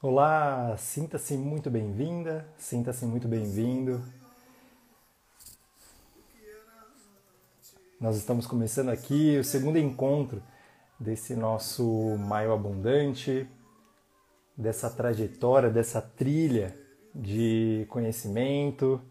Olá, 0.00 0.76
sinta-se 0.76 1.36
muito 1.36 1.68
bem-vinda, 1.68 2.46
sinta-se 2.56 3.04
muito 3.04 3.26
bem-vindo. 3.26 4.00
Nós 8.00 8.16
estamos 8.16 8.46
começando 8.46 8.90
aqui 8.90 9.36
o 9.40 9.42
segundo 9.42 9.76
encontro 9.76 10.40
desse 11.00 11.34
nosso 11.34 12.16
Maio 12.16 12.52
Abundante, 12.52 13.44
dessa 14.56 14.88
trajetória, 14.88 15.68
dessa 15.68 16.00
trilha 16.00 16.78
de 17.12 17.84
conhecimento. 17.88 19.02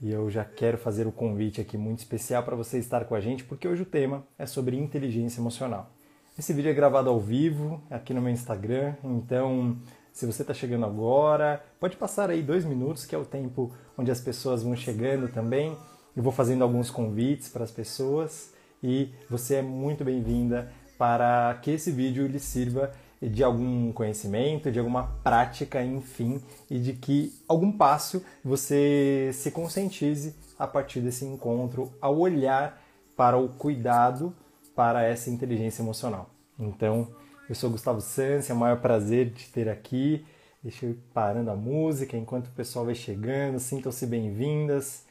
E 0.00 0.10
eu 0.10 0.30
já 0.30 0.42
quero 0.42 0.78
fazer 0.78 1.06
o 1.06 1.12
convite 1.12 1.60
aqui 1.60 1.76
muito 1.76 1.98
especial 1.98 2.42
para 2.42 2.56
você 2.56 2.78
estar 2.78 3.04
com 3.04 3.14
a 3.14 3.20
gente, 3.20 3.44
porque 3.44 3.68
hoje 3.68 3.82
o 3.82 3.86
tema 3.86 4.26
é 4.38 4.46
sobre 4.46 4.74
inteligência 4.74 5.38
emocional. 5.38 5.95
Esse 6.38 6.52
vídeo 6.52 6.70
é 6.70 6.74
gravado 6.74 7.08
ao 7.08 7.18
vivo 7.18 7.80
aqui 7.90 8.12
no 8.12 8.20
meu 8.20 8.30
Instagram, 8.30 8.94
então 9.02 9.78
se 10.12 10.26
você 10.26 10.42
está 10.42 10.52
chegando 10.52 10.84
agora, 10.84 11.64
pode 11.80 11.96
passar 11.96 12.28
aí 12.28 12.42
dois 12.42 12.62
minutos, 12.62 13.06
que 13.06 13.14
é 13.14 13.18
o 13.18 13.24
tempo 13.24 13.72
onde 13.96 14.10
as 14.10 14.20
pessoas 14.20 14.62
vão 14.62 14.76
chegando 14.76 15.28
também. 15.28 15.74
Eu 16.14 16.22
vou 16.22 16.30
fazendo 16.30 16.62
alguns 16.62 16.90
convites 16.90 17.48
para 17.48 17.64
as 17.64 17.70
pessoas 17.70 18.52
e 18.82 19.14
você 19.30 19.54
é 19.56 19.62
muito 19.62 20.04
bem-vinda 20.04 20.70
para 20.98 21.58
que 21.62 21.70
esse 21.70 21.90
vídeo 21.90 22.26
lhe 22.26 22.38
sirva 22.38 22.92
de 23.18 23.42
algum 23.42 23.90
conhecimento, 23.90 24.70
de 24.70 24.78
alguma 24.78 25.04
prática, 25.24 25.82
enfim, 25.82 26.42
e 26.68 26.78
de 26.78 26.92
que 26.92 27.32
algum 27.48 27.72
passo 27.72 28.22
você 28.44 29.30
se 29.32 29.50
conscientize 29.50 30.34
a 30.58 30.66
partir 30.66 31.00
desse 31.00 31.24
encontro 31.24 31.90
ao 31.98 32.18
olhar 32.18 32.78
para 33.16 33.38
o 33.38 33.48
cuidado 33.48 34.36
para 34.76 35.02
essa 35.02 35.30
inteligência 35.30 35.82
emocional. 35.82 36.28
Então, 36.58 37.08
eu 37.48 37.54
sou 37.54 37.70
Gustavo 37.70 38.00
Sanz, 38.00 38.50
é 38.50 38.52
o 38.52 38.56
maior 38.56 38.80
prazer 38.80 39.30
de 39.30 39.46
ter 39.46 39.70
aqui. 39.70 40.24
Deixa 40.62 40.84
eu 40.84 40.90
ir 40.90 40.98
parando 41.14 41.50
a 41.50 41.56
música 41.56 42.16
enquanto 42.16 42.48
o 42.48 42.50
pessoal 42.50 42.84
vai 42.84 42.94
chegando. 42.94 43.58
Sintam-se 43.58 44.06
bem-vindas, 44.06 45.06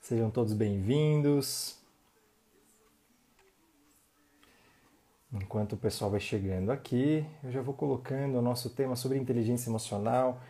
sejam 0.00 0.30
todos 0.30 0.52
bem-vindos. 0.52 1.78
Enquanto 5.32 5.72
o 5.72 5.76
pessoal 5.76 6.10
vai 6.10 6.20
chegando 6.20 6.70
aqui, 6.70 7.24
eu 7.42 7.50
já 7.50 7.62
vou 7.62 7.74
colocando 7.74 8.38
o 8.38 8.42
nosso 8.42 8.70
tema 8.70 8.94
sobre 8.96 9.18
inteligência 9.18 9.70
emocional, 9.70 10.40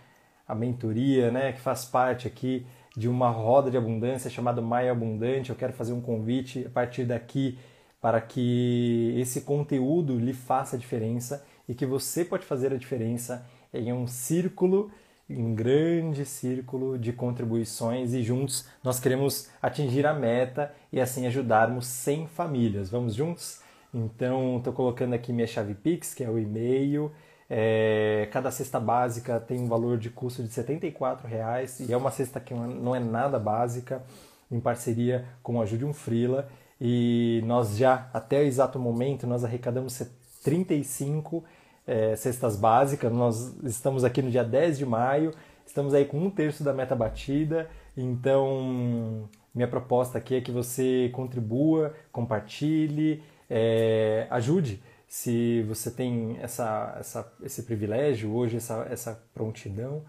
a 0.47 0.55
mentoria, 0.55 1.31
né, 1.31 1.53
que 1.53 1.61
faz 1.61 1.85
parte 1.85 2.27
aqui 2.27 2.67
de 2.97 3.09
uma 3.09 3.29
roda 3.29 3.71
de 3.71 3.77
abundância 3.77 4.31
chamada 4.31 4.61
Maia 4.61 4.91
Abundante. 4.91 5.51
Eu 5.51 5.57
quero 5.57 5.73
fazer 5.73 5.93
um 5.93 6.01
convite 6.01 6.65
a 6.67 6.71
partir 6.71 7.05
daqui 7.05 7.59
para 8.01 8.21
que 8.21 9.15
esse 9.17 9.41
conteúdo 9.43 10.19
lhe 10.19 10.33
faça 10.33 10.79
diferença 10.79 11.45
e 11.69 11.75
que 11.75 11.85
você 11.85 12.25
pode 12.25 12.47
fazer 12.47 12.73
a 12.73 12.77
diferença 12.77 13.45
em 13.73 13.93
um 13.93 14.07
círculo, 14.07 14.91
um 15.29 15.55
grande 15.55 16.25
círculo 16.25 16.99
de 16.99 17.13
contribuições 17.13 18.15
e 18.15 18.23
juntos 18.23 18.67
nós 18.83 18.99
queremos 18.99 19.51
atingir 19.61 20.07
a 20.07 20.15
meta 20.15 20.73
e 20.93 21.01
assim 21.01 21.27
ajudarmos 21.27 21.87
100 21.87 22.29
famílias. 22.29 22.89
Vamos 22.89 23.15
juntos? 23.15 23.61
Então, 23.93 24.59
estou 24.59 24.73
colocando 24.73 25.15
aqui 25.15 25.33
minha 25.33 25.47
chave 25.47 25.75
Pix, 25.75 26.15
que 26.15 26.23
é 26.23 26.31
o 26.31 26.39
e-mail. 26.39 27.11
É, 27.51 28.29
cada 28.31 28.51
cesta 28.51 28.79
básica 28.79 29.41
tem 29.41 29.59
um 29.59 29.67
valor 29.67 29.97
de 29.99 30.11
custo 30.11 30.43
de 30.43 30.61
R$ 30.61 30.81
reais 31.25 31.81
e 31.81 31.93
é 31.93 31.97
uma 31.97 32.11
cesta 32.11 32.39
que 32.39 32.53
não 32.53 32.95
é 32.95 33.01
nada 33.01 33.39
básica, 33.39 34.03
em 34.51 34.61
parceria 34.61 35.27
com 35.43 35.59
a 35.59 35.65
Ajude 35.65 35.85
um 35.85 35.93
Frila 35.93 36.49
e 36.81 37.43
nós 37.45 37.77
já, 37.77 38.09
até 38.13 38.41
o 38.41 38.43
exato 38.43 38.79
momento, 38.79 39.27
nós 39.27 39.45
arrecadamos 39.45 40.01
35 40.43 41.45
é, 41.87 42.15
cestas 42.17 42.57
básicas, 42.57 43.13
nós 43.13 43.57
estamos 43.65 44.05
aqui 44.05 44.23
no 44.23 44.31
dia 44.31 44.45
10 44.45 44.79
de 44.79 44.87
maio, 44.87 45.33
estamos 45.67 45.95
aí 45.95 46.05
com 46.05 46.19
um 46.19 46.31
terço 46.31 46.63
da 46.63 46.73
meta 46.73 46.95
batida, 46.95 47.69
então 47.97 49.29
minha 49.55 49.67
proposta 49.67 50.19
aqui 50.19 50.37
é 50.37 50.41
que 50.41 50.53
você 50.53 51.11
contribua, 51.13 51.95
compartilhe, 52.13 53.23
é, 53.51 54.27
ajude. 54.31 54.83
Se 55.09 55.63
você 55.63 55.91
tem 55.91 56.37
essa, 56.41 56.97
essa, 57.01 57.33
esse 57.43 57.63
privilégio 57.63 58.31
hoje, 58.31 58.59
essa, 58.59 58.87
essa 58.91 59.21
prontidão, 59.33 60.05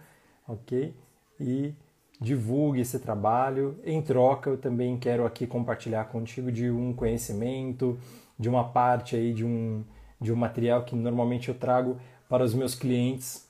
ok? 0.47 0.93
E 1.39 1.73
divulgue 2.19 2.81
esse 2.81 2.99
trabalho. 2.99 3.79
Em 3.83 4.01
troca, 4.01 4.49
eu 4.49 4.57
também 4.57 4.97
quero 4.97 5.25
aqui 5.25 5.47
compartilhar 5.47 6.05
contigo 6.05 6.51
de 6.51 6.69
um 6.69 6.93
conhecimento, 6.93 7.97
de 8.37 8.49
uma 8.49 8.69
parte 8.69 9.15
aí 9.15 9.33
de 9.33 9.45
um, 9.45 9.83
de 10.19 10.31
um 10.33 10.35
material 10.35 10.83
que 10.83 10.95
normalmente 10.95 11.49
eu 11.49 11.55
trago 11.55 11.97
para 12.27 12.43
os 12.43 12.53
meus 12.53 12.75
clientes 12.75 13.47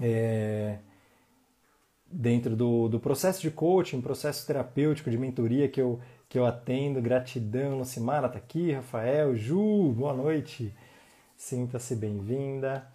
é, 0.00 0.78
dentro 2.10 2.54
do, 2.54 2.88
do 2.88 3.00
processo 3.00 3.42
de 3.42 3.50
coaching, 3.50 4.00
processo 4.00 4.46
terapêutico, 4.46 5.10
de 5.10 5.18
mentoria 5.18 5.68
que 5.68 5.80
eu, 5.80 6.00
que 6.28 6.38
eu 6.38 6.46
atendo. 6.46 7.02
Gratidão, 7.02 7.78
Lucimara 7.78 8.26
está 8.26 8.38
aqui, 8.38 8.72
Rafael, 8.72 9.36
Ju, 9.36 9.92
boa 9.92 10.14
noite. 10.14 10.72
Sinta-se 11.36 11.96
bem-vinda. 11.96 12.86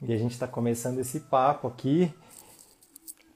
E 0.00 0.14
a 0.14 0.16
gente 0.16 0.32
está 0.32 0.48
começando 0.48 0.98
esse 0.98 1.20
papo 1.20 1.68
aqui 1.68 2.10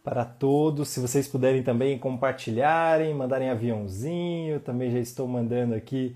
para 0.04 0.25
todos. 0.25 0.91
Se 0.91 1.00
vocês 1.00 1.26
puderem 1.26 1.62
também 1.62 1.98
compartilharem, 1.98 3.15
mandarem 3.15 3.48
aviãozinho, 3.48 4.60
também 4.60 4.91
já 4.92 4.98
estou 4.98 5.26
mandando 5.26 5.75
aqui 5.75 6.15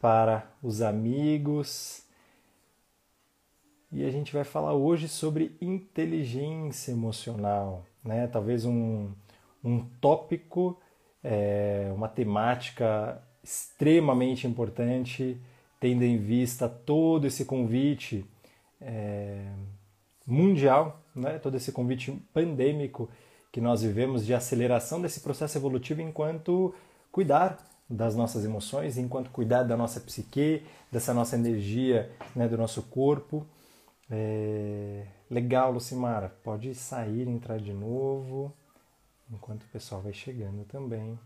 para 0.00 0.44
os 0.60 0.82
amigos. 0.82 2.04
E 3.92 4.04
a 4.04 4.10
gente 4.10 4.32
vai 4.32 4.42
falar 4.42 4.74
hoje 4.74 5.06
sobre 5.06 5.56
inteligência 5.60 6.90
emocional, 6.90 7.84
né? 8.04 8.26
Talvez 8.26 8.64
um, 8.64 9.12
um 9.62 9.84
tópico, 10.00 10.80
é, 11.22 11.92
uma 11.94 12.08
temática 12.08 13.22
extremamente 13.44 14.46
importante, 14.46 15.40
tendo 15.78 16.02
em 16.02 16.16
vista 16.16 16.68
todo 16.68 17.26
esse 17.26 17.44
convite 17.44 18.24
é, 18.80 19.46
mundial 20.26 21.01
né, 21.14 21.38
todo 21.38 21.56
esse 21.56 21.72
convite 21.72 22.12
pandêmico 22.32 23.08
que 23.50 23.60
nós 23.60 23.82
vivemos 23.82 24.24
de 24.24 24.34
aceleração 24.34 25.00
desse 25.00 25.20
processo 25.20 25.58
evolutivo 25.58 26.00
enquanto 26.00 26.74
cuidar 27.10 27.58
das 27.88 28.16
nossas 28.16 28.44
emoções, 28.44 28.96
enquanto 28.96 29.30
cuidar 29.30 29.62
da 29.64 29.76
nossa 29.76 30.00
psique, 30.00 30.64
dessa 30.90 31.12
nossa 31.12 31.36
energia, 31.36 32.10
né, 32.34 32.48
do 32.48 32.56
nosso 32.56 32.82
corpo. 32.84 33.46
É... 34.10 35.06
Legal, 35.30 35.72
Lucimara. 35.72 36.28
Pode 36.42 36.74
sair, 36.74 37.28
entrar 37.28 37.58
de 37.58 37.72
novo, 37.72 38.52
enquanto 39.30 39.64
o 39.64 39.68
pessoal 39.68 40.00
vai 40.00 40.12
chegando 40.12 40.64
também. 40.64 41.18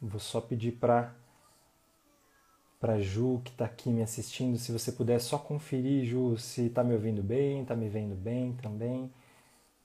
Vou 0.00 0.20
só 0.20 0.40
pedir 0.40 0.72
para 0.72 1.14
para 2.80 3.00
Ju 3.00 3.40
que 3.44 3.50
está 3.50 3.64
aqui 3.64 3.90
me 3.90 4.02
assistindo, 4.02 4.58
se 4.58 4.70
você 4.72 4.92
puder 4.92 5.20
só 5.20 5.38
conferir, 5.38 6.04
Ju, 6.04 6.36
se 6.38 6.66
está 6.66 6.84
me 6.84 6.94
ouvindo 6.94 7.22
bem, 7.22 7.62
está 7.62 7.74
me 7.74 7.88
vendo 7.88 8.14
bem 8.14 8.52
também, 8.54 9.12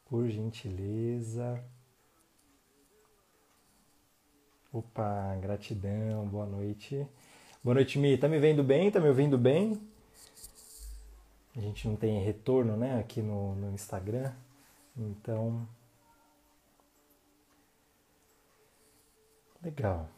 por 0.05 0.27
gentileza. 0.29 1.63
Opa, 4.71 5.35
gratidão, 5.41 6.27
boa 6.27 6.45
noite. 6.45 7.07
Boa 7.63 7.75
noite, 7.75 7.97
Mi. 7.99 8.17
Tá 8.17 8.27
me 8.27 8.39
vendo 8.39 8.63
bem? 8.63 8.91
Tá 8.91 8.99
me 8.99 9.07
ouvindo 9.07 9.37
bem? 9.37 9.79
A 11.55 11.59
gente 11.61 11.87
não 11.87 11.95
tem 11.95 12.23
retorno, 12.23 12.75
né, 12.75 12.99
aqui 12.99 13.21
no, 13.21 13.55
no 13.55 13.71
Instagram. 13.71 14.33
Então. 14.97 15.67
Legal. 19.63 20.09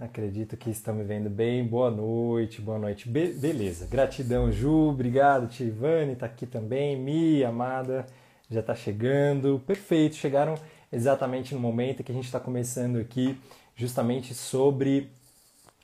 Acredito 0.00 0.56
que 0.56 0.70
estão 0.70 0.94
me 0.94 1.02
vendo 1.02 1.28
bem. 1.28 1.66
Boa 1.66 1.90
noite, 1.90 2.60
boa 2.60 2.78
noite. 2.78 3.08
Be 3.08 3.32
beleza. 3.32 3.88
Gratidão, 3.90 4.52
Ju. 4.52 4.90
Obrigado, 4.90 5.48
Tivane. 5.48 6.12
Está 6.12 6.26
aqui 6.26 6.46
também. 6.46 6.96
Mi, 6.96 7.42
amada, 7.42 8.06
já 8.48 8.60
está 8.60 8.76
chegando. 8.76 9.60
Perfeito. 9.66 10.14
Chegaram 10.14 10.54
exatamente 10.92 11.52
no 11.52 11.60
momento 11.60 12.04
que 12.04 12.12
a 12.12 12.14
gente 12.14 12.26
está 12.26 12.38
começando 12.38 12.98
aqui, 12.98 13.36
justamente 13.74 14.34
sobre 14.34 15.10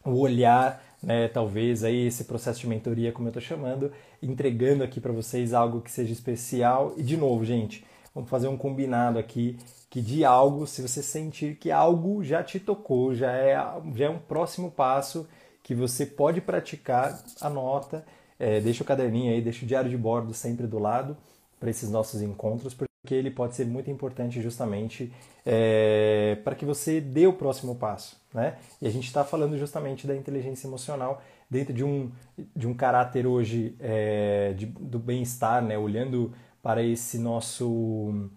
o 0.04 0.20
olhar, 0.20 0.80
né, 1.02 1.26
talvez 1.26 1.82
aí 1.82 2.06
esse 2.06 2.22
processo 2.22 2.60
de 2.60 2.68
mentoria, 2.68 3.10
como 3.10 3.26
eu 3.26 3.30
estou 3.30 3.42
chamando, 3.42 3.90
entregando 4.22 4.84
aqui 4.84 5.00
para 5.00 5.12
vocês 5.12 5.52
algo 5.52 5.80
que 5.80 5.90
seja 5.90 6.12
especial. 6.12 6.94
E 6.96 7.02
de 7.02 7.16
novo, 7.16 7.44
gente, 7.44 7.84
vamos 8.14 8.30
fazer 8.30 8.48
um 8.48 8.56
combinado 8.56 9.18
aqui 9.18 9.58
que 9.90 10.00
de 10.00 10.24
algo, 10.24 10.66
se 10.66 10.82
você 10.82 11.02
sentir 11.02 11.56
que 11.56 11.70
algo 11.70 12.22
já 12.22 12.42
te 12.42 12.58
tocou, 12.58 13.14
já 13.14 13.32
é, 13.32 13.54
já 13.94 14.06
é 14.06 14.10
um 14.10 14.18
próximo 14.18 14.70
passo 14.70 15.28
que 15.62 15.74
você 15.74 16.04
pode 16.04 16.40
praticar, 16.40 17.22
anota, 17.40 18.04
é, 18.38 18.60
deixa 18.60 18.82
o 18.82 18.86
caderninho 18.86 19.32
aí, 19.32 19.40
deixa 19.40 19.64
o 19.64 19.68
diário 19.68 19.88
de 19.88 19.96
bordo 19.96 20.34
sempre 20.34 20.66
do 20.66 20.78
lado 20.78 21.16
para 21.58 21.70
esses 21.70 21.88
nossos 21.90 22.20
encontros, 22.20 22.74
porque 22.74 23.14
ele 23.14 23.30
pode 23.30 23.54
ser 23.54 23.64
muito 23.66 23.90
importante 23.90 24.42
justamente 24.42 25.12
é, 25.46 26.38
para 26.44 26.54
que 26.54 26.64
você 26.64 27.00
dê 27.00 27.26
o 27.26 27.32
próximo 27.32 27.74
passo. 27.74 28.16
Né? 28.32 28.56
E 28.82 28.86
a 28.86 28.90
gente 28.90 29.06
está 29.06 29.24
falando 29.24 29.56
justamente 29.56 30.06
da 30.06 30.16
inteligência 30.16 30.66
emocional 30.66 31.22
dentro 31.48 31.72
de 31.72 31.84
um, 31.84 32.10
de 32.54 32.66
um 32.66 32.74
caráter 32.74 33.26
hoje 33.26 33.76
é, 33.78 34.52
de, 34.54 34.66
do 34.66 34.98
bem-estar, 34.98 35.62
né? 35.62 35.78
olhando 35.78 36.32
para 36.64 36.82
esse 36.82 37.18
nosso 37.18 38.30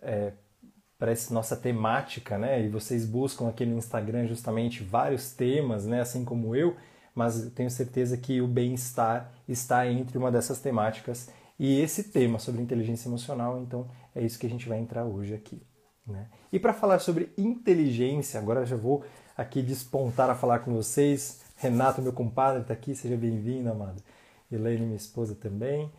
é, 0.00 0.32
para 0.98 1.12
essa 1.12 1.34
nossa 1.34 1.54
temática, 1.54 2.38
né? 2.38 2.64
E 2.64 2.70
vocês 2.70 3.04
buscam 3.04 3.50
aqui 3.50 3.66
no 3.66 3.76
Instagram 3.76 4.26
justamente 4.26 4.82
vários 4.82 5.32
temas, 5.32 5.84
né? 5.84 6.00
Assim 6.00 6.24
como 6.24 6.56
eu, 6.56 6.74
mas 7.14 7.50
tenho 7.54 7.68
certeza 7.70 8.16
que 8.16 8.40
o 8.40 8.48
bem-estar 8.48 9.30
está 9.46 9.86
entre 9.86 10.16
uma 10.16 10.32
dessas 10.32 10.58
temáticas 10.58 11.28
e 11.58 11.78
esse 11.78 12.04
tema 12.04 12.38
sobre 12.38 12.62
inteligência 12.62 13.10
emocional, 13.10 13.60
então 13.60 13.86
é 14.14 14.24
isso 14.24 14.38
que 14.38 14.46
a 14.46 14.50
gente 14.50 14.66
vai 14.66 14.78
entrar 14.78 15.04
hoje 15.04 15.34
aqui. 15.34 15.62
Né? 16.06 16.28
E 16.50 16.58
para 16.58 16.72
falar 16.72 16.98
sobre 16.98 17.30
inteligência, 17.36 18.40
agora 18.40 18.64
já 18.64 18.76
vou 18.76 19.04
aqui 19.36 19.60
despontar 19.60 20.30
a 20.30 20.34
falar 20.34 20.60
com 20.60 20.72
vocês. 20.72 21.44
Renato, 21.56 22.00
meu 22.00 22.12
compadre, 22.12 22.62
está 22.62 22.72
aqui, 22.72 22.94
seja 22.94 23.18
bem-vindo, 23.18 23.70
amado. 23.70 24.02
Elaine, 24.50 24.86
minha 24.86 24.96
esposa 24.96 25.34
também. 25.34 25.92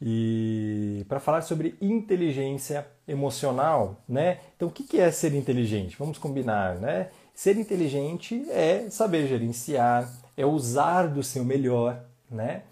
E 0.00 1.04
para 1.08 1.18
falar 1.18 1.42
sobre 1.42 1.76
inteligência 1.80 2.86
emocional, 3.06 4.02
né? 4.08 4.38
Então, 4.56 4.68
o 4.68 4.70
que 4.70 5.00
é 5.00 5.10
ser 5.10 5.34
inteligente? 5.34 5.96
Vamos 5.98 6.18
combinar, 6.18 6.76
né? 6.76 7.10
Ser 7.34 7.56
inteligente 7.56 8.48
é 8.50 8.88
saber 8.90 9.26
gerenciar, 9.26 10.12
é 10.36 10.46
usar 10.46 11.08
do 11.08 11.22
seu 11.22 11.44
melhor, 11.44 12.04
né? 12.30 12.62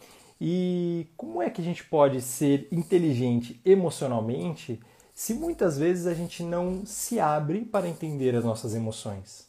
E 0.40 1.08
como 1.16 1.42
é 1.42 1.50
que 1.50 1.60
a 1.60 1.64
gente 1.64 1.84
pode 1.84 2.20
ser 2.20 2.68
inteligente 2.70 3.60
emocionalmente 3.64 4.80
se 5.14 5.32
muitas 5.34 5.78
vezes 5.78 6.06
a 6.06 6.14
gente 6.14 6.42
não 6.42 6.84
se 6.84 7.18
abre 7.18 7.64
para 7.64 7.88
entender 7.88 8.36
as 8.36 8.44
nossas 8.44 8.74
emoções? 8.74 9.46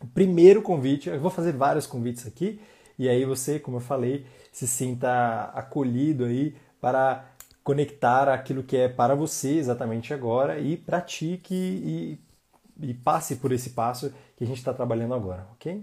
O 0.00 0.06
primeiro 0.06 0.60
convite, 0.60 1.08
eu 1.08 1.20
vou 1.20 1.30
fazer 1.30 1.52
vários 1.52 1.86
convites 1.86 2.26
aqui, 2.26 2.60
e 2.98 3.08
aí 3.08 3.24
você, 3.24 3.58
como 3.58 3.78
eu 3.78 3.80
falei, 3.80 4.26
se 4.52 4.66
sinta 4.66 5.50
acolhido 5.54 6.24
aí 6.24 6.54
para 6.80 7.24
conectar 7.62 8.28
aquilo 8.28 8.62
que 8.62 8.76
é 8.76 8.88
para 8.88 9.14
você 9.14 9.56
exatamente 9.56 10.12
agora 10.12 10.58
e 10.58 10.76
pratique 10.76 11.54
e, 11.54 12.18
e 12.80 12.94
passe 12.94 13.36
por 13.36 13.52
esse 13.52 13.70
passo 13.70 14.12
que 14.36 14.44
a 14.44 14.46
gente 14.46 14.58
está 14.58 14.72
trabalhando 14.72 15.14
agora, 15.14 15.46
ok? 15.52 15.82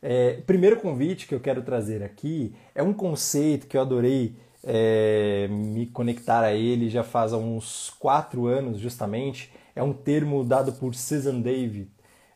É, 0.00 0.34
primeiro 0.46 0.80
convite 0.80 1.26
que 1.26 1.34
eu 1.34 1.40
quero 1.40 1.60
trazer 1.62 2.04
aqui 2.04 2.54
é 2.72 2.82
um 2.82 2.92
conceito 2.92 3.66
que 3.66 3.76
eu 3.76 3.80
adorei 3.80 4.36
é, 4.62 5.48
me 5.48 5.86
conectar 5.86 6.42
a 6.42 6.52
ele 6.52 6.88
já 6.88 7.02
faz 7.02 7.32
uns 7.32 7.90
quatro 7.98 8.46
anos, 8.46 8.78
justamente. 8.78 9.52
É 9.74 9.82
um 9.82 9.92
termo 9.92 10.44
dado 10.44 10.72
por 10.72 10.94
Susan 10.94 11.40
David, 11.40 11.88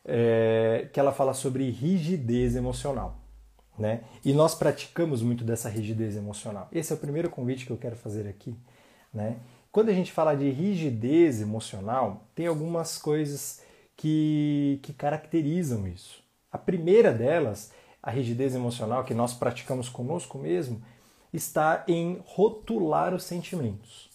é, 0.05 0.87
que 0.91 0.99
ela 0.99 1.11
fala 1.11 1.33
sobre 1.33 1.69
rigidez 1.69 2.55
emocional. 2.55 3.22
Né? 3.77 4.03
E 4.23 4.33
nós 4.33 4.53
praticamos 4.53 5.21
muito 5.21 5.43
dessa 5.43 5.67
rigidez 5.67 6.15
emocional. 6.15 6.67
Esse 6.71 6.91
é 6.91 6.95
o 6.95 6.99
primeiro 6.99 7.29
convite 7.29 7.65
que 7.65 7.71
eu 7.71 7.77
quero 7.77 7.95
fazer 7.95 8.27
aqui. 8.27 8.55
Né? 9.13 9.37
Quando 9.71 9.89
a 9.89 9.93
gente 9.93 10.11
fala 10.11 10.35
de 10.35 10.49
rigidez 10.49 11.41
emocional, 11.41 12.27
tem 12.35 12.45
algumas 12.45 12.97
coisas 12.97 13.61
que, 13.97 14.79
que 14.83 14.93
caracterizam 14.93 15.87
isso. 15.87 16.23
A 16.51 16.57
primeira 16.57 17.11
delas, 17.11 17.71
a 18.01 18.11
rigidez 18.11 18.53
emocional 18.53 19.03
que 19.03 19.13
nós 19.13 19.33
praticamos 19.33 19.89
conosco 19.89 20.37
mesmo, 20.37 20.81
está 21.33 21.83
em 21.87 22.21
rotular 22.25 23.13
os 23.13 23.23
sentimentos. 23.23 24.11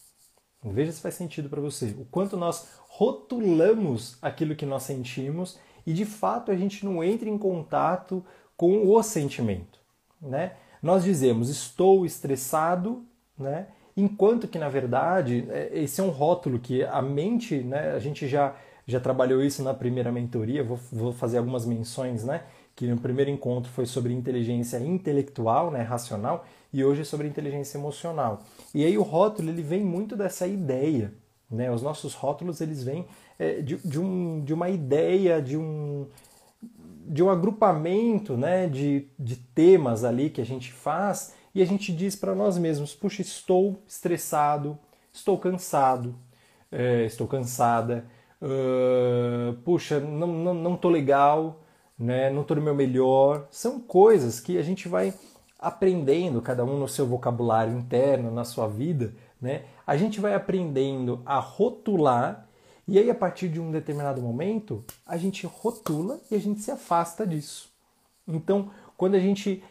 Veja 0.62 0.92
se 0.92 1.00
faz 1.00 1.14
sentido 1.14 1.48
para 1.48 1.60
você. 1.60 1.94
O 1.98 2.04
quanto 2.04 2.36
nós 2.36 2.68
rotulamos 2.88 4.18
aquilo 4.22 4.56
que 4.56 4.66
nós 4.66 4.84
sentimos 4.84 5.58
e 5.86 5.92
de 5.92 6.04
fato 6.04 6.50
a 6.50 6.56
gente 6.56 6.84
não 6.84 7.02
entra 7.02 7.28
em 7.28 7.38
contato 7.38 8.24
com 8.58 8.86
o 8.86 9.02
sentimento. 9.02 9.78
Né? 10.20 10.52
Nós 10.82 11.04
dizemos 11.04 11.48
estou 11.48 12.04
estressado, 12.04 13.02
né? 13.38 13.68
enquanto 13.96 14.46
que 14.46 14.58
na 14.58 14.68
verdade 14.68 15.46
é, 15.48 15.70
esse 15.72 16.00
é 16.02 16.04
um 16.04 16.10
rótulo 16.10 16.58
que 16.58 16.84
a 16.84 17.00
mente, 17.00 17.58
né? 17.60 17.92
a 17.92 17.98
gente 17.98 18.28
já 18.28 18.54
já 18.88 18.98
trabalhou 18.98 19.44
isso 19.44 19.62
na 19.62 19.74
primeira 19.74 20.10
mentoria, 20.10 20.64
vou, 20.64 20.80
vou 20.90 21.12
fazer 21.12 21.36
algumas 21.36 21.66
menções, 21.66 22.24
né? 22.24 22.44
Que 22.74 22.86
no 22.86 22.96
primeiro 22.96 23.30
encontro 23.30 23.70
foi 23.70 23.84
sobre 23.84 24.14
inteligência 24.14 24.78
intelectual, 24.78 25.70
né, 25.70 25.82
racional, 25.82 26.46
e 26.72 26.82
hoje 26.82 27.02
é 27.02 27.04
sobre 27.04 27.28
inteligência 27.28 27.76
emocional. 27.76 28.40
E 28.74 28.86
aí 28.86 28.96
o 28.96 29.02
rótulo 29.02 29.50
ele 29.50 29.60
vem 29.60 29.84
muito 29.84 30.16
dessa 30.16 30.46
ideia, 30.46 31.12
né? 31.50 31.70
Os 31.70 31.82
nossos 31.82 32.14
rótulos 32.14 32.62
eles 32.62 32.82
vêm 32.82 33.04
é, 33.38 33.60
de, 33.60 33.76
de, 33.76 34.00
um, 34.00 34.42
de 34.42 34.54
uma 34.54 34.70
ideia, 34.70 35.42
de 35.42 35.58
um 35.58 36.06
de 37.08 37.22
um 37.22 37.30
agrupamento, 37.30 38.36
né, 38.36 38.66
de, 38.68 39.08
de 39.18 39.36
temas 39.36 40.04
ali 40.04 40.30
que 40.30 40.40
a 40.40 40.46
gente 40.46 40.72
faz 40.72 41.34
e 41.54 41.62
a 41.62 41.66
gente 41.66 41.92
diz 41.92 42.14
para 42.14 42.34
nós 42.34 42.58
mesmos: 42.58 42.94
puxa, 42.94 43.22
estou 43.22 43.82
estressado, 43.86 44.78
estou 45.12 45.38
cansado, 45.38 46.14
é, 46.70 47.04
estou 47.04 47.26
cansada 47.26 48.04
uh, 48.42 49.54
puxa, 49.64 50.00
não, 50.00 50.54
não, 50.54 50.78
legal, 50.90 51.60
né? 51.98 52.30
não 52.30 52.44
tô 52.44 52.54
no 52.54 52.62
meu 52.62 52.74
melhor. 52.74 53.46
São 53.50 53.80
coisas 53.80 54.40
que 54.40 54.58
a 54.58 54.62
gente 54.62 54.88
vai 54.88 55.12
aprendendo, 55.58 56.40
cada 56.40 56.64
um 56.64 56.78
no 56.78 56.88
seu 56.88 57.06
vocabulário 57.06 57.76
interno, 57.76 58.30
na 58.30 58.44
sua 58.44 58.68
vida, 58.68 59.12
né? 59.40 59.64
A 59.86 59.96
gente 59.96 60.20
vai 60.20 60.34
aprendendo 60.34 61.20
a 61.26 61.38
rotular 61.38 62.47
e 62.88 62.98
aí 62.98 63.10
a 63.10 63.14
partir 63.14 63.48
de 63.48 63.60
um 63.60 63.70
determinado 63.70 64.20
momento 64.20 64.84
a 65.06 65.16
gente 65.16 65.46
rotula 65.46 66.18
e 66.30 66.34
a 66.34 66.40
gente 66.40 66.60
se 66.60 66.70
afasta 66.70 67.26
disso. 67.26 67.68
Então, 68.26 68.70
quando 68.96 69.14
a 69.14 69.20
gente 69.20 69.62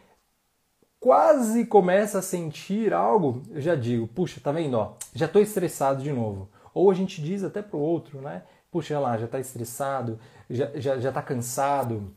quase 0.99 1.65
começa 1.65 2.19
a 2.19 2.21
sentir 2.21 2.93
algo, 2.93 3.41
eu 3.49 3.59
já 3.59 3.75
digo, 3.75 4.07
puxa, 4.07 4.39
tá 4.41 4.51
vendo, 4.51 4.75
ó, 4.77 4.93
já 5.13 5.25
estou 5.25 5.41
estressado 5.41 6.01
de 6.01 6.11
novo. 6.11 6.49
Ou 6.73 6.89
a 6.89 6.93
gente 6.93 7.21
diz 7.21 7.43
até 7.43 7.61
pro 7.61 7.79
outro, 7.79 8.21
né? 8.21 8.43
puxa 8.71 8.99
lá, 8.99 9.17
já 9.17 9.25
está 9.25 9.39
estressado, 9.39 10.19
já, 10.49 10.71
já, 10.79 10.99
já 10.99 11.11
tá 11.11 11.21
cansado, 11.21 12.13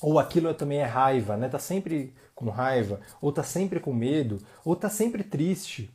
ou 0.00 0.18
aquilo 0.18 0.52
também 0.54 0.78
é 0.78 0.84
raiva, 0.84 1.36
né? 1.36 1.48
Tá 1.48 1.58
sempre 1.58 2.14
com 2.34 2.50
raiva, 2.50 3.00
ou 3.20 3.32
tá 3.32 3.42
sempre 3.42 3.78
com 3.78 3.92
medo, 3.92 4.38
ou 4.64 4.74
tá 4.74 4.88
sempre 4.88 5.22
triste, 5.22 5.90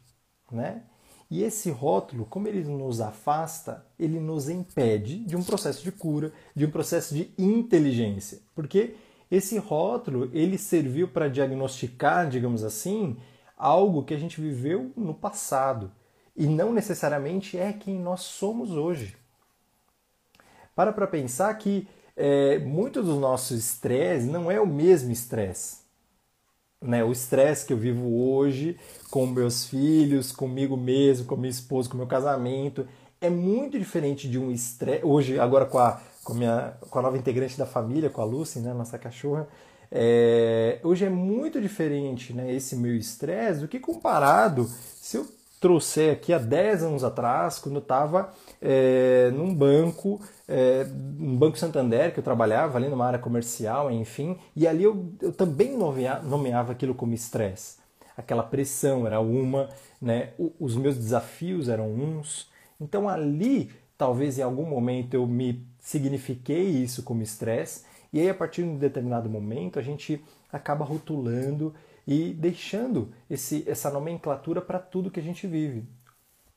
né? 0.52 0.84
E 1.30 1.44
esse 1.44 1.70
rótulo, 1.70 2.26
como 2.26 2.48
ele 2.48 2.64
nos 2.64 3.02
afasta, 3.02 3.86
ele 4.00 4.20
nos 4.20 4.48
impede 4.48 5.20
de 5.20 5.36
um 5.36 5.44
processo 5.44 5.84
de 5.84 5.92
cura, 5.92 6.32
de 6.56 6.66
um 6.66 6.72
processo 6.72 7.14
de 7.14 7.32
inteligência. 7.38 8.40
Porque 8.56 8.96
esse 9.30 9.58
rótulo, 9.58 10.30
ele 10.34 10.58
serviu 10.58 11.10
para 11.10 11.28
diagnosticar, 11.28 12.30
digamos 12.30 12.64
assim, 12.64 13.18
algo 13.58 14.04
que 14.04 14.14
a 14.14 14.18
gente 14.18 14.40
viveu 14.40 14.92
no 14.96 15.14
passado 15.14 15.92
e 16.38 16.46
não 16.46 16.72
necessariamente 16.72 17.58
é 17.58 17.74
quem 17.74 18.00
nós 18.00 18.22
somos 18.22 18.72
hoje. 18.72 19.18
Para 20.76 20.94
para 20.94 21.08
pensar 21.08 21.52
que 21.56 21.88
é, 22.16 22.60
muito 22.60 23.02
do 23.02 23.20
nosso 23.20 23.56
estresse 23.56 24.28
não 24.28 24.52
é 24.52 24.62
o 24.62 24.68
mesmo 24.68 25.12
estresse. 25.12 25.87
Né? 26.82 27.04
O 27.04 27.12
estresse 27.12 27.66
que 27.66 27.74
eu 27.74 27.78
vivo 27.78 28.08
hoje 28.22 28.78
com 29.10 29.26
meus 29.26 29.66
filhos, 29.66 30.32
comigo 30.32 30.78
mesmo, 30.78 31.26
com 31.26 31.36
minha 31.36 31.50
esposa, 31.50 31.90
com 31.90 31.98
meu 31.98 32.08
casamento, 32.08 32.88
é 33.20 33.30
muito 33.30 33.80
diferente 33.80 34.30
de 34.30 34.38
um 34.38 34.52
estresse. 34.52 35.04
Hoje, 35.04 35.40
agora 35.40 35.66
com 35.66 35.80
a, 35.80 36.00
com, 36.24 36.34
minha, 36.34 36.78
com 36.90 37.00
a 37.00 37.02
nova 37.02 37.18
integrante 37.18 37.58
da 37.58 37.66
família, 37.66 38.10
com 38.10 38.22
a 38.22 38.26
Lucy, 38.26 38.60
né, 38.60 38.74
nossa 38.74 38.98
cachorra, 38.98 39.48
é, 39.92 40.80
hoje 40.84 41.06
é 41.06 41.10
muito 41.10 41.62
diferente 41.62 42.34
né, 42.34 42.54
esse 42.54 42.76
meu 42.76 42.96
estresse 42.96 43.62
do 43.62 43.68
que 43.68 43.80
comparado 43.80 44.70
se 45.02 45.18
eu 45.18 45.37
trouxer 45.60 46.14
aqui 46.14 46.34
há 46.34 46.38
10 46.38 46.84
anos 46.84 47.04
atrás, 47.04 47.60
quando 47.60 47.76
eu 47.76 47.82
estava 47.82 48.32
é, 48.62 49.32
num 49.34 49.54
banco, 49.54 50.22
é, 50.48 50.84
no 50.84 51.36
Banco 51.38 51.58
Santander, 51.58 52.14
que 52.14 52.20
eu 52.20 52.24
trabalhava 52.24 52.78
ali 52.78 52.88
numa 52.90 53.06
área 53.06 53.20
comercial, 53.20 53.90
enfim, 53.92 54.38
e 54.56 54.68
ali 54.68 54.84
eu, 54.84 55.12
eu 55.22 55.32
também 55.32 55.76
nomeava, 55.76 56.24
nomeava 56.24 56.72
aquilo 56.72 56.94
como 56.94 57.14
estresse. 57.14 57.78
Aquela 58.16 58.44
pressão 58.44 59.06
era 59.06 59.20
uma, 59.20 59.70
né? 60.02 60.34
O, 60.38 60.52
os 60.60 60.76
meus 60.76 60.98
desafios 60.98 61.70
eram 61.70 61.92
uns. 61.92 62.50
Então 62.80 63.08
ali, 63.10 63.72
talvez 63.98 64.38
em 64.38 64.44
algum 64.44 64.66
momento 64.66 65.14
eu 65.14 65.26
me 65.26 65.66
signifiquei 65.80 66.64
isso 66.64 67.04
como 67.04 67.22
estresse, 67.22 67.84
e 68.14 68.20
aí 68.20 68.30
a 68.30 68.34
partir 68.34 68.64
de 68.64 68.70
um 68.70 68.78
determinado 68.78 69.30
momento 69.30 69.80
a 69.80 69.82
gente 69.82 70.24
acaba 70.52 70.86
rotulando 70.86 71.74
e 72.08 72.34
deixando 72.34 73.14
esse, 73.30 73.70
essa 73.70 73.92
nomenclatura 73.92 74.62
para 74.62 74.80
tudo 74.80 75.12
que 75.12 75.20
a 75.20 75.24
gente 75.24 75.46
vive. 75.46 75.86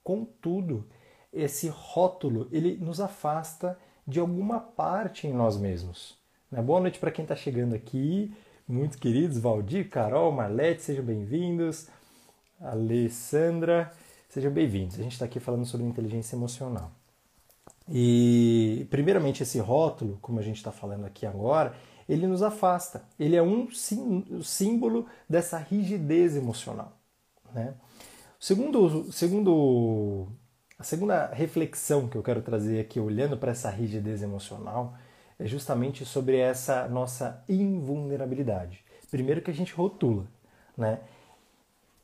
Contudo, 0.02 0.88
esse 1.32 1.68
rótulo 1.68 2.48
ele 2.52 2.76
nos 2.76 3.00
afasta 3.00 3.76
de 4.06 4.20
alguma 4.20 4.60
parte 4.60 5.26
em 5.26 5.32
nós 5.32 5.56
mesmos. 5.56 6.16
Né? 6.50 6.62
Boa 6.62 6.80
noite 6.80 7.00
para 7.00 7.10
quem 7.10 7.24
está 7.24 7.34
chegando 7.34 7.74
aqui, 7.74 8.32
muito 8.66 8.96
queridos, 8.96 9.38
Valdir, 9.38 9.90
Carol, 9.90 10.30
Marlete, 10.30 10.82
sejam 10.82 11.04
bem-vindos. 11.04 11.88
Alessandra, 12.60 13.92
sejam 14.28 14.52
bem-vindos. 14.52 15.00
A 15.00 15.02
gente 15.02 15.12
está 15.12 15.24
aqui 15.24 15.40
falando 15.40 15.64
sobre 15.64 15.86
inteligência 15.86 16.36
emocional. 16.36 16.92
E, 17.88 18.86
primeiramente, 18.90 19.42
esse 19.42 19.58
rótulo, 19.58 20.18
como 20.20 20.38
a 20.38 20.42
gente 20.42 20.58
está 20.58 20.70
falando 20.70 21.04
aqui 21.06 21.26
agora, 21.26 21.74
ele 22.10 22.26
nos 22.26 22.42
afasta. 22.42 23.04
Ele 23.18 23.36
é 23.36 23.42
um 23.42 23.68
símbolo 24.42 25.06
dessa 25.28 25.58
rigidez 25.58 26.36
emocional. 26.36 26.98
Né? 27.54 27.74
Segundo, 28.38 29.12
segundo, 29.12 30.28
a 30.78 30.82
segunda 30.82 31.26
reflexão 31.26 32.08
que 32.08 32.16
eu 32.16 32.22
quero 32.22 32.42
trazer 32.42 32.80
aqui, 32.80 32.98
olhando 32.98 33.36
para 33.36 33.52
essa 33.52 33.70
rigidez 33.70 34.22
emocional, 34.22 34.94
é 35.38 35.46
justamente 35.46 36.04
sobre 36.04 36.36
essa 36.36 36.88
nossa 36.88 37.44
invulnerabilidade. 37.48 38.84
Primeiro 39.10 39.40
que 39.40 39.50
a 39.50 39.54
gente 39.54 39.72
rotula, 39.72 40.26
né? 40.76 41.00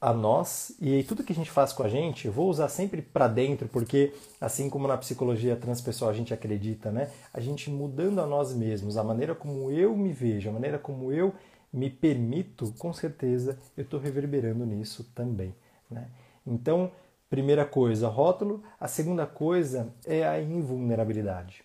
A 0.01 0.13
nós 0.13 0.77
e 0.81 1.03
tudo 1.05 1.25
que 1.25 1.33
a 1.33 1.37
gente 1.37 1.51
faz 1.51 1.73
com 1.73 1.83
a 1.83 1.89
gente, 1.89 2.27
eu 2.27 2.33
vou 2.33 2.49
usar 2.49 2.69
sempre 2.69 3.01
para 3.01 3.27
dentro, 3.29 3.67
porque 3.69 4.13
assim 4.41 4.69
como 4.69 4.87
na 4.87 4.97
psicologia 4.97 5.57
transpessoal 5.57 6.11
a 6.11 6.15
gente 6.15 6.35
acredita, 6.35 6.91
né? 6.91 7.11
A 7.33 7.41
gente 7.41 7.71
mudando 7.71 8.21
a 8.21 8.27
nós 8.27 8.55
mesmos, 8.55 8.97
a 8.97 9.05
maneira 9.05 9.35
como 9.35 9.71
eu 9.71 9.97
me 9.97 10.13
vejo, 10.13 10.49
a 10.49 10.53
maneira 10.53 10.79
como 10.79 11.13
eu 11.13 11.35
me 11.73 11.91
permito, 11.91 12.73
com 12.79 12.93
certeza 12.93 13.59
eu 13.77 13.85
estou 13.85 13.99
reverberando 13.99 14.65
nisso 14.67 15.11
também, 15.15 15.55
né? 15.91 16.09
Então, 16.47 16.93
primeira 17.29 17.65
coisa, 17.65 18.09
rótulo. 18.09 18.63
A 18.79 18.87
segunda 18.87 19.27
coisa 19.27 19.93
é 20.07 20.27
a 20.27 20.41
invulnerabilidade. 20.41 21.65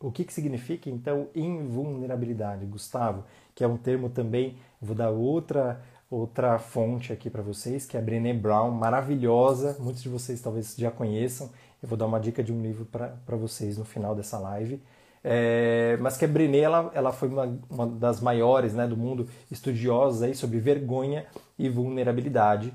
O 0.00 0.12
que, 0.12 0.24
que 0.24 0.34
significa 0.34 0.90
então 0.90 1.28
invulnerabilidade, 1.34 2.66
Gustavo? 2.66 3.24
Que 3.54 3.64
é 3.64 3.66
um 3.68 3.78
termo 3.78 4.10
também, 4.10 4.58
vou 4.80 4.94
dar 4.94 5.10
outra 5.10 5.82
outra 6.10 6.58
fonte 6.58 7.12
aqui 7.12 7.28
para 7.28 7.42
vocês, 7.42 7.86
que 7.86 7.96
é 7.96 8.00
a 8.00 8.02
Brené 8.02 8.32
Brown, 8.32 8.70
maravilhosa, 8.70 9.76
muitos 9.80 10.02
de 10.02 10.08
vocês 10.08 10.40
talvez 10.40 10.74
já 10.76 10.90
conheçam. 10.90 11.50
Eu 11.82 11.88
vou 11.88 11.98
dar 11.98 12.06
uma 12.06 12.20
dica 12.20 12.42
de 12.42 12.52
um 12.52 12.62
livro 12.62 12.84
para 12.84 13.36
vocês 13.36 13.76
no 13.76 13.84
final 13.84 14.14
dessa 14.14 14.38
live. 14.38 14.82
É, 15.26 15.96
mas 16.00 16.18
que 16.18 16.24
a 16.24 16.28
Brené 16.28 16.58
ela, 16.58 16.90
ela 16.94 17.10
foi 17.10 17.28
uma, 17.28 17.58
uma 17.70 17.86
das 17.86 18.20
maiores 18.20 18.74
né, 18.74 18.86
do 18.86 18.96
mundo 18.96 19.26
estudiosas 19.50 20.22
aí 20.22 20.34
sobre 20.34 20.58
vergonha 20.60 21.26
e 21.58 21.68
vulnerabilidade. 21.68 22.74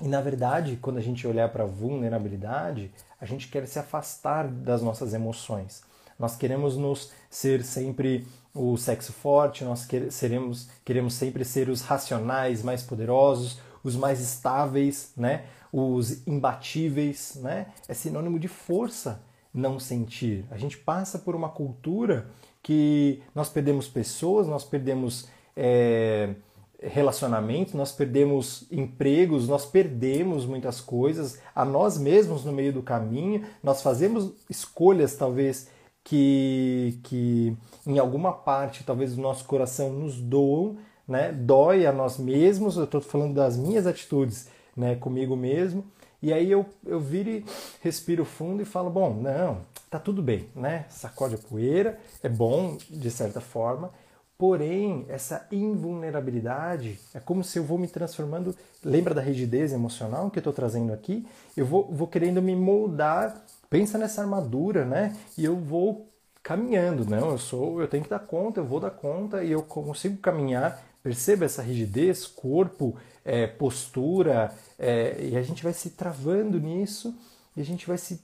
E 0.00 0.06
na 0.06 0.20
verdade, 0.20 0.78
quando 0.80 0.98
a 0.98 1.00
gente 1.00 1.26
olhar 1.26 1.48
para 1.48 1.64
vulnerabilidade, 1.64 2.92
a 3.20 3.26
gente 3.26 3.48
quer 3.48 3.66
se 3.66 3.78
afastar 3.78 4.46
das 4.48 4.82
nossas 4.82 5.12
emoções. 5.12 5.82
Nós 6.18 6.36
queremos 6.36 6.76
nos 6.76 7.12
ser 7.28 7.62
sempre 7.64 8.26
o 8.54 8.76
sexo 8.76 9.12
forte, 9.12 9.64
nós 9.64 9.88
seremos, 10.10 10.68
queremos 10.84 11.14
sempre 11.14 11.44
ser 11.44 11.68
os 11.68 11.80
racionais 11.80 12.62
mais 12.62 12.82
poderosos, 12.82 13.58
os 13.82 13.96
mais 13.96 14.20
estáveis, 14.20 15.12
né? 15.16 15.44
os 15.72 16.26
imbatíveis. 16.26 17.36
Né? 17.42 17.66
É 17.88 17.94
sinônimo 17.94 18.38
de 18.38 18.48
força 18.48 19.20
não 19.52 19.78
sentir. 19.78 20.44
A 20.50 20.56
gente 20.56 20.78
passa 20.78 21.18
por 21.18 21.34
uma 21.34 21.48
cultura 21.48 22.30
que 22.62 23.22
nós 23.34 23.48
perdemos 23.48 23.88
pessoas, 23.88 24.46
nós 24.46 24.64
perdemos 24.64 25.28
é, 25.56 26.34
relacionamentos, 26.80 27.74
nós 27.74 27.92
perdemos 27.92 28.66
empregos, 28.70 29.48
nós 29.48 29.66
perdemos 29.66 30.46
muitas 30.46 30.80
coisas 30.80 31.38
a 31.54 31.64
nós 31.64 31.98
mesmos 31.98 32.44
no 32.44 32.52
meio 32.52 32.72
do 32.72 32.82
caminho, 32.82 33.44
nós 33.62 33.82
fazemos 33.82 34.32
escolhas 34.48 35.14
talvez 35.14 35.68
que, 36.04 37.00
que 37.02 37.56
em 37.86 37.98
alguma 37.98 38.32
parte, 38.32 38.84
talvez 38.84 39.16
o 39.16 39.20
nosso 39.20 39.46
coração 39.46 39.90
nos 39.90 40.20
doam, 40.20 40.76
né? 41.08 41.32
dói 41.32 41.86
a 41.86 41.92
nós 41.92 42.18
mesmos, 42.18 42.76
eu 42.76 42.84
estou 42.84 43.00
falando 43.00 43.34
das 43.34 43.56
minhas 43.56 43.86
atitudes 43.86 44.48
né? 44.76 44.94
comigo 44.94 45.34
mesmo, 45.34 45.84
e 46.22 46.32
aí 46.32 46.50
eu, 46.50 46.64
eu 46.86 47.00
viro 47.00 47.30
e 47.30 47.44
respiro 47.82 48.24
fundo 48.24 48.62
e 48.62 48.64
falo, 48.64 48.90
bom, 48.90 49.14
não, 49.14 49.60
tá 49.90 49.98
tudo 49.98 50.22
bem, 50.22 50.48
né? 50.54 50.86
Sacode 50.88 51.34
a 51.34 51.38
poeira, 51.38 51.98
é 52.22 52.30
bom 52.30 52.78
de 52.88 53.10
certa 53.10 53.42
forma, 53.42 53.90
porém 54.38 55.04
essa 55.08 55.46
invulnerabilidade 55.52 56.98
é 57.12 57.20
como 57.20 57.44
se 57.44 57.58
eu 57.58 57.64
vou 57.64 57.76
me 57.76 57.86
transformando, 57.88 58.56
lembra 58.82 59.12
da 59.12 59.20
rigidez 59.20 59.72
emocional 59.74 60.30
que 60.30 60.38
eu 60.38 60.40
estou 60.40 60.52
trazendo 60.52 60.94
aqui? 60.94 61.26
Eu 61.54 61.66
vou, 61.66 61.92
vou 61.92 62.08
querendo 62.08 62.40
me 62.40 62.56
moldar 62.56 63.44
pensa 63.70 63.98
nessa 63.98 64.22
armadura, 64.22 64.84
né? 64.84 65.16
E 65.36 65.44
eu 65.44 65.56
vou 65.56 66.08
caminhando, 66.42 67.06
não, 67.06 67.30
eu 67.30 67.38
sou, 67.38 67.80
eu 67.80 67.88
tenho 67.88 68.04
que 68.04 68.10
dar 68.10 68.18
conta, 68.18 68.60
eu 68.60 68.64
vou 68.64 68.78
dar 68.78 68.90
conta 68.90 69.42
e 69.42 69.50
eu 69.50 69.62
consigo 69.62 70.18
caminhar. 70.18 70.82
Perceba 71.02 71.44
essa 71.44 71.62
rigidez, 71.62 72.26
corpo, 72.26 72.96
é, 73.24 73.46
postura, 73.46 74.54
é, 74.78 75.16
e 75.20 75.36
a 75.36 75.42
gente 75.42 75.62
vai 75.62 75.72
se 75.72 75.90
travando 75.90 76.58
nisso 76.58 77.14
e 77.56 77.60
a 77.60 77.64
gente 77.64 77.86
vai 77.86 77.98
se 77.98 78.20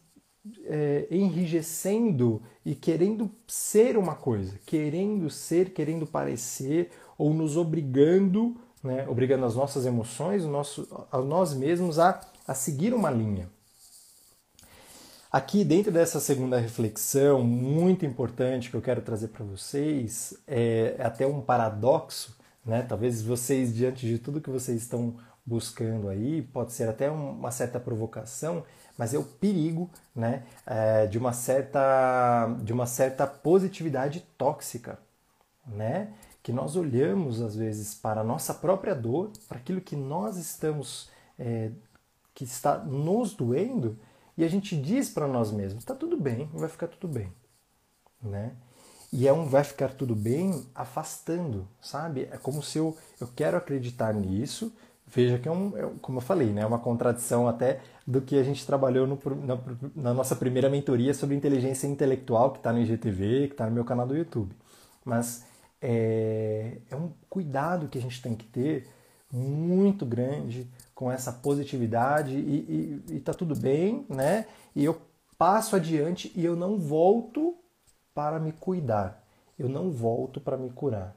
é, 0.65 1.07
enrijecendo 1.11 2.43
e 2.65 2.75
querendo 2.75 3.31
ser 3.47 3.97
uma 3.97 4.15
coisa, 4.15 4.59
querendo 4.67 5.29
ser, 5.31 5.71
querendo 5.73 6.07
parecer, 6.07 6.91
ou 7.19 7.33
nos 7.35 7.57
obrigando, 7.57 8.57
né, 8.83 9.07
obrigando 9.09 9.45
as 9.45 9.55
nossas 9.55 9.85
emoções, 9.85 10.45
o 10.45 10.49
nosso, 10.49 10.89
a 11.11 11.19
nós 11.19 11.55
mesmos 11.55 11.99
a, 11.99 12.21
a 12.47 12.55
seguir 12.55 12.95
uma 12.95 13.11
linha. 13.11 13.49
Aqui, 15.33 15.65
dentro 15.65 15.93
dessa 15.93 16.19
segunda 16.19 16.59
reflexão, 16.59 17.45
muito 17.45 18.05
importante 18.05 18.69
que 18.69 18.75
eu 18.75 18.83
quero 18.83 19.01
trazer 19.01 19.29
para 19.29 19.45
vocês, 19.45 20.35
é, 20.45 20.97
até 20.99 21.25
um 21.25 21.41
paradoxo, 21.41 22.37
né? 22.67 22.83
Talvez 22.83 23.23
vocês, 23.23 23.73
diante 23.73 24.05
de 24.05 24.19
tudo 24.19 24.41
que 24.41 24.51
vocês 24.51 24.83
estão 24.83 25.15
buscando 25.47 26.09
aí, 26.09 26.43
pode 26.43 26.73
ser 26.73 26.89
até 26.89 27.09
uma 27.09 27.53
certa 27.53 27.79
provocação, 27.79 28.65
mas 28.99 29.15
é 29.15 29.19
o 29.19 29.23
perigo, 29.23 29.89
né? 30.13 30.43
É, 30.67 31.07
de 31.07 31.17
uma 31.17 31.33
certa, 31.33 32.49
de 32.65 32.73
uma 32.73 32.87
certa 32.87 33.25
positividade 33.25 34.27
tóxica, 34.37 34.99
né? 35.65 36.13
Que 36.43 36.53
nós 36.53 36.75
olhamos 36.75 37.41
às 37.41 37.55
vezes 37.55 37.95
para 37.95 38.23
a 38.23 38.25
nossa 38.25 38.53
própria 38.53 38.97
dor, 38.97 39.31
para 39.49 39.59
aquilo 39.59 39.81
que 39.81 39.95
nós 39.95 40.37
estamos, 40.37 41.09
é, 41.39 41.71
que 42.35 42.43
está 42.43 42.79
nos 42.79 43.33
doendo 43.33 43.97
e 44.41 44.45
a 44.45 44.49
gente 44.49 44.75
diz 44.75 45.11
para 45.11 45.29
nós 45.29 45.53
mesmos: 45.53 45.83
está 45.83 45.95
tudo 45.95 46.17
bem, 46.17 46.49
vai 46.55 46.71
ficar 46.71 46.89
tudo 46.89 47.13
bem, 47.13 47.31
né? 48.23 48.53
E 49.13 49.29
é 49.29 49.33
um 49.33 49.45
vai 49.45 49.63
ficar 49.63 49.91
tudo 49.91 50.17
bem 50.17 50.67
afastando, 50.75 51.69
sabe? 51.79 52.27
É 52.33 52.39
como 52.39 52.63
se 52.63 52.79
eu, 52.79 52.97
eu 53.21 53.29
quero 53.37 53.59
acreditar 53.59 54.15
nisso. 54.15 54.73
Veja 55.07 55.39
que 55.39 55.47
é 55.47 55.53
um, 55.53 55.77
é, 55.77 55.91
como 56.01 56.19
eu 56.19 56.23
falei, 56.23 56.53
né? 56.53 56.63
é 56.63 56.67
uma 56.67 56.79
contradição 56.79 57.49
até 57.49 57.81
do 58.07 58.23
que 58.23 58.39
a 58.39 58.43
gente 58.43 58.65
trabalhou 58.65 59.07
no, 59.07 59.19
na, 59.45 59.59
na 59.95 60.15
nossa 60.15 60.37
primeira 60.37 60.71
mentoria 60.71 61.13
sobre 61.13 61.35
inteligência 61.35 61.87
intelectual, 61.89 62.53
que 62.53 62.59
está 62.59 62.73
no 62.73 62.81
IGTV, 62.81 63.49
que 63.49 63.55
está 63.55 63.67
no 63.67 63.73
meu 63.73 63.85
canal 63.85 64.07
do 64.07 64.17
YouTube. 64.17 64.55
Mas 65.05 65.45
é, 65.83 66.79
é 66.89 66.97
um 66.97 67.13
cuidado 67.29 67.89
que 67.89 67.99
a 67.99 68.01
gente 68.01 68.23
tem 68.23 68.35
que 68.35 68.47
ter 68.47 68.89
muito 69.31 70.07
grande 70.07 70.71
com 71.01 71.11
essa 71.11 71.33
positividade 71.33 72.35
e, 72.37 73.01
e, 73.09 73.15
e 73.15 73.21
tá 73.21 73.33
tudo 73.33 73.57
bem, 73.57 74.05
né? 74.07 74.45
E 74.77 74.85
eu 74.85 75.01
passo 75.39 75.75
adiante 75.75 76.31
e 76.37 76.45
eu 76.45 76.55
não 76.55 76.79
volto 76.79 77.57
para 78.15 78.39
me 78.39 78.53
cuidar, 78.53 79.25
eu 79.59 79.67
não 79.67 79.91
volto 79.91 80.39
para 80.43 80.59
me 80.59 80.69
curar, 80.69 81.17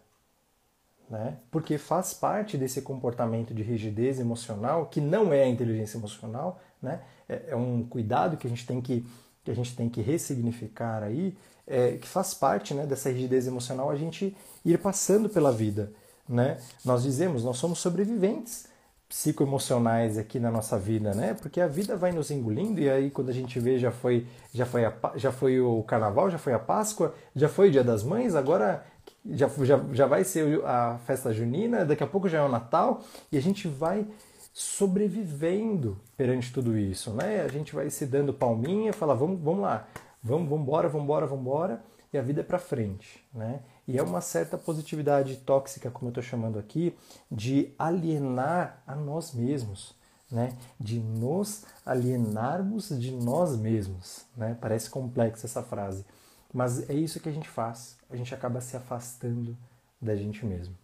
né? 1.10 1.36
Porque 1.52 1.78
faz 1.78 2.14
parte 2.14 2.58
desse 2.58 2.82
comportamento 2.82 3.54
de 3.54 3.62
rigidez 3.62 4.22
emocional 4.22 4.86
que 4.86 5.02
não 5.02 5.34
é 5.34 5.44
a 5.44 5.50
inteligência 5.50 5.98
emocional, 5.98 6.62
né? 6.82 7.02
É, 7.28 7.48
é 7.50 7.56
um 7.58 7.84
cuidado 7.86 8.38
que 8.38 8.48
a 8.48 8.50
gente 8.50 8.66
tem 8.66 8.80
que 8.80 9.06
que 9.44 9.52
a 9.52 9.54
gente 9.54 9.76
tem 9.76 9.90
que 9.90 10.02
ressignificar 10.02 11.04
aí, 11.04 11.38
é, 11.68 11.98
que 11.98 12.08
faz 12.08 12.34
parte 12.34 12.74
né, 12.74 12.86
dessa 12.86 13.10
rigidez 13.10 13.46
emocional 13.48 13.92
a 13.92 13.98
gente 13.98 14.34
ir 14.64 14.78
passando 14.78 15.28
pela 15.28 15.52
vida. 15.52 15.92
Né? 16.30 16.58
Nós 16.86 17.04
dizemos, 17.04 17.44
nós 17.44 17.58
somos 17.58 17.80
sobreviventes 17.80 18.72
psicoemocionais 19.14 20.18
aqui 20.18 20.40
na 20.40 20.50
nossa 20.50 20.76
vida, 20.76 21.14
né? 21.14 21.36
Porque 21.36 21.62
a 21.62 21.68
vida 21.68 21.96
vai 21.96 22.12
nos 22.12 22.32
engolindo 22.32 22.80
e 22.82 22.90
aí 22.90 23.12
quando 23.12 23.30
a 23.30 23.32
gente 23.32 23.60
vê 23.60 23.78
já 23.78 23.92
foi 23.92 24.26
já 24.52 24.66
foi 24.66 24.86
a, 24.86 24.94
já 25.16 25.32
foi 25.32 25.62
o 25.62 25.84
carnaval, 25.84 26.32
já 26.32 26.40
foi 26.40 26.52
a 26.52 26.58
Páscoa, 26.58 27.14
já 27.36 27.48
foi 27.48 27.68
o 27.68 27.72
Dia 27.72 27.84
das 27.84 28.04
Mães, 28.04 28.34
agora 28.34 28.84
já, 29.24 29.48
já, 29.48 29.80
já 29.92 30.08
vai 30.08 30.24
ser 30.24 30.66
a 30.66 30.98
festa 31.06 31.32
junina, 31.32 31.86
daqui 31.86 32.04
a 32.04 32.08
pouco 32.08 32.28
já 32.28 32.40
é 32.40 32.42
o 32.42 32.50
Natal 32.50 33.04
e 33.32 33.38
a 33.38 33.42
gente 33.42 33.68
vai 33.68 34.04
sobrevivendo 34.52 35.96
perante 36.18 36.52
tudo 36.52 36.76
isso, 36.76 37.12
né? 37.12 37.42
A 37.42 37.48
gente 37.50 37.76
vai 37.76 37.92
se 37.92 38.08
dando 38.08 38.34
palminha, 38.34 38.92
fala 38.94 39.14
vamos 39.14 39.40
vamos 39.40 39.62
lá, 39.62 39.88
vamos 40.24 40.50
vamos 40.50 40.64
embora, 40.64 40.90
vamos 40.90 41.04
embora, 41.04 41.28
vamos 41.28 41.46
embora 41.46 41.84
e 42.12 42.18
a 42.18 42.22
vida 42.24 42.42
é 42.42 42.44
para 42.44 42.58
frente, 42.58 43.24
né? 43.32 43.60
E 43.88 43.98
é 43.98 44.04
uma 44.04 44.22
certa 44.22 44.58
positividade 44.58 45.36
tóxica, 45.38 45.92
como 45.92 46.08
eu 46.08 46.12
estou 46.12 46.24
chamando 46.24 46.58
aqui, 46.58 46.96
de 47.30 47.74
alienar 47.78 48.82
a 48.88 48.96
nós 48.96 49.34
mesmos, 49.34 49.94
né? 50.32 50.56
de 50.80 51.00
nos 51.00 51.66
alienarmos 51.86 52.90
de 52.98 53.12
nós 53.12 53.58
mesmos. 53.58 54.26
Né? 54.38 54.58
Parece 54.60 54.90
complexa 54.90 55.46
essa 55.46 55.62
frase, 55.62 56.06
mas 56.54 56.90
é 56.90 56.94
isso 56.94 57.20
que 57.20 57.28
a 57.28 57.32
gente 57.32 57.50
faz. 57.50 57.98
A 58.10 58.16
gente 58.16 58.34
acaba 58.34 58.62
se 58.62 58.78
afastando 58.78 59.58
da 60.02 60.16
gente 60.16 60.46
mesmo. 60.46 60.76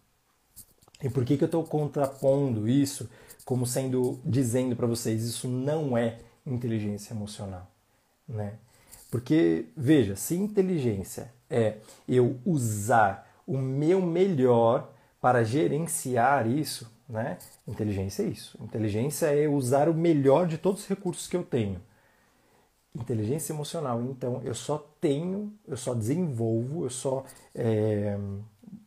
E 1.02 1.08
por 1.08 1.24
que, 1.24 1.38
que 1.38 1.44
eu 1.44 1.46
estou 1.46 1.64
contrapondo 1.64 2.68
isso 2.68 3.08
como 3.44 3.66
sendo 3.66 4.20
dizendo 4.24 4.76
para 4.76 4.86
vocês 4.86 5.24
isso 5.24 5.48
não 5.48 5.96
é 5.96 6.18
inteligência 6.46 7.14
emocional, 7.14 7.70
né? 8.28 8.58
Porque 9.10 9.66
veja, 9.76 10.14
se 10.14 10.36
inteligência 10.36 11.32
é 11.48 11.78
eu 12.08 12.38
usar 12.44 13.28
o 13.46 13.58
meu 13.58 14.00
melhor 14.00 14.92
para 15.20 15.42
gerenciar 15.42 16.46
isso, 16.46 16.90
né? 17.08 17.38
Inteligência 17.66 18.22
é 18.22 18.26
isso. 18.26 18.56
Inteligência 18.62 19.26
é 19.26 19.48
usar 19.48 19.88
o 19.88 19.94
melhor 19.94 20.46
de 20.46 20.56
todos 20.56 20.82
os 20.82 20.86
recursos 20.86 21.26
que 21.26 21.36
eu 21.36 21.42
tenho. 21.42 21.80
Inteligência 22.94 23.52
emocional, 23.52 24.02
então, 24.02 24.40
eu 24.44 24.54
só 24.54 24.78
tenho, 25.00 25.52
eu 25.66 25.76
só 25.76 25.94
desenvolvo, 25.94 26.84
eu 26.84 26.90
só 26.90 27.24
é, 27.54 28.18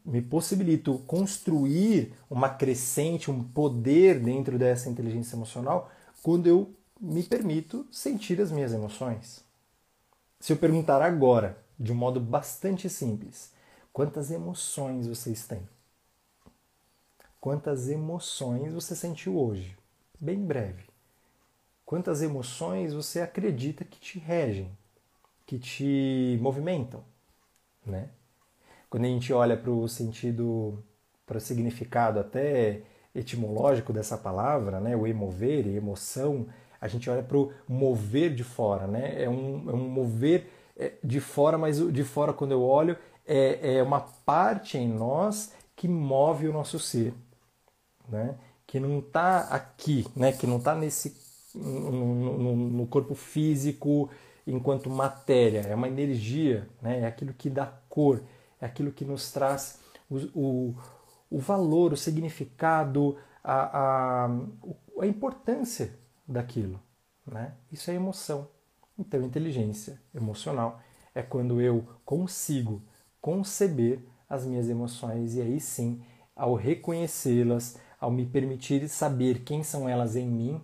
me 0.06 0.22
possibilito 0.22 1.00
construir 1.08 2.14
uma 2.30 2.50
crescente, 2.50 3.32
um 3.32 3.44
poder 3.44 4.20
dentro 4.20 4.58
dessa 4.58 4.90
inteligência 4.90 5.36
emocional 5.36 5.90
quando 6.22 6.48
eu 6.48 6.70
me 7.00 7.24
permito 7.24 7.86
sentir 7.92 8.42
as 8.42 8.52
minhas 8.52 8.74
emoções. 8.74 9.44
Se 10.44 10.52
eu 10.52 10.58
perguntar 10.58 11.02
agora, 11.02 11.58
de 11.80 11.94
um 11.94 11.96
modo 11.96 12.20
bastante 12.20 12.90
simples, 12.90 13.54
quantas 13.94 14.30
emoções 14.30 15.08
vocês 15.08 15.48
têm? 15.48 15.66
Quantas 17.40 17.88
emoções 17.88 18.74
você 18.74 18.94
sentiu 18.94 19.40
hoje? 19.40 19.78
Bem 20.20 20.46
breve. 20.46 20.84
Quantas 21.86 22.22
emoções 22.22 22.92
você 22.94 23.22
acredita 23.22 23.86
que 23.86 23.98
te 23.98 24.20
regem, 24.20 24.70
que 25.46 25.58
te 25.58 26.38
movimentam, 26.42 27.06
né? 27.86 28.10
Quando 28.90 29.06
a 29.06 29.08
gente 29.08 29.32
olha 29.32 29.56
para 29.56 29.72
o 29.72 29.88
sentido, 29.88 30.84
para 31.26 31.38
o 31.38 31.42
significado 31.42 32.20
até 32.20 32.82
etimológico 33.16 33.94
dessa 33.94 34.18
palavra, 34.18 34.82
né, 34.82 34.94
o 34.94 35.08
emover, 35.08 35.66
emoção, 35.68 36.48
a 36.84 36.88
gente 36.88 37.10
olha 37.10 37.24
para 37.24 37.38
o 37.38 37.52
mover 37.68 38.34
de 38.34 38.44
fora, 38.44 38.88
né? 38.88 39.24
É 39.24 39.30
um, 39.30 39.70
é 39.70 39.74
um 39.74 39.90
mover 39.90 40.48
é, 40.76 40.94
de 41.04 41.20
fora, 41.20 41.58
mas 41.58 41.78
de 41.78 42.04
fora, 42.04 42.34
quando 42.34 42.52
eu 42.52 42.62
olho, 42.62 42.98
é, 43.26 43.78
é 43.78 43.84
uma 43.84 44.02
parte 44.02 44.78
em 44.78 44.88
nós 44.88 45.54
que 45.76 45.88
move 45.88 46.48
o 46.48 46.54
nosso 46.54 46.80
ser 46.80 47.14
né? 48.08 48.36
que 48.66 48.80
não 48.80 49.00
está 49.00 49.40
aqui, 49.50 50.06
né? 50.16 50.32
que 50.32 50.48
não 50.48 50.58
está 50.58 50.76
nesse 50.76 51.16
no, 51.54 51.92
no, 51.92 52.56
no, 52.56 52.88
corpo 52.88 53.14
físico 53.14 54.10
enquanto 54.46 54.90
matéria, 54.90 55.62
é 55.62 55.76
uma 55.76 55.88
energia, 55.88 56.68
né? 56.82 57.02
é 57.02 57.06
aquilo 57.06 57.34
que 57.34 57.50
dá 57.50 57.66
cor, 57.88 58.22
é 58.60 58.66
aquilo 58.66 58.92
que 58.92 59.06
nos 59.06 59.32
traz 59.32 59.80
o, 60.10 60.18
o, 60.34 60.76
o 61.30 61.40
valor, 61.40 61.94
o 61.94 61.98
significado, 61.98 63.18
a, 63.44 64.26
a, 64.26 64.30
a 65.00 65.06
importância 65.06 65.96
daquilo. 66.28 66.80
Né? 67.26 67.54
Isso 67.72 67.90
é 67.92 67.96
emoção. 67.96 68.48
Então, 68.98 69.22
inteligência 69.22 70.00
emocional 70.14 70.80
é 71.16 71.22
quando 71.22 71.62
eu 71.62 71.88
consigo 72.06 72.82
conceber 73.22 74.00
as 74.30 74.46
minhas 74.46 74.68
emoções 74.68 75.36
e 75.36 75.42
aí 75.42 75.60
sim, 75.60 76.02
ao 76.36 76.56
reconhecê-las, 76.56 77.78
ao 78.00 78.12
me 78.12 78.26
permitir 78.26 78.88
saber 78.90 79.44
quem 79.44 79.64
são 79.64 79.88
elas 79.88 80.16
em 80.16 80.28
mim, 80.28 80.62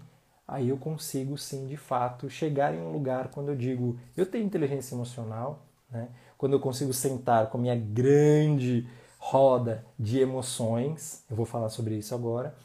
aí 0.47 0.69
eu 0.69 0.77
consigo 0.77 1.37
sim, 1.37 1.67
de 1.67 1.77
fato, 1.77 2.29
chegar 2.29 2.73
em 2.73 2.81
um 2.81 2.91
lugar 2.91 3.29
quando 3.29 3.49
eu 3.49 3.55
digo 3.55 3.97
eu 4.17 4.25
tenho 4.25 4.45
inteligência 4.45 4.95
emocional, 4.95 5.65
né? 5.89 6.09
quando 6.37 6.53
eu 6.53 6.59
consigo 6.59 6.93
sentar 6.93 7.49
com 7.49 7.57
a 7.57 7.61
minha 7.61 7.75
grande 7.75 8.87
roda 9.19 9.85
de 9.97 10.19
emoções, 10.19 11.23
eu 11.29 11.35
vou 11.35 11.45
falar 11.45 11.69
sobre 11.69 11.95
isso 11.95 12.15
agora, 12.15 12.55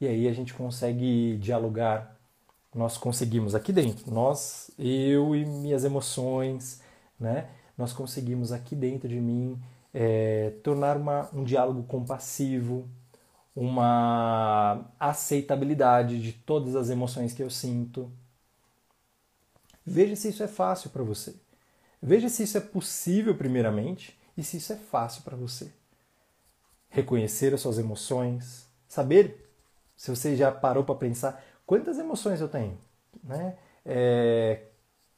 e 0.00 0.06
aí 0.06 0.28
a 0.28 0.32
gente 0.32 0.54
consegue 0.54 1.36
dialogar, 1.38 2.15
nós 2.76 2.98
conseguimos 2.98 3.54
aqui 3.54 3.72
dentro, 3.72 4.12
nós, 4.12 4.70
eu 4.78 5.34
e 5.34 5.46
minhas 5.46 5.82
emoções, 5.82 6.82
né? 7.18 7.48
nós 7.76 7.92
conseguimos 7.92 8.52
aqui 8.52 8.76
dentro 8.76 9.08
de 9.08 9.20
mim 9.20 9.58
é, 9.94 10.50
tornar 10.62 10.96
uma, 10.96 11.28
um 11.32 11.42
diálogo 11.42 11.82
compassivo, 11.84 12.86
uma 13.54 14.84
aceitabilidade 15.00 16.20
de 16.20 16.32
todas 16.32 16.76
as 16.76 16.90
emoções 16.90 17.32
que 17.32 17.42
eu 17.42 17.48
sinto. 17.48 18.12
Veja 19.84 20.14
se 20.14 20.28
isso 20.28 20.42
é 20.42 20.48
fácil 20.48 20.90
para 20.90 21.02
você. 21.02 21.34
Veja 22.02 22.28
se 22.28 22.42
isso 22.42 22.58
é 22.58 22.60
possível, 22.60 23.34
primeiramente, 23.34 24.18
e 24.36 24.42
se 24.42 24.58
isso 24.58 24.72
é 24.74 24.76
fácil 24.76 25.22
para 25.22 25.36
você. 25.36 25.72
Reconhecer 26.90 27.54
as 27.54 27.62
suas 27.62 27.78
emoções, 27.78 28.66
saber 28.86 29.50
se 29.96 30.10
você 30.10 30.36
já 30.36 30.52
parou 30.52 30.84
para 30.84 30.94
pensar 30.94 31.42
quantas 31.66 31.98
emoções 31.98 32.40
eu 32.40 32.48
tenho, 32.48 32.78
né? 33.22 33.58
É, 33.84 34.62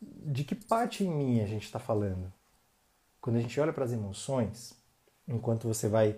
de 0.00 0.44
que 0.44 0.54
parte 0.54 1.04
em 1.04 1.10
mim 1.10 1.40
a 1.40 1.46
gente 1.46 1.64
está 1.64 1.78
falando? 1.78 2.32
Quando 3.20 3.36
a 3.36 3.40
gente 3.40 3.60
olha 3.60 3.72
para 3.72 3.84
as 3.84 3.92
emoções, 3.92 4.74
enquanto 5.26 5.68
você 5.68 5.88
vai 5.88 6.16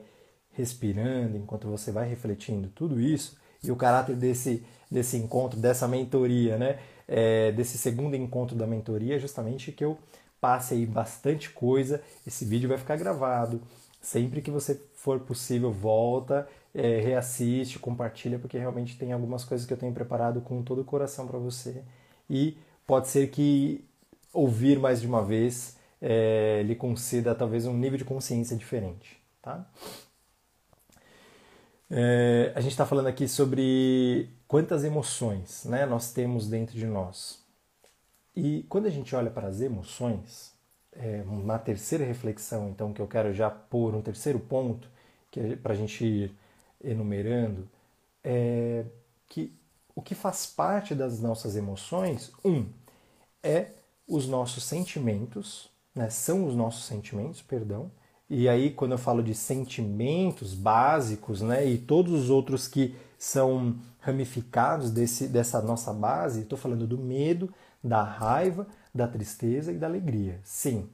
respirando, 0.53 1.37
enquanto 1.37 1.69
você 1.69 1.91
vai 1.91 2.09
refletindo 2.09 2.69
tudo 2.69 3.01
isso, 3.01 3.39
e 3.63 3.71
o 3.71 3.77
caráter 3.77 4.17
desse, 4.17 4.65
desse 4.91 5.17
encontro, 5.17 5.59
dessa 5.59 5.87
mentoria, 5.87 6.57
né? 6.57 6.79
É, 7.07 7.53
desse 7.53 7.77
segundo 7.77 8.15
encontro 8.15 8.57
da 8.57 8.67
mentoria, 8.67 9.17
é 9.17 9.19
justamente 9.19 9.73
que 9.73 9.85
eu 9.85 9.99
passe 10.41 10.75
aí 10.75 10.87
bastante 10.87 11.51
coisa. 11.51 12.03
Esse 12.27 12.45
vídeo 12.45 12.69
vai 12.69 12.79
ficar 12.79 12.97
gravado. 12.97 13.61
Sempre 14.01 14.41
que 14.41 14.51
você 14.51 14.75
for 14.95 15.21
possível, 15.21 15.71
volta, 15.71 16.49
é, 16.75 17.01
reassiste, 17.01 17.79
compartilha, 17.79 18.39
porque 18.39 18.59
realmente 18.59 18.97
tem 18.97 19.13
algumas 19.13 19.45
coisas 19.45 19.67
que 19.67 19.73
eu 19.73 19.79
tenho 19.79 19.93
preparado 19.93 20.41
com 20.41 20.63
todo 20.63 20.83
o 20.83 20.85
coração 20.85 21.27
para 21.27 21.39
você. 21.39 21.83
E 22.29 22.57
pode 22.87 23.09
ser 23.09 23.31
que 23.31 23.85
ouvir 24.33 24.79
mais 24.79 25.01
de 25.01 25.07
uma 25.07 25.25
vez 25.25 25.77
é, 26.01 26.63
lhe 26.65 26.75
conceda 26.75 27.35
talvez 27.35 27.67
um 27.67 27.77
nível 27.77 27.99
de 27.99 28.05
consciência 28.05 28.57
diferente, 28.57 29.21
tá? 29.43 29.69
É, 31.91 32.53
a 32.55 32.61
gente 32.61 32.71
está 32.71 32.87
falando 32.87 33.09
aqui 33.09 33.27
sobre 33.27 34.31
quantas 34.47 34.85
emoções 34.85 35.65
né, 35.65 35.85
nós 35.87 36.13
temos 36.13 36.49
dentro 36.49 36.77
de 36.77 36.87
nós. 36.87 37.45
E 38.35 38.65
quando 38.69 38.87
a 38.87 38.91
gente 38.91 39.15
olha 39.17 39.29
para 39.29 39.49
as 39.49 39.61
emoções, 39.61 40.55
é, 40.93 41.23
na 41.45 41.59
terceira 41.59 42.05
reflexão, 42.05 42.69
então, 42.69 42.93
que 42.93 43.01
eu 43.01 43.09
quero 43.09 43.33
já 43.35 43.51
pôr 43.51 43.95
um 43.95 44.03
terceiro 44.03 44.39
ponto, 44.39 44.89
que 45.31 45.41
é 45.41 45.57
para 45.57 45.73
a 45.73 45.77
gente 45.77 46.33
enumerando, 46.83 47.69
é 48.25 48.85
que 49.29 49.53
o 49.95 50.03
que 50.03 50.15
faz 50.15 50.47
parte 50.47 50.95
das 50.95 51.21
nossas 51.21 51.57
emoções, 51.57 52.33
um, 52.45 52.67
é 53.43 53.73
os 54.07 54.27
nossos 54.27 54.65
sentimentos, 54.65 55.71
né, 55.95 56.11
são 56.11 56.47
os 56.47 56.55
nossos 56.55 56.85
sentimentos, 56.85 57.43
perdão, 57.43 57.91
e 58.33 58.49
aí, 58.49 58.71
quando 58.71 58.93
eu 58.93 58.99
falo 58.99 59.25
de 59.25 59.35
sentimentos 59.35 60.55
básicos, 60.55 61.43
né, 61.43 61.67
e 61.67 61.77
todos 61.77 62.13
os 62.13 62.31
outros 62.31 62.69
que 62.69 62.95
são 63.19 63.77
ramificados 63.99 64.93
desse, 64.93 65.27
dessa 65.27 65.61
nossa 65.61 65.93
base, 65.93 66.43
estou 66.43 66.57
falando 66.57 66.87
do 66.87 66.97
medo, 66.97 67.53
da 67.83 68.05
raiva, 68.05 68.69
da 68.95 69.09
tristeza 69.09 69.73
e 69.73 69.79
da 69.79 69.89
alegria. 69.89 70.41
Sim. 70.45 70.89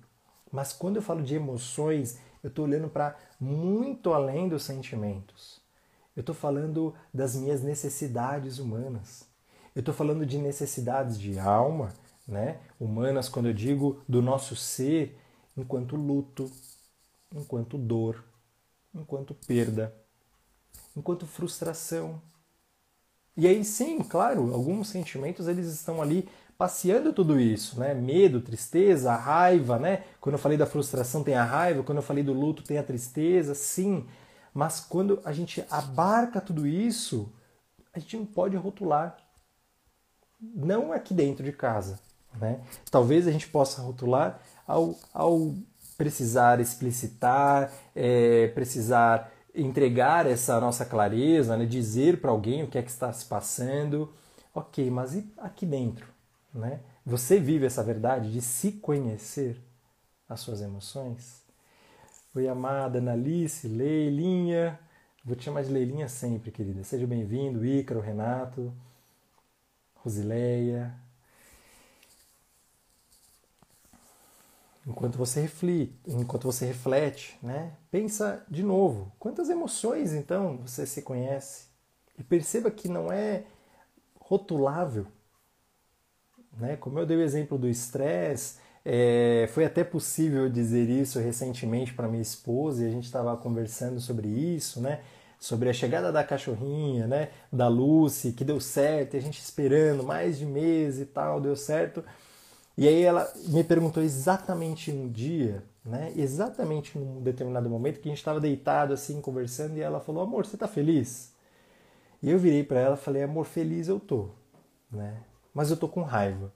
Mas 0.50 0.72
quando 0.72 0.96
eu 0.96 1.02
falo 1.02 1.22
de 1.22 1.34
emoções, 1.34 2.18
eu 2.42 2.48
estou 2.48 2.64
olhando 2.64 2.88
para 2.88 3.14
muito 3.38 4.14
além 4.14 4.48
dos 4.48 4.62
sentimentos. 4.62 5.60
Eu 6.16 6.20
estou 6.20 6.34
falando 6.34 6.94
das 7.12 7.36
minhas 7.36 7.62
necessidades 7.62 8.58
humanas. 8.58 9.26
Eu 9.74 9.80
estou 9.80 9.94
falando 9.94 10.24
de 10.24 10.38
necessidades 10.38 11.20
de 11.20 11.38
alma, 11.38 11.92
né? 12.26 12.58
Humanas, 12.80 13.28
quando 13.28 13.46
eu 13.48 13.52
digo 13.52 14.00
do 14.08 14.22
nosso 14.22 14.56
ser, 14.56 15.18
enquanto 15.54 15.94
luto, 15.94 16.50
enquanto 17.34 17.76
dor, 17.76 18.24
enquanto 18.94 19.34
perda, 19.34 19.94
enquanto 20.96 21.26
frustração. 21.26 22.20
E 23.36 23.46
aí 23.46 23.62
sim, 23.64 23.98
claro, 24.02 24.54
alguns 24.54 24.88
sentimentos 24.88 25.46
eles 25.46 25.66
estão 25.66 26.00
ali 26.00 26.26
passeando 26.56 27.12
tudo 27.12 27.38
isso, 27.38 27.78
né? 27.78 27.92
Medo, 27.92 28.40
tristeza, 28.40 29.14
raiva, 29.14 29.78
né? 29.78 30.04
Quando 30.20 30.36
eu 30.36 30.38
falei 30.38 30.56
da 30.56 30.64
frustração 30.64 31.22
tem 31.22 31.34
a 31.34 31.44
raiva, 31.44 31.82
quando 31.82 31.98
eu 31.98 32.02
falei 32.02 32.24
do 32.24 32.32
luto 32.32 32.62
tem 32.62 32.78
a 32.78 32.82
tristeza, 32.82 33.54
sim. 33.54 34.06
Mas 34.56 34.80
quando 34.80 35.20
a 35.22 35.34
gente 35.34 35.62
abarca 35.70 36.40
tudo 36.40 36.66
isso, 36.66 37.30
a 37.92 37.98
gente 37.98 38.16
não 38.16 38.24
pode 38.24 38.56
rotular. 38.56 39.18
Não 40.40 40.94
aqui 40.94 41.12
dentro 41.12 41.44
de 41.44 41.52
casa, 41.52 42.00
né? 42.40 42.62
Talvez 42.90 43.28
a 43.28 43.30
gente 43.30 43.48
possa 43.48 43.82
rotular 43.82 44.40
ao, 44.66 44.98
ao 45.12 45.54
precisar 45.98 46.58
explicitar, 46.58 47.70
é, 47.94 48.48
precisar 48.48 49.30
entregar 49.54 50.24
essa 50.26 50.58
nossa 50.58 50.86
clareza, 50.86 51.54
né? 51.54 51.66
dizer 51.66 52.22
para 52.22 52.30
alguém 52.30 52.62
o 52.62 52.66
que 52.66 52.78
é 52.78 52.82
que 52.82 52.90
está 52.90 53.12
se 53.12 53.26
passando. 53.26 54.10
Ok, 54.54 54.90
mas 54.90 55.14
e 55.14 55.30
aqui 55.36 55.66
dentro? 55.66 56.08
Né? 56.54 56.80
Você 57.04 57.38
vive 57.38 57.66
essa 57.66 57.82
verdade 57.82 58.32
de 58.32 58.40
se 58.40 58.72
conhecer 58.72 59.62
as 60.26 60.40
suas 60.40 60.62
emoções? 60.62 61.45
Oi, 62.36 62.46
amada 62.48 62.98
Analice, 62.98 63.66
Leilinha. 63.66 64.78
Vou 65.24 65.34
te 65.34 65.44
chamar 65.44 65.64
de 65.64 65.72
Leilinha 65.72 66.06
sempre, 66.06 66.50
querida. 66.50 66.84
Seja 66.84 67.06
bem-vindo, 67.06 67.64
Ícaro, 67.64 67.98
Renato, 67.98 68.74
Rosileia, 69.94 70.94
enquanto 74.86 75.16
você 75.16 75.40
reflete, 75.40 75.98
enquanto 76.06 76.44
você 76.44 76.66
reflete, 76.66 77.38
né? 77.42 77.72
Pensa 77.90 78.44
de 78.50 78.62
novo, 78.62 79.10
quantas 79.18 79.48
emoções 79.48 80.12
então 80.12 80.58
você 80.58 80.86
se 80.86 81.00
conhece? 81.00 81.68
E 82.18 82.22
perceba 82.22 82.70
que 82.70 82.86
não 82.86 83.10
é 83.10 83.46
rotulável, 84.20 85.06
né? 86.52 86.76
Como 86.76 86.98
eu 86.98 87.06
dei 87.06 87.16
o 87.16 87.22
exemplo 87.22 87.56
do 87.56 87.66
estresse, 87.66 88.58
é, 88.88 89.48
foi 89.48 89.64
até 89.64 89.82
possível 89.82 90.48
dizer 90.48 90.88
isso 90.88 91.18
recentemente 91.18 91.92
para 91.92 92.06
minha 92.06 92.22
esposa 92.22 92.84
e 92.84 92.86
a 92.86 92.90
gente 92.90 93.02
estava 93.04 93.36
conversando 93.36 94.00
sobre 94.00 94.28
isso, 94.28 94.80
né? 94.80 95.00
Sobre 95.40 95.68
a 95.68 95.72
chegada 95.72 96.12
da 96.12 96.22
cachorrinha, 96.22 97.04
né? 97.08 97.30
Da 97.52 97.66
Lucy, 97.66 98.30
que 98.32 98.44
deu 98.44 98.60
certo, 98.60 99.14
e 99.14 99.16
a 99.16 99.20
gente 99.20 99.40
esperando 99.40 100.04
mais 100.04 100.38
de 100.38 100.46
mês 100.46 101.00
e 101.00 101.04
tal, 101.04 101.40
deu 101.40 101.56
certo. 101.56 102.04
E 102.78 102.86
aí 102.86 103.02
ela 103.02 103.28
me 103.48 103.64
perguntou 103.64 104.02
exatamente 104.04 104.92
um 104.92 105.08
dia, 105.08 105.64
né? 105.84 106.12
Exatamente 106.16 106.96
num 106.96 107.22
determinado 107.22 107.68
momento 107.68 108.00
que 108.00 108.08
a 108.08 108.12
gente 108.12 108.18
estava 108.18 108.40
deitado 108.40 108.94
assim 108.94 109.20
conversando 109.20 109.76
e 109.76 109.80
ela 109.80 109.98
falou: 110.00 110.22
"Amor, 110.22 110.46
você 110.46 110.56
está 110.56 110.68
feliz?" 110.68 111.34
E 112.22 112.30
eu 112.30 112.38
virei 112.38 112.62
para 112.64 112.80
ela 112.80 112.94
e 112.94 112.98
falei: 112.98 113.22
"Amor, 113.24 113.46
feliz 113.46 113.88
eu 113.88 113.98
tô", 114.00 114.30
né? 114.92 115.22
Mas 115.54 115.70
eu 115.70 115.76
tô 115.76 115.88
com 115.88 116.02
raiva. 116.02 116.52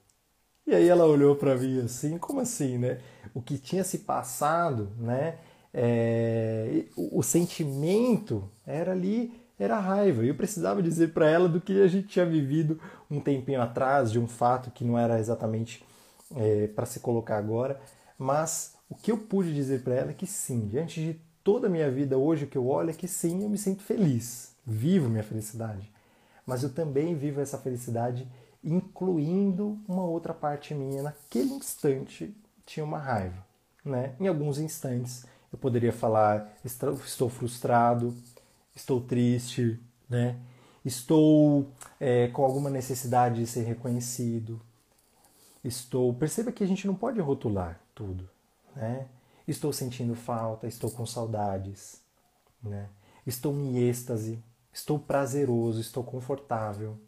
E 0.67 0.75
aí 0.75 0.89
ela 0.89 1.05
olhou 1.05 1.35
para 1.37 1.57
mim 1.57 1.81
assim, 1.81 2.19
como 2.19 2.41
assim, 2.41 2.79
né? 2.79 2.99
O 3.35 3.43
que 3.43 3.59
tinha 3.59 3.83
se 3.85 3.99
passado, 3.99 4.91
né? 4.99 5.39
É, 5.73 6.85
o, 6.97 7.21
o, 7.21 7.23
sentimento 7.23 8.51
era 8.67 8.93
ali, 8.93 9.33
era 9.59 9.79
raiva. 9.79 10.25
E 10.25 10.29
eu 10.29 10.35
precisava 10.35 10.83
dizer 10.83 11.13
para 11.13 11.29
ela 11.29 11.49
do 11.49 11.61
que 11.61 11.83
a 11.83 11.89
gente 11.89 12.09
tinha 12.09 12.27
vivido 12.27 12.81
um 13.11 13.21
tempinho 13.21 13.63
atrás, 13.63 14.11
de 14.11 14.19
um 14.19 14.27
fato 14.27 14.71
que 14.71 14.85
não 14.85 14.99
era 14.99 15.19
exatamente 15.19 15.85
é, 16.37 16.69
para 16.69 16.87
se 16.87 17.01
colocar 17.01 17.39
agora, 17.39 17.81
mas 18.19 18.75
o 18.89 18.95
que 18.95 19.11
eu 19.11 19.19
pude 19.19 19.55
dizer 19.55 19.83
para 19.83 19.95
ela 19.95 20.11
é 20.11 20.15
que 20.15 20.27
sim, 20.27 20.67
diante 20.67 21.01
de 21.01 21.21
toda 21.43 21.67
a 21.67 21.71
minha 21.71 21.91
vida 21.91 22.19
hoje 22.19 22.47
que 22.47 22.59
eu 22.59 22.67
olho 22.67 22.91
é 22.91 22.93
que 22.93 23.09
sim, 23.09 23.43
eu 23.43 23.49
me 23.49 23.59
sinto 23.59 23.83
feliz, 23.83 24.55
vivo 24.67 25.09
minha 25.09 25.23
felicidade, 25.23 25.91
mas 26.47 26.63
eu 26.63 26.71
também 26.71 27.15
vivo 27.15 27.41
essa 27.41 27.59
felicidade 27.59 28.27
incluindo 28.63 29.79
uma 29.89 30.05
outra 30.05 30.35
parte 30.35 30.75
minha. 30.75 31.03
Naquele 31.03 31.53
instante 31.53 32.35
tinha 32.67 32.85
uma 32.85 32.99
raiva, 32.99 33.45
né? 33.85 34.15
Em 34.21 34.29
alguns 34.29 34.59
instantes 34.59 35.27
eu 35.53 35.59
poderia 35.59 35.93
falar 35.93 36.53
estou 36.65 37.29
frustrado, 37.29 38.15
estou 38.75 39.01
triste, 39.01 39.81
né? 40.09 40.37
Estou 40.85 41.71
é, 41.99 42.29
com 42.29 42.45
alguma 42.45 42.71
necessidade 42.71 43.41
de 43.41 43.47
ser 43.47 43.63
reconhecido, 43.63 44.61
Estou. 45.63 46.13
Perceba 46.15 46.51
que 46.51 46.65
a 46.65 46.67
gente 46.67 46.87
não 46.87 46.95
pode 46.95 47.21
rotular 47.21 47.81
tudo, 47.95 48.29
né? 48.75 49.07
Estou 49.47 49.73
sentindo 49.73 50.15
falta, 50.15 50.67
estou 50.67 50.91
com 50.91 51.05
saudades, 51.05 52.01
né? 52.63 52.89
Estou 53.27 53.55
em 53.55 53.79
êxtase, 53.79 54.43
estou 54.73 54.99
prazeroso, 54.99 55.81
estou 55.81 56.03
confortável. 56.03 56.99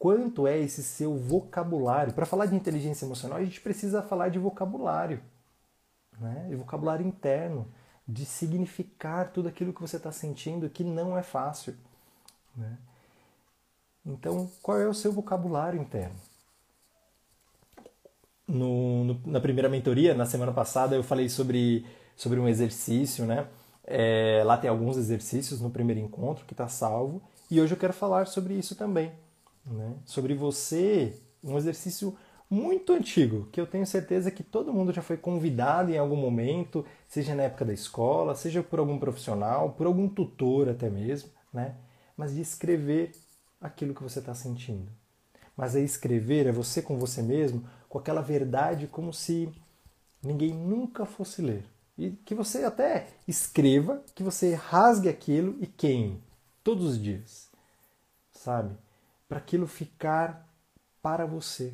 Quanto 0.00 0.48
é 0.48 0.58
esse 0.58 0.82
seu 0.82 1.16
vocabulário? 1.16 2.12
Para 2.12 2.26
falar 2.26 2.46
de 2.46 2.56
inteligência 2.56 3.04
emocional, 3.04 3.38
a 3.38 3.44
gente 3.44 3.60
precisa 3.60 4.02
falar 4.02 4.30
de 4.30 4.38
vocabulário, 4.40 5.22
né? 6.18 6.46
De 6.48 6.56
vocabulário 6.56 7.06
interno, 7.06 7.72
de 8.08 8.24
significar 8.24 9.30
tudo 9.30 9.48
aquilo 9.48 9.72
que 9.72 9.80
você 9.80 9.98
está 9.98 10.10
sentindo, 10.10 10.68
que 10.68 10.82
não 10.82 11.16
é 11.16 11.22
fácil, 11.22 11.76
né? 12.56 12.78
Então, 14.04 14.50
qual 14.62 14.78
é 14.78 14.88
o 14.88 14.94
seu 14.94 15.12
vocabulário 15.12 15.80
interno? 15.80 16.16
no, 18.50 19.04
no, 19.04 19.20
na 19.24 19.40
primeira 19.40 19.68
mentoria, 19.68 20.14
na 20.14 20.26
semana 20.26 20.52
passada, 20.52 20.96
eu 20.96 21.02
falei 21.02 21.28
sobre, 21.28 21.86
sobre 22.16 22.38
um 22.40 22.48
exercício, 22.48 23.24
né? 23.24 23.46
É, 23.84 24.42
lá 24.44 24.56
tem 24.56 24.68
alguns 24.68 24.96
exercícios 24.96 25.60
no 25.60 25.70
primeiro 25.70 26.00
encontro 26.00 26.44
que 26.44 26.52
está 26.52 26.68
salvo. 26.68 27.22
E 27.50 27.60
hoje 27.60 27.74
eu 27.74 27.78
quero 27.78 27.92
falar 27.92 28.26
sobre 28.26 28.54
isso 28.54 28.74
também. 28.74 29.12
Né? 29.66 29.96
Sobre 30.04 30.34
você, 30.34 31.14
um 31.42 31.56
exercício 31.56 32.16
muito 32.50 32.92
antigo, 32.92 33.48
que 33.52 33.60
eu 33.60 33.66
tenho 33.66 33.86
certeza 33.86 34.30
que 34.30 34.42
todo 34.42 34.72
mundo 34.72 34.92
já 34.92 35.02
foi 35.02 35.16
convidado 35.16 35.92
em 35.92 35.98
algum 35.98 36.16
momento, 36.16 36.84
seja 37.06 37.34
na 37.34 37.44
época 37.44 37.64
da 37.64 37.72
escola, 37.72 38.34
seja 38.34 38.60
por 38.60 38.80
algum 38.80 38.98
profissional, 38.98 39.70
por 39.72 39.86
algum 39.86 40.08
tutor 40.08 40.68
até 40.68 40.90
mesmo, 40.90 41.30
né? 41.52 41.76
Mas 42.16 42.34
de 42.34 42.40
escrever 42.40 43.12
aquilo 43.60 43.94
que 43.94 44.02
você 44.02 44.18
está 44.18 44.34
sentindo. 44.34 44.90
Mas 45.56 45.76
aí 45.76 45.84
escrever 45.84 46.46
é 46.46 46.52
você 46.52 46.82
com 46.82 46.98
você 46.98 47.22
mesmo, 47.22 47.64
com 47.88 47.98
aquela 47.98 48.20
verdade 48.20 48.88
como 48.88 49.12
se 49.12 49.48
ninguém 50.22 50.52
nunca 50.52 51.06
fosse 51.06 51.40
ler. 51.40 51.64
E 51.96 52.10
que 52.10 52.34
você 52.34 52.64
até 52.64 53.08
escreva, 53.28 54.02
que 54.14 54.22
você 54.22 54.54
rasgue 54.54 55.08
aquilo 55.08 55.56
e 55.60 55.66
queime 55.66 56.20
todos 56.64 56.84
os 56.84 57.02
dias, 57.02 57.48
sabe? 58.32 58.74
Para 59.30 59.38
aquilo 59.38 59.68
ficar 59.68 60.44
para 61.00 61.24
você. 61.24 61.72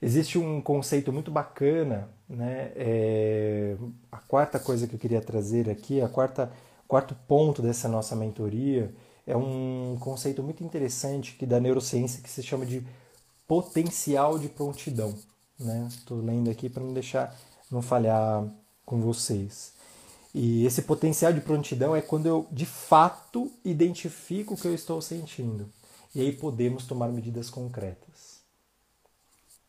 Existe 0.00 0.38
um 0.38 0.62
conceito 0.62 1.12
muito 1.12 1.30
bacana, 1.30 2.08
né? 2.26 2.72
É, 2.74 3.76
a 4.10 4.16
quarta 4.16 4.58
coisa 4.58 4.88
que 4.88 4.94
eu 4.96 4.98
queria 4.98 5.20
trazer 5.20 5.68
aqui, 5.68 6.00
a 6.00 6.08
quarta 6.08 6.50
quarto 6.88 7.14
ponto 7.28 7.60
dessa 7.60 7.88
nossa 7.88 8.16
mentoria 8.16 8.94
é 9.26 9.36
um 9.36 9.98
conceito 10.00 10.42
muito 10.42 10.64
interessante 10.64 11.34
que 11.36 11.44
da 11.44 11.60
neurociência 11.60 12.22
que 12.22 12.30
se 12.30 12.42
chama 12.42 12.64
de 12.64 12.82
potencial 13.46 14.38
de 14.38 14.48
prontidão. 14.48 15.14
Estou 15.88 16.22
né? 16.22 16.32
lendo 16.32 16.50
aqui 16.50 16.70
para 16.70 16.82
não 16.82 16.94
deixar 16.94 17.38
não 17.70 17.82
falhar 17.82 18.44
com 18.84 18.98
vocês. 18.98 19.71
E 20.34 20.64
esse 20.64 20.82
potencial 20.82 21.32
de 21.32 21.40
prontidão 21.40 21.94
é 21.94 22.00
quando 22.00 22.26
eu 22.26 22.46
de 22.50 22.64
fato 22.64 23.52
identifico 23.64 24.54
o 24.54 24.56
que 24.56 24.66
eu 24.66 24.74
estou 24.74 25.02
sentindo. 25.02 25.68
E 26.14 26.20
aí 26.20 26.32
podemos 26.32 26.86
tomar 26.86 27.08
medidas 27.08 27.50
concretas. 27.50 28.40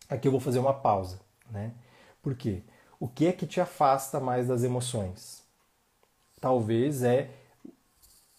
Aqui 0.10 0.28
eu 0.28 0.32
vou 0.32 0.40
fazer 0.40 0.60
uma 0.60 0.74
pausa, 0.74 1.20
né? 1.50 1.74
Por 2.22 2.36
quê? 2.36 2.62
O 3.00 3.08
que 3.08 3.28
é 3.28 3.34
que 3.34 3.46
te 3.46 3.60
afasta 3.60 4.20
mais 4.20 4.48
das 4.48 4.64
emoções? 4.64 5.44
Talvez 6.40 7.04
é 7.04 7.30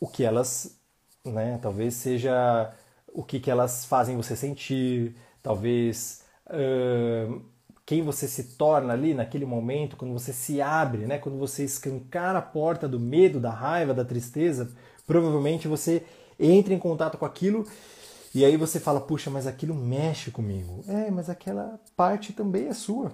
o 0.00 0.06
que 0.06 0.24
elas, 0.24 0.76
né? 1.24 1.58
Talvez 1.60 1.94
seja 1.94 2.74
o 3.08 3.22
que, 3.22 3.40
que 3.40 3.50
elas 3.50 3.84
fazem 3.84 4.16
você 4.16 4.34
sentir, 4.36 5.16
talvez 5.42 6.24
quem 7.86 8.02
você 8.02 8.26
se 8.26 8.56
torna 8.56 8.92
ali 8.92 9.12
naquele 9.12 9.44
momento, 9.44 9.96
quando 9.96 10.12
você 10.12 10.32
se 10.32 10.60
abre, 10.60 11.06
né? 11.06 11.18
quando 11.18 11.38
você 11.38 11.64
escancara 11.64 12.38
a 12.38 12.42
porta 12.42 12.88
do 12.88 12.98
medo, 12.98 13.38
da 13.38 13.50
raiva, 13.50 13.92
da 13.92 14.04
tristeza, 14.04 14.72
provavelmente 15.06 15.68
você 15.68 16.04
entra 16.38 16.72
em 16.72 16.78
contato 16.78 17.18
com 17.18 17.26
aquilo 17.26 17.66
e 18.34 18.44
aí 18.44 18.56
você 18.56 18.80
fala, 18.80 19.00
puxa, 19.00 19.30
mas 19.30 19.46
aquilo 19.46 19.74
mexe 19.74 20.30
comigo. 20.30 20.82
É, 20.88 21.10
mas 21.10 21.30
aquela 21.30 21.78
parte 21.94 22.32
também 22.32 22.66
é 22.66 22.74
sua. 22.74 23.12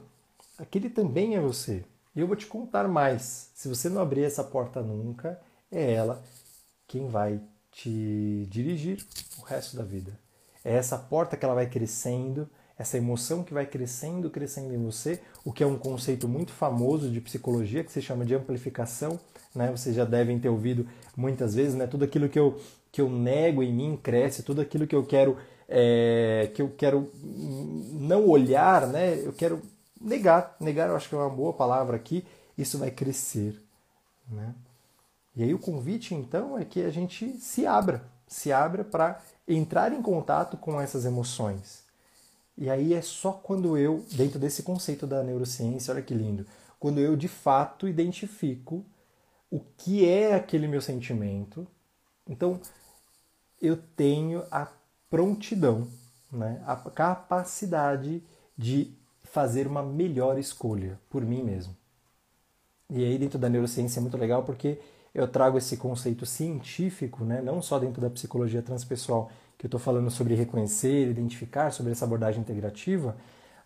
Aquele 0.56 0.88
também 0.88 1.36
é 1.36 1.40
você. 1.40 1.84
E 2.16 2.20
eu 2.20 2.26
vou 2.26 2.36
te 2.36 2.46
contar 2.46 2.88
mais. 2.88 3.50
Se 3.54 3.68
você 3.68 3.88
não 3.88 4.00
abrir 4.00 4.24
essa 4.24 4.42
porta 4.42 4.80
nunca, 4.80 5.38
é 5.70 5.92
ela 5.92 6.22
quem 6.86 7.08
vai 7.08 7.40
te 7.70 8.46
dirigir 8.48 9.04
o 9.38 9.42
resto 9.42 9.76
da 9.76 9.84
vida. 9.84 10.18
É 10.64 10.74
essa 10.74 10.96
porta 10.98 11.36
que 11.36 11.44
ela 11.44 11.54
vai 11.54 11.68
crescendo, 11.68 12.48
essa 12.80 12.96
emoção 12.96 13.44
que 13.44 13.52
vai 13.52 13.66
crescendo, 13.66 14.30
crescendo 14.30 14.72
em 14.72 14.82
você, 14.82 15.20
o 15.44 15.52
que 15.52 15.62
é 15.62 15.66
um 15.66 15.76
conceito 15.76 16.26
muito 16.26 16.50
famoso 16.50 17.10
de 17.10 17.20
psicologia 17.20 17.84
que 17.84 17.92
se 17.92 18.00
chama 18.00 18.24
de 18.24 18.34
amplificação, 18.34 19.20
né? 19.54 19.70
Vocês 19.70 19.94
já 19.94 20.06
devem 20.06 20.38
ter 20.38 20.48
ouvido 20.48 20.88
muitas 21.14 21.54
vezes, 21.54 21.74
né? 21.74 21.86
Tudo 21.86 22.06
aquilo 22.06 22.26
que 22.26 22.38
eu 22.38 22.58
que 22.90 23.02
eu 23.02 23.10
nego 23.10 23.62
em 23.62 23.70
mim 23.70 24.00
cresce, 24.02 24.42
tudo 24.42 24.62
aquilo 24.62 24.86
que 24.86 24.96
eu 24.96 25.04
quero 25.04 25.36
é, 25.68 26.50
que 26.54 26.62
eu 26.62 26.70
quero 26.70 27.10
não 28.00 28.26
olhar, 28.26 28.86
né? 28.86 29.14
Eu 29.26 29.34
quero 29.34 29.60
negar, 30.00 30.56
negar, 30.58 30.88
eu 30.88 30.96
acho 30.96 31.06
que 31.06 31.14
é 31.14 31.18
uma 31.18 31.28
boa 31.28 31.52
palavra 31.52 31.96
aqui. 31.96 32.24
Isso 32.56 32.78
vai 32.78 32.90
crescer, 32.90 33.60
né? 34.26 34.54
E 35.36 35.42
aí 35.42 35.52
o 35.52 35.58
convite 35.58 36.14
então 36.14 36.58
é 36.58 36.64
que 36.64 36.82
a 36.82 36.90
gente 36.90 37.28
se 37.40 37.66
abra, 37.66 38.02
se 38.26 38.50
abra 38.50 38.82
para 38.84 39.20
entrar 39.46 39.92
em 39.92 40.00
contato 40.00 40.56
com 40.56 40.80
essas 40.80 41.04
emoções. 41.04 41.79
E 42.60 42.68
aí 42.68 42.92
é 42.92 43.00
só 43.00 43.32
quando 43.32 43.78
eu, 43.78 44.04
dentro 44.12 44.38
desse 44.38 44.62
conceito 44.62 45.06
da 45.06 45.22
neurociência, 45.22 45.94
olha 45.94 46.02
que 46.02 46.12
lindo, 46.12 46.46
quando 46.78 47.00
eu 47.00 47.16
de 47.16 47.26
fato 47.26 47.88
identifico 47.88 48.84
o 49.50 49.60
que 49.78 50.06
é 50.06 50.34
aquele 50.34 50.68
meu 50.68 50.82
sentimento. 50.82 51.66
Então, 52.28 52.60
eu 53.60 53.78
tenho 53.96 54.44
a 54.50 54.68
prontidão, 55.08 55.88
né? 56.30 56.62
a 56.66 56.76
capacidade 56.76 58.22
de 58.56 58.92
fazer 59.24 59.66
uma 59.66 59.82
melhor 59.82 60.38
escolha 60.38 61.00
por 61.08 61.24
mim 61.24 61.42
mesmo. 61.42 61.74
E 62.90 63.02
aí, 63.02 63.16
dentro 63.16 63.38
da 63.38 63.48
neurociência, 63.48 64.00
é 64.00 64.02
muito 64.02 64.18
legal 64.18 64.42
porque 64.42 64.78
eu 65.14 65.26
trago 65.26 65.56
esse 65.56 65.78
conceito 65.78 66.26
científico, 66.26 67.24
né, 67.24 67.40
não 67.40 67.62
só 67.62 67.78
dentro 67.78 68.00
da 68.02 68.10
psicologia 68.10 68.62
transpessoal, 68.62 69.30
que 69.60 69.66
eu 69.66 69.68
estou 69.68 69.78
falando 69.78 70.10
sobre 70.10 70.34
reconhecer, 70.34 71.10
identificar, 71.10 71.70
sobre 71.70 71.92
essa 71.92 72.06
abordagem 72.06 72.40
integrativa, 72.40 73.14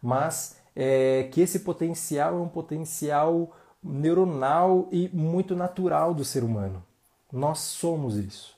mas 0.03 0.57
é, 0.75 1.29
que 1.31 1.41
esse 1.41 1.61
potencial 1.61 2.37
é 2.37 2.41
um 2.41 2.49
potencial 2.49 3.53
neuronal 3.81 4.89
e 4.91 5.09
muito 5.13 5.55
natural 5.55 6.13
do 6.13 6.25
ser 6.25 6.43
humano. 6.43 6.83
Nós 7.33 7.61
somos 7.61 8.17
isso. 8.17 8.57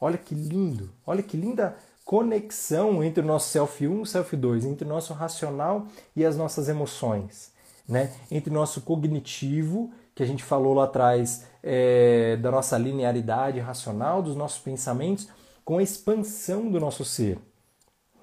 Olha 0.00 0.16
que 0.16 0.34
lindo, 0.34 0.88
olha 1.06 1.22
que 1.22 1.36
linda 1.36 1.76
conexão 2.06 3.04
entre 3.04 3.22
o 3.22 3.26
nosso 3.26 3.50
self 3.50 3.86
1 3.86 3.98
e 3.98 4.00
o 4.00 4.06
self 4.06 4.34
2, 4.34 4.64
entre 4.64 4.86
o 4.86 4.88
nosso 4.88 5.12
racional 5.12 5.86
e 6.16 6.24
as 6.24 6.38
nossas 6.38 6.70
emoções, 6.70 7.52
né? 7.86 8.14
entre 8.30 8.48
o 8.48 8.54
nosso 8.54 8.80
cognitivo, 8.80 9.92
que 10.14 10.22
a 10.22 10.26
gente 10.26 10.42
falou 10.42 10.72
lá 10.72 10.84
atrás, 10.84 11.44
é, 11.62 12.38
da 12.38 12.50
nossa 12.50 12.78
linearidade 12.78 13.60
racional, 13.60 14.22
dos 14.22 14.34
nossos 14.34 14.58
pensamentos, 14.58 15.28
com 15.72 15.78
a 15.78 15.82
expansão 15.82 16.70
do 16.70 16.78
nosso 16.78 17.02
ser. 17.02 17.38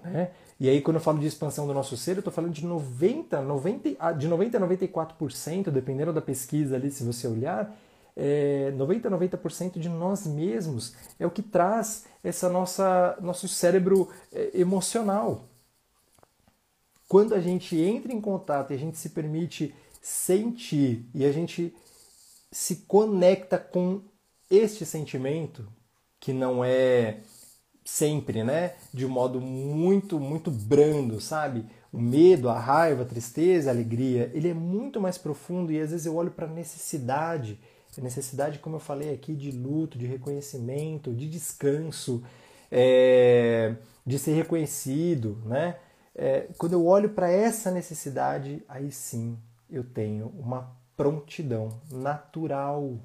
Né? 0.03 0.29
E 0.59 0.69
aí, 0.69 0.81
quando 0.81 0.97
eu 0.97 1.01
falo 1.01 1.17
de 1.17 1.25
expansão 1.25 1.65
do 1.65 1.73
nosso 1.73 1.97
ser, 1.97 2.11
eu 2.11 2.19
estou 2.19 2.31
falando 2.31 2.53
de 2.53 2.63
90, 2.63 3.41
90, 3.41 4.13
de 4.13 4.27
90 4.27 4.57
a 4.57 4.61
94%, 4.61 5.71
dependendo 5.71 6.13
da 6.13 6.21
pesquisa 6.21 6.75
ali, 6.75 6.91
se 6.91 7.03
você 7.03 7.27
olhar, 7.27 7.75
é, 8.15 8.69
90 8.77 9.07
a 9.07 9.11
90% 9.11 9.79
de 9.79 9.89
nós 9.89 10.27
mesmos 10.27 10.93
é 11.19 11.25
o 11.25 11.31
que 11.31 11.41
traz 11.41 12.05
essa 12.23 12.47
nossa 12.47 13.17
nosso 13.19 13.47
cérebro 13.47 14.09
é, 14.31 14.51
emocional. 14.53 15.45
Quando 17.07 17.33
a 17.33 17.41
gente 17.41 17.75
entra 17.75 18.13
em 18.13 18.21
contato 18.21 18.69
e 18.69 18.75
a 18.75 18.77
gente 18.77 18.95
se 18.99 19.09
permite 19.09 19.73
sentir 20.03 21.03
e 21.15 21.25
a 21.25 21.31
gente 21.31 21.75
se 22.51 22.75
conecta 22.87 23.57
com 23.57 24.01
este 24.51 24.85
sentimento, 24.85 25.67
que 26.19 26.31
não 26.31 26.63
é 26.63 27.21
sempre, 27.83 28.43
né? 28.43 28.73
De 28.93 29.05
um 29.05 29.09
modo 29.09 29.41
muito, 29.41 30.19
muito 30.19 30.51
brando, 30.51 31.19
sabe? 31.19 31.65
O 31.91 31.99
medo, 31.99 32.49
a 32.49 32.59
raiva, 32.59 33.03
a 33.03 33.05
tristeza, 33.05 33.69
a 33.69 33.73
alegria, 33.73 34.31
ele 34.33 34.49
é 34.49 34.53
muito 34.53 35.01
mais 35.01 35.17
profundo 35.17 35.71
e 35.71 35.79
às 35.79 35.91
vezes 35.91 36.05
eu 36.05 36.15
olho 36.15 36.31
para 36.31 36.45
a 36.45 36.49
necessidade, 36.49 37.59
a 37.97 38.01
necessidade, 38.01 38.59
como 38.59 38.75
eu 38.75 38.79
falei 38.79 39.13
aqui, 39.13 39.33
de 39.33 39.51
luto, 39.51 39.97
de 39.97 40.05
reconhecimento, 40.05 41.13
de 41.13 41.27
descanso, 41.27 42.23
é, 42.71 43.75
de 44.05 44.19
ser 44.19 44.33
reconhecido, 44.33 45.41
né? 45.45 45.77
É, 46.15 46.47
quando 46.57 46.73
eu 46.73 46.85
olho 46.85 47.09
para 47.09 47.31
essa 47.31 47.71
necessidade, 47.71 48.63
aí 48.67 48.91
sim 48.91 49.37
eu 49.69 49.83
tenho 49.83 50.27
uma 50.37 50.75
prontidão 50.97 51.79
natural, 51.89 52.99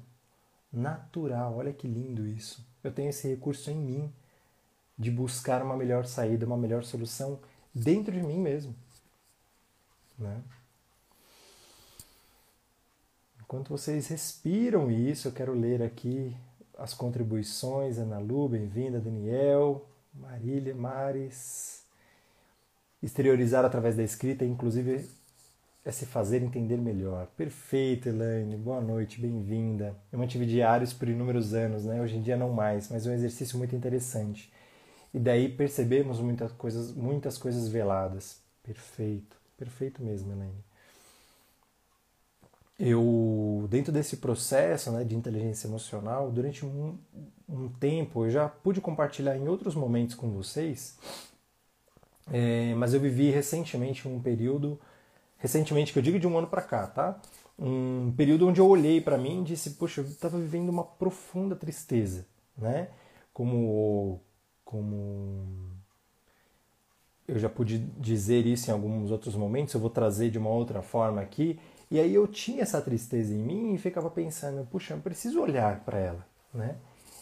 natural. 0.71 1.55
Olha 1.57 1.71
que 1.71 1.87
lindo 1.87 2.27
isso. 2.27 2.65
Eu 2.83 2.91
tenho 2.91 3.09
esse 3.09 3.27
recurso 3.27 3.71
em 3.71 3.77
mim 3.77 4.13
de 4.97 5.11
buscar 5.11 5.61
uma 5.61 5.75
melhor 5.75 6.05
saída, 6.05 6.45
uma 6.45 6.57
melhor 6.57 6.83
solução 6.83 7.39
dentro 7.73 8.13
de 8.13 8.23
mim 8.23 8.39
mesmo. 8.39 8.73
Né? 10.17 10.41
Enquanto 13.41 13.69
vocês 13.69 14.07
respiram 14.07 14.89
isso, 14.89 15.27
eu 15.27 15.31
quero 15.31 15.53
ler 15.53 15.83
aqui 15.83 16.35
as 16.77 16.93
contribuições. 16.93 17.97
Ana 17.97 18.17
Lu, 18.17 18.47
bem-vinda. 18.47 18.99
Daniel, 18.99 19.85
Marília, 20.13 20.73
Mares. 20.73 21.83
Exteriorizar 23.03 23.65
através 23.65 23.95
da 23.95 24.03
escrita, 24.03 24.43
inclusive, 24.45 25.07
é 25.83 25.91
se 25.91 26.05
fazer 26.05 26.41
entender 26.41 26.77
melhor. 26.77 27.27
Perfeito, 27.37 28.09
Elaine. 28.09 28.55
Boa 28.55 28.81
noite, 28.81 29.21
bem-vinda. 29.21 29.95
Eu 30.11 30.17
mantive 30.17 30.45
diários 30.45 30.93
por 30.93 31.07
inúmeros 31.07 31.53
anos, 31.53 31.85
né? 31.85 32.01
Hoje 32.01 32.15
em 32.15 32.21
dia 32.21 32.37
não 32.37 32.51
mais, 32.51 32.89
mas 32.89 33.05
é 33.05 33.11
um 33.11 33.13
exercício 33.13 33.57
muito 33.59 33.75
interessante 33.75 34.51
e 35.15 35.19
daí 35.19 35.47
percebemos 35.47 36.19
muitas 36.19 36.51
coisas, 36.51 36.91
muitas 36.91 37.37
coisas 37.37 37.69
veladas. 37.69 38.41
Perfeito, 38.61 39.37
perfeito 39.55 40.03
mesmo, 40.03 40.33
Elaine. 40.33 40.61
Eu, 42.77 43.65
dentro 43.69 43.93
desse 43.93 44.17
processo 44.17 44.91
né, 44.91 45.05
de 45.05 45.15
inteligência 45.15 45.67
emocional, 45.69 46.29
durante 46.29 46.65
um, 46.65 46.97
um 47.47 47.69
tempo, 47.69 48.25
eu 48.25 48.29
já 48.29 48.49
pude 48.49 48.81
compartilhar 48.81 49.37
em 49.37 49.47
outros 49.47 49.73
momentos 49.73 50.15
com 50.15 50.29
vocês, 50.31 50.99
é, 52.29 52.75
mas 52.75 52.93
eu 52.93 52.99
vivi 52.99 53.31
recentemente 53.31 54.09
um 54.09 54.21
período, 54.21 54.77
recentemente 55.37 55.93
que 55.93 55.99
eu 55.99 56.03
digo 56.03 56.19
de 56.19 56.27
um 56.27 56.37
ano 56.37 56.47
para 56.47 56.61
cá, 56.61 56.87
tá? 56.87 57.21
Um 57.57 58.11
período 58.17 58.49
onde 58.49 58.59
eu 58.59 58.67
olhei 58.67 58.99
para 58.99 59.17
mim 59.17 59.39
e 59.39 59.43
disse, 59.45 59.71
poxa, 59.75 60.01
eu 60.01 60.05
estava 60.05 60.37
vivendo 60.37 60.67
uma 60.67 60.83
profunda 60.83 61.55
tristeza, 61.55 62.27
né? 62.57 62.89
Como 63.33 64.24
como 64.65 65.45
eu 67.27 67.39
já 67.39 67.49
pude 67.49 67.79
dizer 67.79 68.45
isso 68.45 68.69
em 68.69 68.73
alguns 68.73 69.11
outros 69.11 69.35
momentos, 69.35 69.73
eu 69.73 69.79
vou 69.79 69.89
trazer 69.89 70.29
de 70.29 70.37
uma 70.37 70.49
outra 70.49 70.81
forma 70.81 71.21
aqui. 71.21 71.59
E 71.89 71.99
aí 71.99 72.13
eu 72.13 72.27
tinha 72.27 72.63
essa 72.63 72.81
tristeza 72.81 73.33
em 73.33 73.37
mim 73.37 73.73
e 73.73 73.77
ficava 73.77 74.09
pensando, 74.09 74.65
puxa, 74.67 74.93
eu 74.93 74.99
preciso 74.99 75.39
olhar 75.39 75.79
para 75.85 75.99
ela, 75.99 76.27
né? 76.53 76.75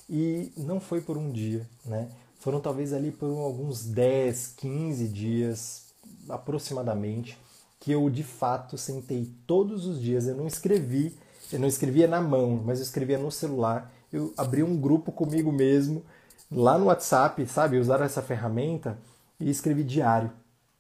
E 0.10 0.51
não 0.58 0.79
foi 0.79 1.01
por 1.01 1.17
um 1.17 1.32
dia, 1.32 1.67
né? 1.86 2.10
Foram 2.39 2.60
talvez 2.60 2.91
ali 2.91 3.12
por 3.12 3.27
alguns 3.27 3.86
10, 3.86 4.56
15 4.58 5.08
dias 5.08 5.93
aproximadamente 6.29 7.38
que 7.79 7.91
eu 7.91 8.10
de 8.10 8.23
fato 8.23 8.77
sentei 8.77 9.29
todos 9.45 9.86
os 9.86 10.01
dias, 10.01 10.27
eu 10.27 10.36
não 10.36 10.47
escrevi, 10.47 11.17
eu 11.51 11.60
não 11.60 11.67
escrevia 11.67 12.08
na 12.08 12.21
mão, 12.21 12.62
mas 12.63 12.79
eu 12.79 12.84
escrevia 12.84 13.17
no 13.17 13.29
celular. 13.29 13.91
Eu 14.12 14.34
abri 14.38 14.63
um 14.63 14.77
grupo 14.77 15.12
comigo 15.12 15.51
mesmo 15.51 16.03
lá 16.53 16.77
no 16.77 16.85
WhatsApp, 16.85 17.45
sabe, 17.47 17.77
usar 17.77 18.01
essa 18.01 18.21
ferramenta 18.21 18.97
e 19.39 19.49
escrevi 19.49 19.83
diário, 19.83 20.31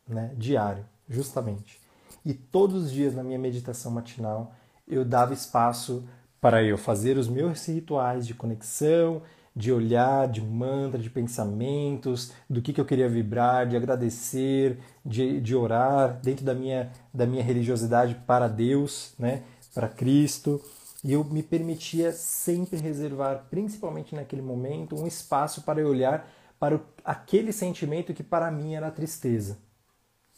né? 0.07 0.31
Diário, 0.37 0.85
justamente. 1.09 1.79
E 2.25 2.33
todos 2.33 2.85
os 2.85 2.91
dias 2.91 3.13
na 3.13 3.23
minha 3.23 3.39
meditação 3.39 3.91
matinal 3.91 4.53
eu 4.87 5.03
dava 5.03 5.33
espaço 5.33 6.03
para 6.39 6.63
eu 6.63 6.77
fazer 6.77 7.17
os 7.17 7.27
meus 7.27 7.65
rituais 7.65 8.27
de 8.27 8.33
conexão, 8.33 9.21
de 9.55 9.71
olhar, 9.71 10.27
de 10.27 10.41
mantra, 10.41 10.99
de 10.99 11.09
pensamentos, 11.09 12.31
do 12.49 12.61
que, 12.61 12.73
que 12.73 12.81
eu 12.81 12.85
queria 12.85 13.07
vibrar, 13.07 13.67
de 13.67 13.77
agradecer, 13.77 14.79
de, 15.05 15.39
de 15.39 15.55
orar 15.55 16.19
dentro 16.21 16.43
da 16.43 16.53
minha, 16.53 16.91
da 17.13 17.25
minha 17.25 17.43
religiosidade 17.43 18.15
para 18.27 18.47
Deus, 18.47 19.13
né? 19.17 19.43
para 19.73 19.87
Cristo. 19.87 20.61
E 21.03 21.11
eu 21.11 21.23
me 21.23 21.43
permitia 21.43 22.13
sempre 22.13 22.77
reservar, 22.77 23.47
principalmente 23.49 24.15
naquele 24.15 24.41
momento, 24.41 24.95
um 24.95 25.05
espaço 25.05 25.63
para 25.63 25.81
eu 25.81 25.89
olhar 25.89 26.29
para 26.57 26.79
aquele 27.03 27.51
sentimento 27.51 28.13
que 28.13 28.23
para 28.23 28.49
mim 28.49 28.73
era 28.73 28.89
tristeza. 28.89 29.57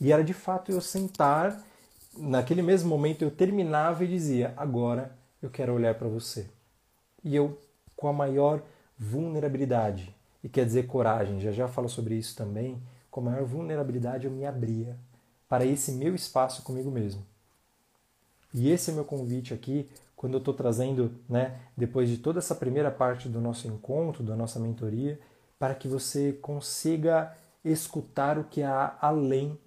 E 0.02 0.12
era 0.12 0.24
de 0.24 0.34
fato 0.34 0.72
eu 0.72 0.82
sentar, 0.82 1.64
naquele 2.18 2.64
mesmo 2.64 2.90
momento 2.90 3.22
eu 3.22 3.30
terminava 3.30 4.04
e 4.04 4.08
dizia: 4.08 4.54
Agora 4.58 5.16
eu 5.42 5.52
quero 5.52 5.74
olhar 5.74 5.94
para 5.96 6.08
você. 6.08 6.48
E 7.24 7.36
eu, 7.36 7.60
com 7.96 8.08
a 8.08 8.14
maior 8.14 8.62
vulnerabilidade, 8.98 10.16
e 10.44 10.50
quer 10.50 10.66
dizer 10.66 10.88
coragem, 10.88 11.40
já 11.40 11.52
já 11.52 11.68
falo 11.68 11.88
sobre 11.88 12.16
isso 12.16 12.36
também, 12.36 12.82
com 13.12 13.22
a 13.22 13.24
maior 13.24 13.46
vulnerabilidade 13.46 14.26
eu 14.26 14.32
me 14.32 14.46
abria 14.46 14.98
para 15.48 15.66
esse 15.66 15.92
meu 15.92 16.16
espaço 16.16 16.64
comigo 16.64 16.90
mesmo. 16.90 17.26
E 18.54 18.70
esse 18.70 18.90
é 18.90 18.94
meu 18.94 19.06
convite 19.06 19.54
aqui 19.54 19.90
quando 20.16 20.34
eu 20.34 20.40
estou 20.40 20.54
trazendo, 20.54 21.12
né, 21.30 21.60
depois 21.76 22.10
de 22.10 22.18
toda 22.18 22.40
essa 22.40 22.56
primeira 22.56 22.90
parte 22.90 23.28
do 23.28 23.42
nosso 23.42 23.68
encontro, 23.68 24.24
da 24.24 24.36
nossa 24.36 24.60
mentoria, 24.60 25.20
para 25.60 25.76
que 25.76 25.88
você 25.88 26.34
consiga 26.34 27.34
escutar 27.64 28.38
o 28.38 28.44
que 28.44 28.64
há 28.64 28.98
além 29.02 29.58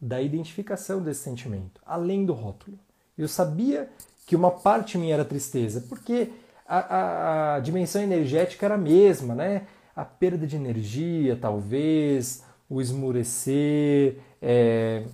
da 0.00 0.20
identificação 0.20 1.02
desse 1.02 1.22
sentimento, 1.22 1.80
além 1.84 2.24
do 2.24 2.32
rótulo. 2.32 2.78
Eu 3.16 3.28
sabia 3.28 3.88
que 4.26 4.36
uma 4.36 4.50
parte 4.50 4.96
minha 4.96 5.14
era 5.14 5.24
tristeza, 5.24 5.84
porque 5.88 6.30
a, 6.66 6.78
a, 6.78 7.54
a 7.56 7.60
dimensão 7.60 8.00
energética 8.00 8.64
era 8.64 8.76
a 8.76 8.78
mesma, 8.78 9.34
né? 9.34 9.66
A 9.94 10.04
perda 10.04 10.46
de 10.46 10.56
energia, 10.56 11.36
talvez, 11.36 12.44
o 12.68 12.80
esmurecer, 12.80 14.18
é, 14.40 15.04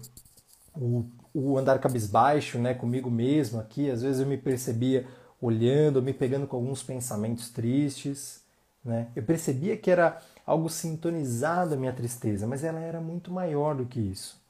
o 0.74 1.06
o 1.38 1.58
andar 1.58 1.78
cabisbaixo, 1.78 2.58
né, 2.58 2.72
comigo 2.72 3.10
mesmo 3.10 3.60
aqui. 3.60 3.90
Às 3.90 4.00
vezes 4.00 4.20
eu 4.20 4.26
me 4.26 4.38
percebia 4.38 5.06
olhando, 5.40 6.02
me 6.02 6.14
pegando 6.14 6.46
com 6.46 6.56
alguns 6.56 6.82
pensamentos 6.82 7.50
tristes, 7.50 8.40
né? 8.82 9.08
Eu 9.14 9.22
percebia 9.22 9.76
que 9.76 9.90
era 9.90 10.22
algo 10.46 10.70
sintonizado 10.70 11.74
à 11.74 11.76
minha 11.76 11.92
tristeza, 11.92 12.46
mas 12.46 12.64
ela 12.64 12.80
era 12.80 13.00
muito 13.02 13.30
maior 13.30 13.74
do 13.74 13.84
que 13.84 14.00
isso. 14.00 14.40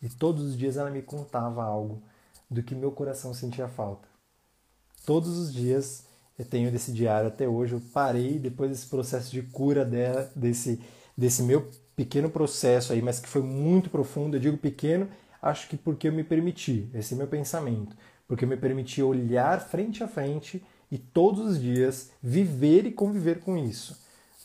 E 0.00 0.08
todos 0.08 0.44
os 0.44 0.56
dias 0.56 0.76
ela 0.76 0.90
me 0.90 1.02
contava 1.02 1.64
algo 1.64 2.00
do 2.48 2.62
que 2.62 2.72
meu 2.72 2.92
coração 2.92 3.34
sentia 3.34 3.66
falta. 3.66 4.06
Todos 5.04 5.36
os 5.36 5.52
dias 5.52 6.04
eu 6.38 6.44
tenho 6.44 6.70
desse 6.70 6.92
diário 6.92 7.28
até 7.28 7.48
hoje. 7.48 7.72
Eu 7.72 7.82
parei 7.92 8.38
depois 8.38 8.70
desse 8.70 8.86
processo 8.86 9.32
de 9.32 9.42
cura 9.42 9.84
dela, 9.84 10.30
desse, 10.36 10.80
desse 11.16 11.42
meu 11.42 11.68
pequeno 11.96 12.30
processo 12.30 12.92
aí, 12.92 13.02
mas 13.02 13.18
que 13.18 13.28
foi 13.28 13.42
muito 13.42 13.90
profundo. 13.90 14.36
Eu 14.36 14.40
digo 14.40 14.56
pequeno 14.56 15.08
Acho 15.40 15.68
que 15.68 15.76
porque 15.76 16.08
eu 16.08 16.12
me 16.12 16.24
permiti, 16.24 16.88
esse 16.94 17.14
é 17.14 17.16
meu 17.16 17.26
pensamento, 17.26 17.96
porque 18.26 18.44
eu 18.44 18.48
me 18.48 18.56
permiti 18.56 19.02
olhar 19.02 19.60
frente 19.60 20.02
a 20.02 20.08
frente 20.08 20.62
e 20.90 20.98
todos 20.98 21.46
os 21.52 21.60
dias 21.60 22.10
viver 22.22 22.86
e 22.86 22.92
conviver 22.92 23.40
com 23.40 23.56
isso, 23.56 23.96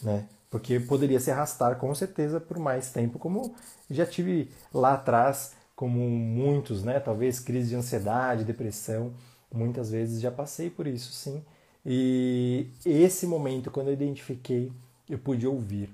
né? 0.02 0.28
Porque 0.50 0.80
poderia 0.80 1.20
se 1.20 1.32
arrastar 1.32 1.78
com 1.78 1.94
certeza 1.96 2.40
por 2.40 2.60
mais 2.60 2.92
tempo, 2.92 3.18
como 3.18 3.56
já 3.90 4.06
tive 4.06 4.52
lá 4.74 4.94
atrás 4.94 5.54
como 5.76 6.00
muitos, 6.00 6.84
né? 6.84 7.00
Talvez 7.00 7.40
crise 7.40 7.70
de 7.70 7.76
ansiedade, 7.76 8.44
depressão, 8.44 9.14
muitas 9.52 9.90
vezes 9.92 10.22
já 10.22 10.32
passei 10.32 10.70
por 10.70 10.88
isso, 10.88 11.12
sim. 11.12 11.44
E 11.86 12.68
esse 12.86 13.28
momento, 13.28 13.72
quando 13.72 13.88
eu 13.88 13.94
identifiquei, 13.94 14.72
eu 15.10 15.18
pude 15.18 15.46
ouvir. 15.48 15.90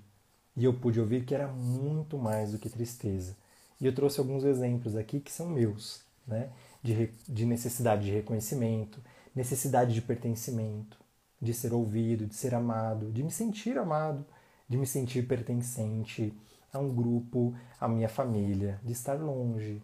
E 0.55 0.65
eu 0.65 0.73
pude 0.73 0.99
ouvir 0.99 1.23
que 1.25 1.33
era 1.33 1.47
muito 1.47 2.17
mais 2.17 2.51
do 2.51 2.59
que 2.59 2.69
tristeza. 2.69 3.35
E 3.79 3.85
eu 3.85 3.93
trouxe 3.93 4.19
alguns 4.19 4.43
exemplos 4.43 4.95
aqui 4.95 5.19
que 5.19 5.31
são 5.31 5.47
meus, 5.47 6.01
né? 6.27 6.49
De, 6.81 7.11
de 7.27 7.45
necessidade 7.45 8.05
de 8.05 8.11
reconhecimento, 8.11 8.99
necessidade 9.35 9.93
de 9.93 10.01
pertencimento, 10.01 10.97
de 11.41 11.53
ser 11.53 11.73
ouvido, 11.73 12.25
de 12.25 12.35
ser 12.35 12.53
amado, 12.53 13.11
de 13.11 13.23
me 13.23 13.31
sentir 13.31 13.77
amado, 13.77 14.25
de 14.67 14.77
me 14.77 14.85
sentir 14.85 15.27
pertencente 15.27 16.33
a 16.71 16.79
um 16.79 16.93
grupo, 16.93 17.55
à 17.79 17.87
minha 17.87 18.09
família, 18.09 18.79
de 18.83 18.91
estar 18.91 19.15
longe. 19.15 19.81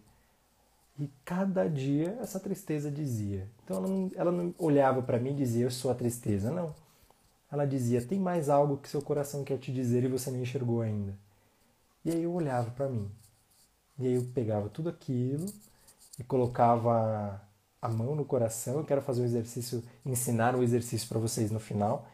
E 1.00 1.10
cada 1.26 1.68
dia 1.68 2.18
essa 2.22 2.40
tristeza 2.40 2.90
dizia. 2.90 3.48
Então 3.64 3.78
ela 3.78 3.88
não, 3.88 4.12
ela 4.16 4.32
não 4.32 4.56
olhava 4.58 5.02
para 5.02 5.20
mim 5.20 5.32
e 5.32 5.36
dizia 5.36 5.66
eu 5.66 5.72
sou 5.72 5.92
a 5.92 5.96
tristeza, 5.96 6.52
não. 6.52 6.74
Ela 7.52 7.66
dizia 7.66 8.02
tem 8.02 8.20
mais 8.20 8.50
algo 8.50 8.78
que 8.78 8.90
seu 8.90 9.02
coração 9.02 9.44
quer 9.44 9.58
te 9.58 9.74
dizer 9.74 10.04
e 10.04 10.08
você 10.08 10.32
não 10.32 10.42
enxergou 10.42 10.82
ainda. 10.82 11.14
E 12.04 12.12
aí 12.12 12.24
eu 12.24 12.34
olhava 12.34 12.72
para 12.72 12.88
mim. 12.88 13.10
E 13.98 14.08
aí 14.08 14.14
eu 14.16 14.24
pegava 14.34 14.70
tudo 14.70 14.90
aquilo 14.90 15.46
e 16.20 16.24
colocava 16.24 17.42
a 17.82 17.90
mão 17.90 18.16
no 18.16 18.26
coração. 18.26 18.80
Eu 18.80 18.86
quero 18.86 19.02
fazer 19.02 19.22
um 19.22 19.26
exercício, 19.26 19.84
ensinar 20.06 20.56
um 20.56 20.64
exercício 20.64 21.08
para 21.08 21.20
vocês 21.20 21.52
no 21.52 21.60
final. 21.60 22.08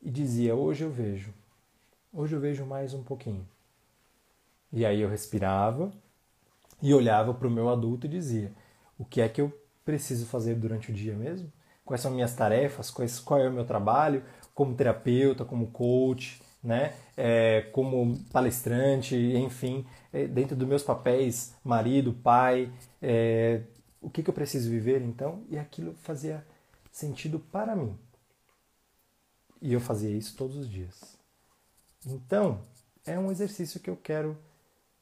E 0.00 0.10
dizia: 0.10 0.54
Hoje 0.54 0.84
eu 0.84 0.90
vejo. 0.90 1.32
Hoje 2.12 2.34
eu 2.34 2.40
vejo 2.40 2.64
mais 2.64 2.94
um 2.94 3.02
pouquinho. 3.02 3.46
E 4.72 4.84
aí 4.84 5.00
eu 5.00 5.08
respirava 5.08 5.92
e 6.82 6.92
olhava 6.94 7.34
para 7.34 7.48
o 7.48 7.50
meu 7.50 7.68
adulto 7.68 8.06
e 8.06 8.10
dizia: 8.10 8.52
O 8.98 9.04
que 9.04 9.20
é 9.20 9.28
que 9.28 9.40
eu 9.40 9.52
preciso 9.84 10.26
fazer 10.26 10.54
durante 10.54 10.90
o 10.90 10.94
dia 10.94 11.14
mesmo? 11.14 11.52
Quais 11.84 12.00
são 12.00 12.10
minhas 12.10 12.34
tarefas? 12.34 12.90
Quais, 12.90 13.20
qual 13.20 13.40
é 13.40 13.48
o 13.48 13.52
meu 13.52 13.64
trabalho 13.64 14.24
como 14.54 14.74
terapeuta, 14.74 15.44
como 15.44 15.66
coach, 15.66 16.42
né? 16.66 16.94
É, 17.16 17.62
como 17.72 18.18
palestrante, 18.32 19.14
enfim, 19.14 19.86
é, 20.12 20.26
dentro 20.26 20.56
dos 20.56 20.66
meus 20.66 20.82
papéis, 20.82 21.54
marido, 21.62 22.12
pai, 22.12 22.70
é, 23.00 23.62
o 24.00 24.10
que, 24.10 24.22
que 24.22 24.28
eu 24.28 24.34
preciso 24.34 24.68
viver 24.68 25.00
então, 25.00 25.44
e 25.48 25.56
aquilo 25.56 25.94
fazia 26.02 26.44
sentido 26.90 27.38
para 27.38 27.76
mim. 27.76 27.96
E 29.62 29.72
eu 29.72 29.80
fazia 29.80 30.10
isso 30.10 30.36
todos 30.36 30.56
os 30.56 30.68
dias. 30.68 31.16
Então, 32.04 32.60
é 33.04 33.18
um 33.18 33.30
exercício 33.30 33.80
que 33.80 33.88
eu 33.88 33.96
quero 33.96 34.36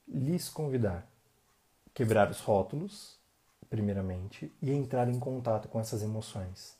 lhes 0.07 0.49
convidar. 0.49 1.09
Quebrar 1.95 2.31
os 2.31 2.41
rótulos, 2.41 3.19
primeiramente, 3.71 4.53
e 4.61 4.71
entrar 4.71 5.09
em 5.09 5.19
contato 5.19 5.69
com 5.69 5.81
essas 5.81 6.03
emoções. 6.03 6.77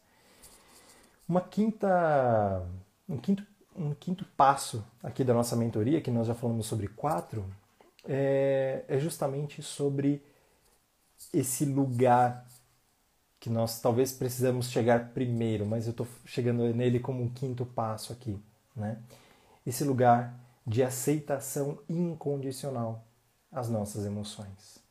Uma 1.29 1.41
quinta, 1.41 2.67
um 3.09 3.17
quinto, 3.17 3.47
um 3.75 3.95
quinto 3.95 4.25
passo 4.37 4.85
aqui 5.03 5.25
da 5.25 5.35
nossa 5.35 5.57
mentoria, 5.57 6.01
que 6.01 6.11
nós 6.11 6.27
já 6.27 6.35
falamos 6.35 6.67
sobre 6.67 6.89
quatro, 6.89 7.45
é, 8.07 8.85
é 8.89 8.99
justamente 8.99 9.63
sobre 9.63 10.23
esse 11.33 11.65
lugar 11.65 12.47
que 13.41 13.51
nós 13.51 13.81
talvez 13.81 14.13
precisamos 14.13 14.71
chegar 14.71 15.11
primeiro, 15.11 15.67
mas 15.67 15.87
eu 15.87 15.91
estou 15.91 16.07
chegando 16.25 16.63
nele 16.75 16.99
como 16.99 17.23
um 17.23 17.29
quinto 17.29 17.67
passo 17.67 18.13
aqui, 18.13 18.39
né? 18.75 18.99
Esse 19.67 19.85
lugar 19.85 20.35
de 20.67 20.83
aceitação 20.83 21.79
incondicional 21.89 23.05
às 23.53 23.69
nossas 23.69 24.07
emoções. 24.07 24.83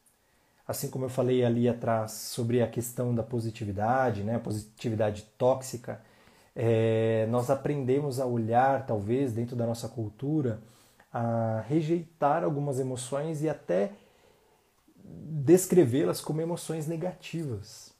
Assim 0.68 0.90
como 0.90 1.06
eu 1.06 1.10
falei 1.10 1.44
ali 1.44 1.68
atrás 1.68 2.12
sobre 2.12 2.62
a 2.62 2.68
questão 2.68 3.14
da 3.14 3.24
positividade, 3.24 4.24
né? 4.24 4.36
A 4.36 4.40
positividade 4.40 5.24
tóxica, 5.38 6.00
é, 6.56 7.28
nós 7.30 7.50
aprendemos 7.50 8.20
a 8.20 8.26
olhar, 8.26 8.86
talvez, 8.86 9.34
dentro 9.34 9.56
da 9.56 9.66
nossa 9.66 9.88
cultura, 9.88 10.62
a 11.12 11.64
rejeitar 11.68 12.44
algumas 12.44 12.80
emoções 12.80 13.42
e 13.42 13.50
até 13.50 13.92
descrevê-las 15.04 16.22
como 16.22 16.42
emoções 16.42 16.88
negativas. 16.88 17.92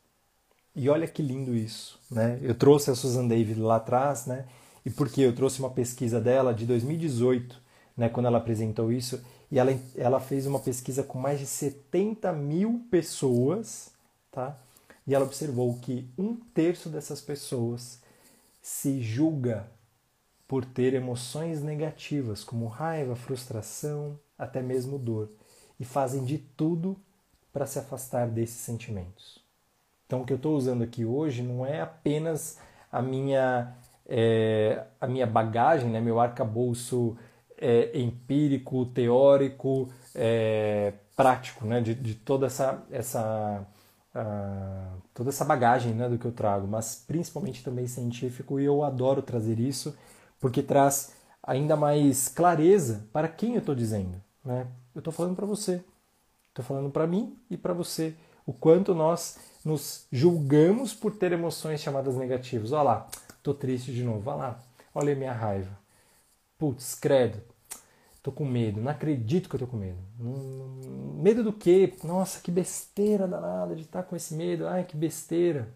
E 0.76 0.90
olha 0.90 1.08
que 1.08 1.22
lindo 1.22 1.56
isso, 1.56 2.00
né? 2.10 2.40
Eu 2.42 2.56
trouxe 2.56 2.90
a 2.90 2.96
Susan 2.96 3.28
David 3.28 3.60
lá 3.60 3.76
atrás, 3.76 4.26
né? 4.26 4.46
E 4.86 4.90
porque 4.90 5.22
eu 5.22 5.36
trouxe 5.36 5.60
uma 5.60 5.70
pesquisa 5.70 6.20
dela 6.20 6.54
de 6.54 6.66
2018, 6.66 7.62
né? 7.96 8.10
Quando 8.10 8.26
ela 8.26 8.40
apresentou 8.40 8.92
isso, 8.92 9.24
e 9.52 9.60
ela, 9.60 9.78
ela 9.96 10.20
fez 10.20 10.48
uma 10.48 10.60
pesquisa 10.60 11.04
com 11.04 11.20
mais 11.20 11.40
de 11.40 11.46
70 11.46 12.34
mil 12.34 12.82
pessoas, 12.90 13.92
tá? 14.32 14.58
E 15.06 15.14
ela 15.14 15.26
observou 15.26 15.78
que 15.80 16.10
um 16.18 16.36
terço 16.36 16.90
dessas 16.90 17.22
pessoas 17.22 18.02
se 18.64 19.02
julga 19.02 19.70
por 20.48 20.64
ter 20.64 20.94
emoções 20.94 21.62
negativas, 21.62 22.46
como 22.46 22.66
raiva, 22.68 23.14
frustração, 23.14 24.18
até 24.38 24.62
mesmo 24.62 24.98
dor 24.98 25.30
e 25.78 25.84
fazem 25.84 26.24
de 26.24 26.38
tudo 26.38 26.96
para 27.52 27.66
se 27.66 27.78
afastar 27.78 28.28
desses 28.30 28.56
sentimentos. 28.56 29.44
Então, 30.06 30.22
o 30.22 30.26
que 30.26 30.32
eu 30.32 30.38
estou 30.38 30.56
usando 30.56 30.82
aqui 30.82 31.04
hoje 31.04 31.44
não 31.44 31.66
é 31.66 31.82
apenas 31.82 32.58
a 32.90 33.02
minha, 33.02 33.76
é, 34.08 34.86
a 35.02 35.08
minha 35.08 35.28
bagagem, 35.28 35.90
né, 35.90 36.00
meu 36.00 36.20
arcabouço 36.20 37.18
é, 37.58 38.00
empírico, 38.00 38.86
teórico, 38.86 39.90
é, 40.16 40.94
prático, 41.18 41.66
né, 41.66 41.82
de, 41.82 41.94
de 41.96 42.16
toda 42.16 42.46
essa, 42.46 42.82
essa, 42.90 43.68
uh, 44.16 45.02
toda 45.14 45.30
essa 45.30 45.46
bagagem 45.46 45.94
né, 45.94 46.10
do 46.10 46.18
que 46.18 46.26
eu 46.26 46.32
trago, 46.32 46.68
mas 46.68 46.96
principalmente 47.08 47.64
também 47.64 47.88
científico, 47.88 48.60
e 48.60 48.66
eu 48.66 48.84
adoro 48.84 49.22
trazer 49.22 49.60
isso 49.60 49.96
porque 50.40 50.62
traz 50.62 51.14
ainda 51.42 51.76
mais 51.76 52.28
clareza 52.28 53.08
para 53.14 53.28
quem 53.28 53.54
eu 53.54 53.60
estou 53.60 53.76
dizendo. 53.76 54.22
Né? 54.44 54.68
Eu 54.94 55.00
estou 55.00 55.14
falando 55.14 55.36
para 55.36 55.46
você, 55.46 55.84
estou 56.50 56.64
falando 56.64 56.90
para 56.90 57.08
mim 57.08 57.38
e 57.50 57.58
para 57.58 57.74
você. 57.74 58.16
O 58.46 58.52
quanto 58.52 58.94
nós 58.94 59.40
nos 59.64 60.06
julgamos 60.12 60.94
por 60.94 61.16
ter 61.16 61.32
emoções 61.32 61.80
chamadas 61.80 62.16
negativas. 62.16 62.74
Olha 62.74 62.84
lá, 62.84 63.08
estou 63.38 63.54
triste 63.54 63.94
de 63.94 64.04
novo. 64.04 64.30
Olha 64.30 64.38
lá, 64.38 64.60
olha 64.94 65.14
a 65.14 65.16
minha 65.16 65.32
raiva. 65.32 65.72
Putz, 66.58 66.96
credo, 66.96 67.42
estou 68.24 68.34
com 68.34 68.46
medo. 68.46 68.82
Não 68.82 68.90
acredito 68.90 69.50
que 69.50 69.56
eu 69.56 69.60
estou 69.60 69.68
com 69.68 69.78
medo. 69.78 69.98
Medo 71.22 71.44
do 71.44 71.54
quê? 71.54 71.94
Nossa, 72.04 72.40
que 72.40 72.50
besteira 72.50 73.28
danada 73.28 73.76
de 73.76 73.82
estar 73.82 74.04
com 74.04 74.16
esse 74.16 74.34
medo. 74.34 74.68
Ai, 74.68 74.84
que 74.84 74.96
besteira. 74.96 75.68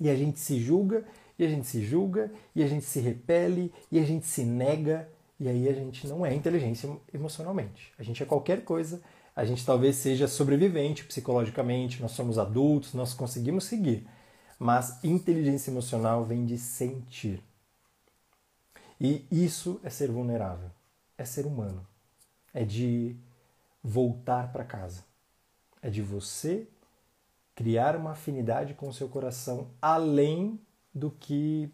E 0.00 0.10
a 0.10 0.16
gente 0.16 0.40
se 0.40 0.58
julga, 0.58 1.04
e 1.38 1.44
a 1.44 1.48
gente 1.48 1.66
se 1.66 1.84
julga, 1.84 2.30
e 2.54 2.62
a 2.62 2.66
gente 2.66 2.84
se 2.84 3.00
repele, 3.00 3.72
e 3.90 3.98
a 3.98 4.04
gente 4.04 4.26
se 4.26 4.44
nega 4.44 5.08
e 5.40 5.48
aí 5.48 5.66
a 5.70 5.72
gente 5.72 6.06
não 6.06 6.24
é 6.24 6.34
inteligência 6.34 6.94
emocionalmente. 7.14 7.94
A 7.98 8.02
gente 8.02 8.22
é 8.22 8.26
qualquer 8.26 8.62
coisa. 8.62 9.00
A 9.34 9.42
gente 9.42 9.64
talvez 9.64 9.96
seja 9.96 10.28
sobrevivente 10.28 11.02
psicologicamente, 11.04 12.02
nós 12.02 12.10
somos 12.10 12.38
adultos, 12.38 12.92
nós 12.92 13.14
conseguimos 13.14 13.64
seguir. 13.64 14.06
Mas 14.58 15.02
inteligência 15.02 15.70
emocional 15.70 16.26
vem 16.26 16.44
de 16.44 16.58
sentir. 16.58 17.42
E 19.00 19.26
isso 19.30 19.80
é 19.82 19.88
ser 19.88 20.10
vulnerável, 20.10 20.70
é 21.20 21.24
ser 21.24 21.44
humano, 21.44 21.86
é 22.54 22.64
de 22.64 23.14
voltar 23.84 24.50
para 24.50 24.64
casa, 24.64 25.04
é 25.82 25.90
de 25.90 26.00
você 26.00 26.66
criar 27.54 27.94
uma 27.94 28.12
afinidade 28.12 28.72
com 28.72 28.88
o 28.88 28.92
seu 28.92 29.06
coração 29.06 29.68
além 29.82 30.58
do 30.94 31.10
que 31.10 31.70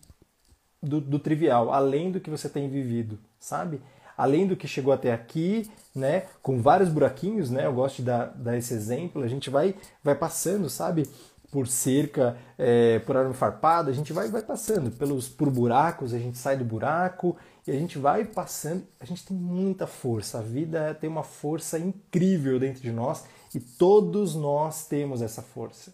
do, 0.82 1.00
do 1.00 1.18
trivial, 1.20 1.72
além 1.72 2.10
do 2.10 2.20
que 2.20 2.28
você 2.28 2.48
tem 2.48 2.68
vivido, 2.68 3.20
sabe? 3.38 3.80
Além 4.16 4.48
do 4.48 4.56
que 4.56 4.66
chegou 4.66 4.92
até 4.92 5.12
aqui, 5.12 5.70
né? 5.94 6.26
Com 6.42 6.60
vários 6.60 6.88
buraquinhos, 6.88 7.48
né? 7.48 7.66
Eu 7.66 7.72
gosto 7.72 7.96
de 7.96 8.02
dar, 8.02 8.26
dar 8.26 8.56
esse 8.56 8.74
exemplo. 8.74 9.22
A 9.22 9.28
gente 9.28 9.48
vai, 9.48 9.76
vai 10.02 10.14
passando, 10.14 10.68
sabe? 10.68 11.08
Por 11.52 11.68
cerca, 11.68 12.36
é, 12.58 12.98
por 13.00 13.16
arame 13.16 13.34
farpado, 13.34 13.90
a 13.90 13.92
gente 13.92 14.12
vai, 14.12 14.28
vai 14.28 14.42
passando 14.42 14.90
pelos 14.90 15.28
por 15.28 15.50
buracos, 15.50 16.12
a 16.12 16.18
gente 16.18 16.36
sai 16.36 16.56
do 16.56 16.64
buraco 16.64 17.36
e 17.66 17.70
a 17.70 17.74
gente 17.74 17.98
vai 17.98 18.24
passando. 18.24 18.86
A 19.00 19.04
gente 19.04 19.26
tem 19.26 19.36
muita 19.36 19.86
força, 19.86 20.38
a 20.38 20.42
vida 20.42 20.94
tem 20.94 21.10
uma 21.10 21.22
força 21.22 21.78
incrível 21.78 22.60
dentro 22.60 22.80
de 22.80 22.92
nós 22.92 23.24
e 23.54 23.60
todos 23.60 24.34
nós 24.34 24.86
temos 24.86 25.20
essa 25.22 25.42
força, 25.42 25.92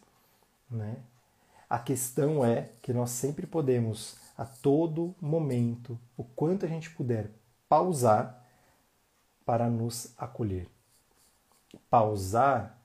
né? 0.70 0.96
A 1.68 1.78
questão 1.78 2.44
é 2.44 2.70
que 2.82 2.92
nós 2.92 3.10
sempre 3.10 3.46
podemos 3.46 4.16
a 4.36 4.44
todo 4.44 5.14
momento, 5.20 5.98
o 6.16 6.24
quanto 6.24 6.66
a 6.66 6.68
gente 6.68 6.90
puder 6.90 7.30
pausar 7.68 8.44
para 9.46 9.68
nos 9.70 10.12
acolher. 10.18 10.68
Pausar 11.88 12.78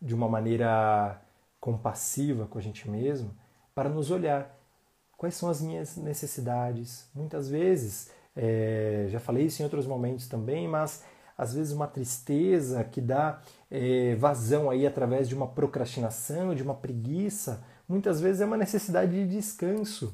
de 0.00 0.14
uma 0.14 0.28
maneira 0.28 1.20
compassiva 1.60 2.46
com 2.46 2.58
a 2.58 2.60
gente 2.60 2.90
mesmo 2.90 3.34
para 3.74 3.88
nos 3.88 4.10
olhar. 4.10 4.54
Quais 5.22 5.36
são 5.36 5.48
as 5.48 5.62
minhas 5.62 5.96
necessidades? 5.96 7.06
Muitas 7.14 7.48
vezes, 7.48 8.10
é, 8.34 9.06
já 9.08 9.20
falei 9.20 9.46
isso 9.46 9.62
em 9.62 9.64
outros 9.64 9.86
momentos 9.86 10.26
também, 10.26 10.66
mas 10.66 11.04
às 11.38 11.54
vezes 11.54 11.72
uma 11.72 11.86
tristeza 11.86 12.82
que 12.82 13.00
dá 13.00 13.40
é, 13.70 14.16
vazão 14.16 14.68
aí 14.68 14.84
através 14.84 15.28
de 15.28 15.36
uma 15.36 15.46
procrastinação, 15.46 16.56
de 16.56 16.64
uma 16.64 16.74
preguiça, 16.74 17.62
muitas 17.88 18.20
vezes 18.20 18.40
é 18.40 18.44
uma 18.44 18.56
necessidade 18.56 19.12
de 19.12 19.36
descanso, 19.36 20.12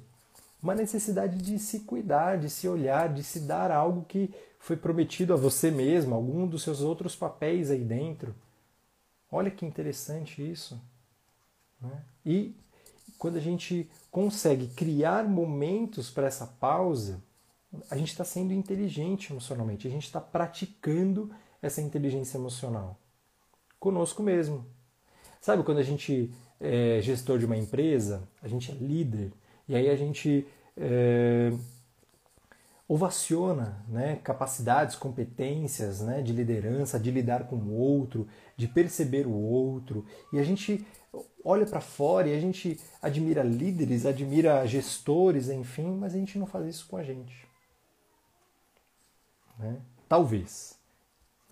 uma 0.62 0.74
necessidade 0.74 1.38
de 1.38 1.58
se 1.58 1.80
cuidar, 1.80 2.36
de 2.36 2.50
se 2.50 2.68
olhar, 2.68 3.10
de 3.10 3.22
se 3.22 3.40
dar 3.40 3.70
algo 3.70 4.04
que 4.04 4.30
foi 4.60 4.76
prometido 4.76 5.32
a 5.32 5.38
você 5.38 5.70
mesmo, 5.70 6.14
algum 6.14 6.46
dos 6.46 6.62
seus 6.62 6.82
outros 6.82 7.16
papéis 7.16 7.70
aí 7.70 7.82
dentro. 7.82 8.34
Olha 9.32 9.50
que 9.50 9.64
interessante 9.64 10.46
isso. 10.46 10.78
Né? 11.80 12.02
E 12.26 12.54
quando 13.18 13.36
a 13.36 13.40
gente 13.40 13.90
consegue 14.10 14.68
criar 14.68 15.28
momentos 15.28 16.08
para 16.08 16.26
essa 16.26 16.46
pausa, 16.46 17.20
a 17.90 17.96
gente 17.96 18.10
está 18.10 18.24
sendo 18.24 18.52
inteligente 18.52 19.32
emocionalmente, 19.32 19.86
a 19.86 19.90
gente 19.90 20.04
está 20.04 20.20
praticando 20.20 21.30
essa 21.60 21.82
inteligência 21.82 22.38
emocional 22.38 22.98
conosco 23.78 24.22
mesmo. 24.22 24.64
Sabe 25.40 25.62
quando 25.62 25.78
a 25.78 25.82
gente 25.82 26.32
é 26.60 27.00
gestor 27.02 27.38
de 27.38 27.44
uma 27.44 27.56
empresa, 27.56 28.22
a 28.42 28.48
gente 28.48 28.70
é 28.70 28.74
líder, 28.74 29.32
e 29.68 29.76
aí 29.76 29.88
a 29.88 29.96
gente 29.96 30.46
é, 30.76 31.52
ovaciona 32.88 33.84
né, 33.88 34.18
capacidades, 34.24 34.96
competências 34.96 36.00
né, 36.00 36.22
de 36.22 36.32
liderança, 36.32 36.98
de 36.98 37.10
lidar 37.10 37.44
com 37.44 37.56
o 37.56 37.74
outro, 37.74 38.26
de 38.58 38.66
perceber 38.66 39.24
o 39.24 39.32
outro, 39.32 40.04
e 40.32 40.38
a 40.38 40.42
gente 40.42 40.84
olha 41.44 41.64
para 41.64 41.80
fora 41.80 42.28
e 42.28 42.36
a 42.36 42.40
gente 42.40 42.78
admira 43.00 43.42
líderes, 43.42 44.04
admira 44.04 44.66
gestores, 44.66 45.48
enfim, 45.48 45.96
mas 45.96 46.12
a 46.12 46.18
gente 46.18 46.36
não 46.38 46.46
faz 46.46 46.66
isso 46.66 46.88
com 46.88 46.96
a 46.96 47.04
gente. 47.04 47.46
Né? 49.56 49.80
Talvez. 50.08 50.76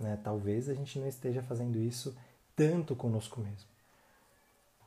Né? 0.01 0.19
Talvez 0.23 0.69
a 0.69 0.75
gente 0.75 0.99
não 0.99 1.07
esteja 1.07 1.43
fazendo 1.43 1.79
isso 1.79 2.15
tanto 2.57 2.97
conosco 2.97 3.41
mesmo. 3.41 3.69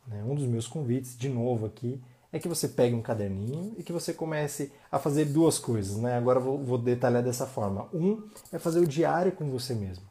Né? 0.06 0.22
Um 0.24 0.36
dos 0.36 0.46
meus 0.46 0.68
convites, 0.68 1.18
de 1.18 1.30
novo 1.30 1.66
aqui, 1.66 2.04
é 2.34 2.38
que 2.38 2.50
você 2.50 2.68
pegue 2.68 2.94
um 2.94 3.02
caderninho 3.02 3.74
e 3.78 3.84
que 3.84 3.94
você 3.94 4.14
comece 4.14 4.74
a 4.92 5.00
fazer 5.00 5.26
duas 5.26 5.58
coisas. 5.58 5.98
Né? 5.98 6.18
Agora 6.18 6.40
vou, 6.40 6.62
vou 6.64 6.78
detalhar 6.78 7.24
dessa 7.24 7.48
forma. 7.48 7.88
Um 7.94 8.30
é 8.52 8.60
fazer 8.60 8.80
o 8.80 8.88
diário 8.88 9.32
com 9.32 9.50
você 9.50 9.74
mesmo. 9.74 10.06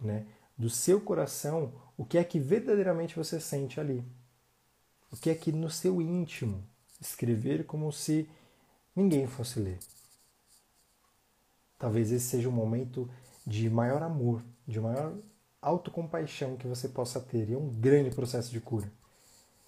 Né? 0.00 0.26
Do 0.60 0.68
seu 0.68 1.00
coração, 1.00 1.72
o 1.96 2.04
que 2.04 2.18
é 2.18 2.22
que 2.22 2.38
verdadeiramente 2.38 3.16
você 3.16 3.40
sente 3.40 3.80
ali. 3.80 4.04
O 5.10 5.16
que 5.16 5.30
é 5.30 5.34
que 5.34 5.50
no 5.50 5.70
seu 5.70 6.02
íntimo 6.02 6.62
escrever 7.00 7.64
como 7.64 7.90
se 7.90 8.28
ninguém 8.94 9.26
fosse 9.26 9.58
ler. 9.58 9.78
Talvez 11.78 12.12
esse 12.12 12.26
seja 12.26 12.46
um 12.46 12.52
momento 12.52 13.08
de 13.46 13.70
maior 13.70 14.02
amor, 14.02 14.42
de 14.68 14.78
maior 14.78 15.14
autocompaixão 15.62 16.58
que 16.58 16.68
você 16.68 16.90
possa 16.90 17.18
ter. 17.18 17.48
E 17.48 17.54
é 17.54 17.56
um 17.56 17.70
grande 17.70 18.14
processo 18.14 18.50
de 18.50 18.60
cura. 18.60 18.92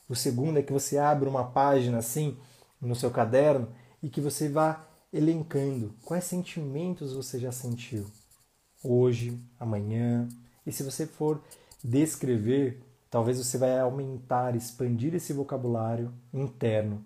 O 0.07 0.15
segundo 0.15 0.59
é 0.59 0.63
que 0.63 0.75
você 0.75 0.99
abra 0.99 1.27
uma 1.27 1.53
página 1.53 1.97
assim 1.97 2.37
no 2.79 2.95
seu 2.95 3.11
caderno 3.11 3.75
e 4.03 4.11
que 4.11 4.21
você 4.21 4.47
vá 4.47 4.87
elencando 5.11 5.95
quais 6.05 6.25
sentimentos 6.25 7.15
você 7.15 7.41
já 7.41 7.51
sentiu 7.51 8.07
hoje, 8.85 9.41
amanhã. 9.59 10.29
E 10.67 10.73
se 10.73 10.83
você 10.83 11.07
for 11.07 11.41
descrever, 11.83 12.81
talvez 13.11 13.39
você 13.39 13.59
vai 13.59 13.79
aumentar, 13.79 14.57
expandir 14.57 15.15
esse 15.15 15.33
vocabulário 15.33 16.13
interno, 16.33 17.05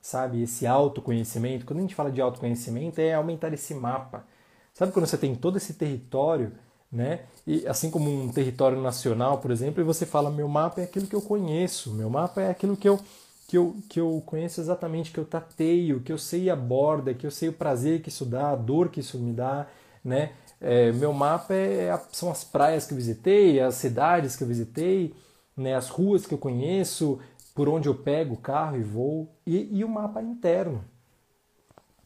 sabe? 0.00 0.42
Esse 0.42 0.66
autoconhecimento. 0.66 1.66
Quando 1.66 1.78
a 1.80 1.82
gente 1.82 1.94
fala 1.94 2.10
de 2.10 2.20
autoconhecimento, 2.20 3.00
é 3.00 3.14
aumentar 3.14 3.52
esse 3.52 3.74
mapa. 3.74 4.24
Sabe 4.72 4.92
quando 4.92 5.06
você 5.06 5.18
tem 5.18 5.34
todo 5.34 5.56
esse 5.56 5.74
território, 5.74 6.52
né? 6.90 7.24
E 7.46 7.66
assim 7.66 7.90
como 7.90 8.10
um 8.10 8.30
território 8.32 8.80
nacional, 8.80 9.38
por 9.38 9.50
exemplo, 9.50 9.80
e 9.80 9.84
você 9.84 10.06
fala: 10.06 10.30
meu 10.30 10.48
mapa 10.48 10.80
é 10.80 10.84
aquilo 10.84 11.06
que 11.06 11.14
eu 11.14 11.22
conheço, 11.22 11.92
meu 11.94 12.08
mapa 12.10 12.40
é 12.42 12.50
aquilo 12.50 12.76
que 12.76 12.88
eu 12.88 12.98
que 13.46 13.58
eu, 13.58 13.76
que 13.88 14.00
eu 14.00 14.22
conheço 14.24 14.60
exatamente, 14.60 15.12
que 15.12 15.18
eu 15.18 15.24
tateio, 15.24 16.00
que 16.00 16.10
eu 16.12 16.18
sei 16.18 16.48
a 16.48 16.56
borda, 16.56 17.12
que 17.12 17.26
eu 17.26 17.30
sei 17.30 17.50
o 17.50 17.52
prazer 17.52 18.00
que 18.02 18.08
isso 18.08 18.24
dá, 18.24 18.50
a 18.50 18.56
dor 18.56 18.88
que 18.88 19.00
isso 19.00 19.18
me 19.18 19.32
dá, 19.32 19.66
né? 20.04 20.32
É, 20.60 20.92
meu 20.92 21.12
mapa 21.12 21.54
é, 21.54 21.98
são 22.12 22.30
as 22.30 22.44
praias 22.44 22.86
que 22.86 22.92
eu 22.92 22.96
visitei, 22.96 23.60
as 23.60 23.74
cidades 23.74 24.36
que 24.36 24.42
eu 24.42 24.48
visitei, 24.48 25.14
né, 25.56 25.74
as 25.74 25.88
ruas 25.88 26.26
que 26.26 26.34
eu 26.34 26.38
conheço, 26.38 27.20
por 27.54 27.68
onde 27.68 27.88
eu 27.88 27.94
pego 27.94 28.34
o 28.34 28.40
carro 28.40 28.76
e 28.76 28.82
vou, 28.82 29.34
e, 29.46 29.78
e 29.78 29.84
o 29.84 29.88
mapa 29.88 30.22
interno. 30.22 30.84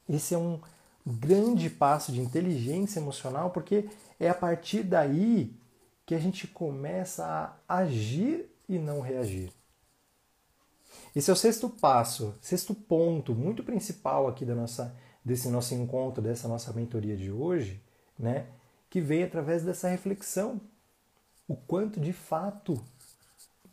Esse 0.08 0.34
é 0.34 0.38
um 0.38 0.60
grande 1.06 1.70
passo 1.70 2.12
de 2.12 2.20
inteligência 2.20 3.00
emocional, 3.00 3.50
porque 3.50 3.88
é 4.20 4.28
a 4.28 4.34
partir 4.34 4.82
daí 4.82 5.54
que 6.04 6.14
a 6.14 6.18
gente 6.18 6.46
começa 6.46 7.24
a 7.68 7.76
agir 7.76 8.50
e 8.68 8.78
não 8.78 9.00
reagir. 9.00 9.52
Esse 11.14 11.30
é 11.30 11.32
o 11.32 11.36
sexto 11.36 11.68
passo, 11.68 12.34
sexto 12.40 12.74
ponto, 12.74 13.34
muito 13.34 13.62
principal 13.62 14.26
aqui 14.28 14.44
da 14.44 14.54
nossa, 14.54 14.94
desse 15.24 15.48
nosso 15.48 15.74
encontro, 15.74 16.22
dessa 16.22 16.48
nossa 16.48 16.72
mentoria 16.72 17.16
de 17.16 17.30
hoje, 17.30 17.82
né, 18.18 18.46
que 18.90 19.00
vem 19.00 19.22
através 19.22 19.62
dessa 19.62 19.88
reflexão. 19.88 20.60
O 21.46 21.56
quanto 21.56 22.00
de 22.00 22.12
fato 22.12 22.82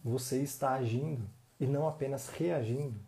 você 0.04 0.42
está 0.42 0.74
agindo 0.74 1.28
e 1.60 1.66
não 1.66 1.88
apenas 1.88 2.30
reagindo. 2.30 3.00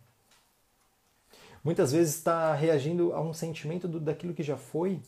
Muitas 1.62 1.92
vezes 1.92 2.14
está 2.16 2.54
reagindo 2.54 3.12
a 3.12 3.20
um 3.20 3.32
sentimento 3.32 3.86
do, 3.86 4.00
daquilo 4.00 4.34
que 4.34 4.42
já 4.42 4.56
foi, 4.56 5.00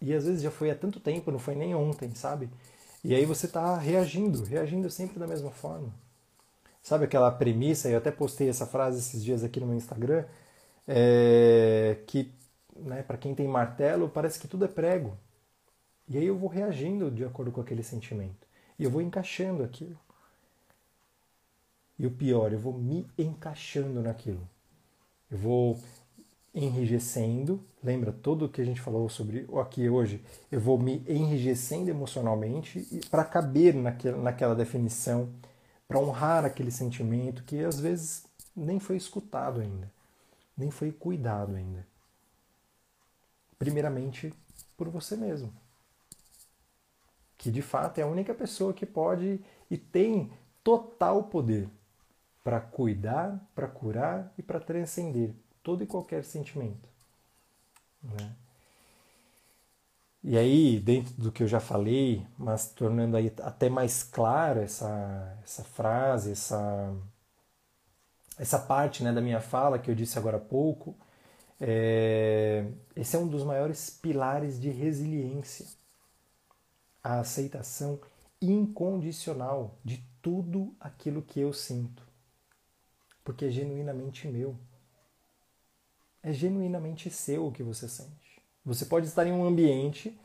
e 0.00 0.14
às 0.14 0.24
vezes 0.26 0.42
já 0.42 0.50
foi 0.50 0.70
há 0.70 0.74
tanto 0.74 1.00
tempo, 1.00 1.30
não 1.30 1.38
foi 1.38 1.54
nem 1.54 1.74
ontem, 1.74 2.14
sabe? 2.14 2.48
E 3.02 3.14
aí 3.14 3.24
você 3.24 3.46
está 3.46 3.76
reagindo, 3.76 4.44
reagindo 4.44 4.90
sempre 4.90 5.18
da 5.18 5.26
mesma 5.26 5.50
forma. 5.50 5.92
Sabe 6.82 7.04
aquela 7.04 7.30
premissa, 7.30 7.88
eu 7.88 7.98
até 7.98 8.10
postei 8.10 8.48
essa 8.48 8.66
frase 8.66 8.98
esses 8.98 9.22
dias 9.22 9.44
aqui 9.44 9.60
no 9.60 9.66
meu 9.66 9.76
Instagram, 9.76 10.24
é, 10.86 11.98
que 12.06 12.32
né, 12.76 13.02
para 13.02 13.18
quem 13.18 13.34
tem 13.34 13.48
martelo 13.48 14.08
parece 14.08 14.38
que 14.38 14.48
tudo 14.48 14.64
é 14.64 14.68
prego. 14.68 15.16
E 16.08 16.16
aí 16.16 16.24
eu 16.24 16.36
vou 16.36 16.48
reagindo 16.48 17.10
de 17.10 17.24
acordo 17.24 17.52
com 17.52 17.60
aquele 17.60 17.82
sentimento. 17.82 18.46
E 18.78 18.84
eu 18.84 18.90
vou 18.90 19.02
encaixando 19.02 19.62
aquilo. 19.62 19.98
E 21.98 22.06
o 22.06 22.10
pior, 22.10 22.52
eu 22.52 22.58
vou 22.58 22.72
me 22.72 23.06
encaixando 23.18 24.00
naquilo. 24.00 24.48
Eu 25.30 25.36
vou 25.36 25.78
enrijecendo, 26.54 27.62
lembra 27.82 28.10
tudo 28.10 28.46
o 28.46 28.48
que 28.48 28.60
a 28.60 28.64
gente 28.64 28.80
falou 28.80 29.08
sobre 29.08 29.46
aqui 29.60 29.88
hoje? 29.88 30.24
Eu 30.50 30.60
vou 30.60 30.78
me 30.78 31.04
enrijecendo 31.06 31.90
emocionalmente 31.90 33.00
para 33.10 33.24
caber 33.24 33.74
naquela, 33.74 34.16
naquela 34.16 34.54
definição, 34.54 35.28
para 35.86 35.98
honrar 35.98 36.44
aquele 36.44 36.70
sentimento 36.70 37.44
que 37.44 37.62
às 37.62 37.78
vezes 37.78 38.24
nem 38.56 38.80
foi 38.80 38.96
escutado 38.96 39.60
ainda, 39.60 39.90
nem 40.56 40.70
foi 40.70 40.90
cuidado 40.90 41.54
ainda. 41.54 41.86
Primeiramente 43.58 44.32
por 44.76 44.88
você 44.88 45.16
mesmo 45.16 45.52
que 47.38 47.50
de 47.52 47.62
fato 47.62 47.98
é 47.98 48.02
a 48.02 48.06
única 48.06 48.34
pessoa 48.34 48.74
que 48.74 48.84
pode 48.84 49.40
e 49.70 49.78
tem 49.78 50.30
total 50.64 51.22
poder 51.24 51.68
para 52.42 52.60
cuidar, 52.60 53.40
para 53.54 53.68
curar 53.68 54.32
e 54.36 54.42
para 54.42 54.58
transcender 54.58 55.32
todo 55.62 55.84
e 55.84 55.86
qualquer 55.86 56.24
sentimento. 56.24 56.88
Né? 58.02 58.34
E 60.22 60.36
aí, 60.36 60.80
dentro 60.80 61.14
do 61.14 61.30
que 61.30 61.42
eu 61.42 61.46
já 61.46 61.60
falei, 61.60 62.26
mas 62.36 62.68
tornando 62.72 63.16
aí 63.16 63.32
até 63.42 63.68
mais 63.68 64.02
clara 64.02 64.62
essa, 64.62 65.38
essa 65.44 65.62
frase, 65.62 66.32
essa, 66.32 66.92
essa 68.36 68.58
parte 68.58 69.04
né, 69.04 69.12
da 69.12 69.20
minha 69.20 69.40
fala 69.40 69.78
que 69.78 69.90
eu 69.90 69.94
disse 69.94 70.18
agora 70.18 70.38
há 70.38 70.40
pouco, 70.40 70.96
é, 71.60 72.66
esse 72.96 73.14
é 73.16 73.18
um 73.18 73.28
dos 73.28 73.44
maiores 73.44 73.90
pilares 73.90 74.60
de 74.60 74.70
resiliência 74.70 75.66
a 77.02 77.20
aceitação 77.20 78.00
incondicional 78.40 79.78
de 79.84 80.04
tudo 80.22 80.74
aquilo 80.80 81.22
que 81.22 81.40
eu 81.40 81.52
sinto. 81.52 82.02
Porque 83.24 83.46
é 83.46 83.50
genuinamente 83.50 84.26
meu. 84.28 84.56
É 86.22 86.32
genuinamente 86.32 87.10
seu 87.10 87.46
o 87.46 87.52
que 87.52 87.62
você 87.62 87.88
sente. 87.88 88.42
Você 88.64 88.84
pode 88.84 89.06
estar 89.06 89.26
em 89.26 89.32
um 89.32 89.44
ambiente 89.44 90.18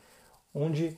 onde 0.52 0.96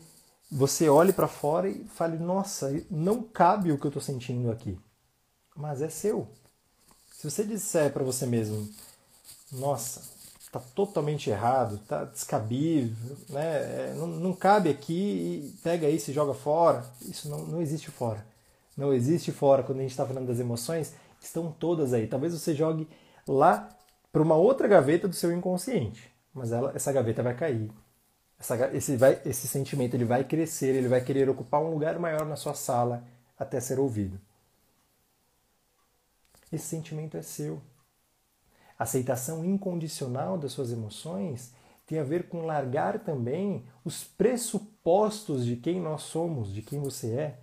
você 0.50 0.88
olhe 0.88 1.12
para 1.12 1.28
fora 1.28 1.68
e 1.68 1.84
fale: 1.84 2.18
Nossa, 2.18 2.70
não 2.90 3.22
cabe 3.22 3.72
o 3.72 3.78
que 3.78 3.86
eu 3.86 3.90
estou 3.90 4.02
sentindo 4.02 4.50
aqui. 4.50 4.78
Mas 5.54 5.82
é 5.82 5.88
seu. 5.88 6.28
Se 7.12 7.28
você 7.28 7.44
disser 7.44 7.92
para 7.92 8.04
você 8.04 8.26
mesmo: 8.26 8.68
Nossa, 9.52 10.15
está 10.46 10.60
totalmente 10.60 11.28
errado, 11.28 11.76
está 11.76 12.04
descabível, 12.04 13.16
né? 13.28 13.90
É, 13.90 13.94
não, 13.96 14.06
não, 14.06 14.32
cabe 14.32 14.70
aqui 14.70 15.54
pega 15.62 15.88
isso 15.88 16.10
e 16.10 16.14
joga 16.14 16.32
fora. 16.32 16.84
Isso 17.02 17.28
não, 17.28 17.46
não 17.46 17.60
existe 17.60 17.90
fora. 17.90 18.24
Não 18.76 18.92
existe 18.92 19.32
fora. 19.32 19.62
Quando 19.62 19.78
a 19.78 19.82
gente 19.82 19.90
está 19.90 20.06
falando 20.06 20.26
das 20.26 20.38
emoções, 20.38 20.94
estão 21.20 21.50
todas 21.50 21.92
aí. 21.92 22.06
Talvez 22.06 22.32
você 22.32 22.54
jogue 22.54 22.88
lá 23.26 23.68
para 24.12 24.22
uma 24.22 24.36
outra 24.36 24.68
gaveta 24.68 25.08
do 25.08 25.14
seu 25.14 25.32
inconsciente, 25.32 26.10
mas 26.32 26.52
ela, 26.52 26.72
essa 26.74 26.92
gaveta 26.92 27.22
vai 27.22 27.34
cair. 27.34 27.70
Essa, 28.38 28.70
esse, 28.74 28.96
vai, 28.96 29.20
esse 29.24 29.48
sentimento 29.48 29.94
ele 29.94 30.04
vai 30.04 30.24
crescer, 30.24 30.74
ele 30.74 30.88
vai 30.88 31.00
querer 31.02 31.28
ocupar 31.28 31.60
um 31.60 31.70
lugar 31.70 31.98
maior 31.98 32.24
na 32.24 32.36
sua 32.36 32.54
sala 32.54 33.02
até 33.38 33.60
ser 33.60 33.78
ouvido. 33.78 34.20
Esse 36.52 36.66
sentimento 36.66 37.16
é 37.16 37.22
seu. 37.22 37.60
Aceitação 38.78 39.44
incondicional 39.44 40.36
das 40.36 40.52
suas 40.52 40.70
emoções 40.70 41.54
tem 41.86 41.98
a 41.98 42.04
ver 42.04 42.28
com 42.28 42.44
largar 42.44 42.98
também 42.98 43.64
os 43.84 44.04
pressupostos 44.04 45.44
de 45.46 45.56
quem 45.56 45.80
nós 45.80 46.02
somos, 46.02 46.52
de 46.52 46.60
quem 46.60 46.80
você 46.80 47.12
é, 47.12 47.38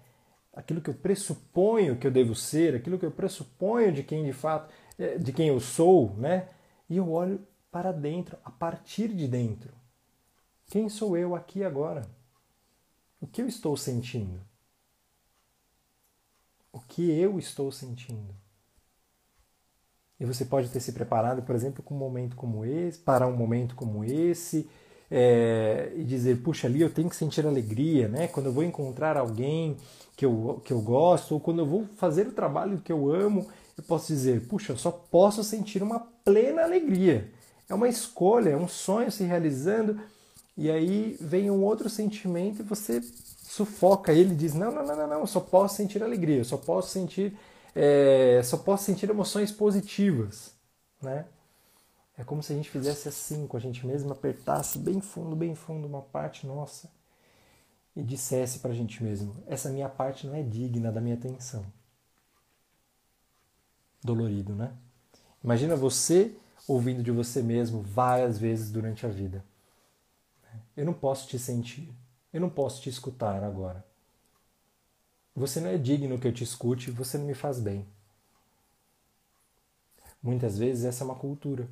aquilo 0.53 0.81
que 0.81 0.89
eu 0.89 0.93
pressuponho 0.93 1.97
que 1.97 2.05
eu 2.05 2.11
devo 2.11 2.35
ser, 2.35 2.75
aquilo 2.75 2.99
que 2.99 3.05
eu 3.05 3.11
pressuponho 3.11 3.91
de 3.91 4.03
quem 4.03 4.23
de 4.23 4.33
fato, 4.33 4.71
eh, 4.99 5.17
de 5.17 5.33
quem 5.33 5.47
eu 5.47 5.59
sou, 5.59 6.15
né? 6.15 6.49
E 6.89 6.97
eu 6.97 7.11
olho 7.11 7.45
para 7.71 7.91
dentro, 7.91 8.37
a 8.45 8.51
partir 8.51 9.07
de 9.07 9.27
dentro. 9.27 9.73
Quem 10.67 10.87
sou 10.89 11.17
eu 11.17 11.35
aqui 11.35 11.63
agora? 11.63 12.07
O 13.19 13.25
que 13.25 13.41
eu 13.41 13.47
estou 13.47 13.75
sentindo? 13.75 14.39
O 16.71 16.79
que 16.79 17.09
eu 17.09 17.39
estou 17.39 17.71
sentindo? 17.71 18.35
E 20.23 20.25
você 20.25 20.45
pode 20.45 20.69
ter 20.69 20.79
se 20.79 20.93
preparado, 20.93 21.41
por 21.41 21.53
exemplo, 21.53 21.83
com 21.83 21.93
um 21.93 21.97
momento 21.97 22.37
como 22.37 22.63
esse, 22.63 22.97
para 22.97 23.27
um 23.27 23.35
momento 23.35 23.75
como 23.75 24.05
esse, 24.05 24.69
é, 25.11 25.91
e 25.97 26.03
dizer, 26.05 26.37
puxa, 26.37 26.65
ali 26.65 26.79
eu 26.79 26.89
tenho 26.89 27.09
que 27.09 27.15
sentir 27.17 27.45
alegria, 27.45 28.07
né? 28.07 28.27
Quando 28.27 28.45
eu 28.45 28.53
vou 28.53 28.63
encontrar 28.63 29.17
alguém 29.17 29.75
que 30.15 30.25
eu, 30.25 30.61
que 30.63 30.71
eu 30.71 30.79
gosto, 30.79 31.33
ou 31.33 31.41
quando 31.41 31.59
eu 31.59 31.65
vou 31.65 31.85
fazer 31.97 32.25
o 32.25 32.31
trabalho 32.31 32.77
que 32.77 32.89
eu 32.89 33.11
amo, 33.11 33.45
eu 33.77 33.83
posso 33.83 34.07
dizer, 34.07 34.47
puxa, 34.47 34.71
eu 34.71 34.77
só 34.77 34.91
posso 34.91 35.43
sentir 35.43 35.83
uma 35.83 35.99
plena 36.23 36.63
alegria. 36.63 37.29
É 37.67 37.73
uma 37.73 37.89
escolha, 37.89 38.51
é 38.51 38.55
um 38.55 38.69
sonho 38.69 39.11
se 39.11 39.25
realizando, 39.25 39.99
e 40.55 40.71
aí 40.71 41.17
vem 41.19 41.51
um 41.51 41.61
outro 41.65 41.89
sentimento 41.89 42.61
e 42.61 42.63
você 42.63 43.01
sufoca 43.45 44.13
ele, 44.13 44.33
diz, 44.33 44.53
não, 44.53 44.71
não, 44.71 44.85
não, 44.85 44.95
não, 44.95 45.07
não, 45.07 45.19
eu 45.19 45.27
só 45.27 45.41
posso 45.41 45.75
sentir 45.75 46.01
alegria, 46.01 46.37
eu 46.37 46.45
só 46.45 46.55
posso 46.55 46.91
sentir 46.91 47.37
é, 47.75 48.41
só 48.43 48.57
posso 48.57 48.85
sentir 48.85 49.09
emoções 49.09 49.51
positivas, 49.51 50.53
né? 51.01 51.25
É 52.17 52.23
como 52.23 52.43
se 52.43 52.53
a 52.53 52.55
gente 52.55 52.69
fizesse 52.69 53.07
assim 53.07 53.47
com 53.47 53.57
a 53.57 53.59
gente 53.59 53.85
mesmo, 53.85 54.11
apertasse 54.11 54.77
bem 54.77 55.01
fundo, 55.01 55.35
bem 55.35 55.55
fundo 55.55 55.87
uma 55.87 56.01
parte 56.01 56.45
nossa 56.45 56.89
e 57.95 58.03
dissesse 58.03 58.59
para 58.59 58.71
a 58.71 58.75
gente 58.75 59.03
mesmo: 59.03 59.35
essa 59.47 59.69
minha 59.69 59.89
parte 59.89 60.27
não 60.27 60.35
é 60.35 60.43
digna 60.43 60.91
da 60.91 61.01
minha 61.01 61.15
atenção. 61.15 61.65
Dolorido, 64.03 64.53
né? 64.53 64.73
Imagina 65.43 65.75
você 65.75 66.35
ouvindo 66.67 67.01
de 67.01 67.11
você 67.11 67.41
mesmo 67.41 67.81
várias 67.81 68.37
vezes 68.37 68.71
durante 68.71 69.05
a 69.05 69.09
vida. 69.09 69.43
Eu 70.75 70.85
não 70.85 70.93
posso 70.93 71.27
te 71.27 71.39
sentir, 71.39 71.91
eu 72.31 72.39
não 72.39 72.49
posso 72.49 72.81
te 72.81 72.89
escutar 72.89 73.43
agora. 73.43 73.83
Você 75.35 75.59
não 75.59 75.69
é 75.69 75.77
digno 75.77 76.19
que 76.19 76.27
eu 76.27 76.33
te 76.33 76.43
escute, 76.43 76.91
você 76.91 77.17
não 77.17 77.25
me 77.25 77.33
faz 77.33 77.59
bem. 77.59 77.85
Muitas 80.21 80.57
vezes 80.57 80.85
essa 80.85 81.03
é 81.03 81.05
uma 81.05 81.15
cultura. 81.15 81.67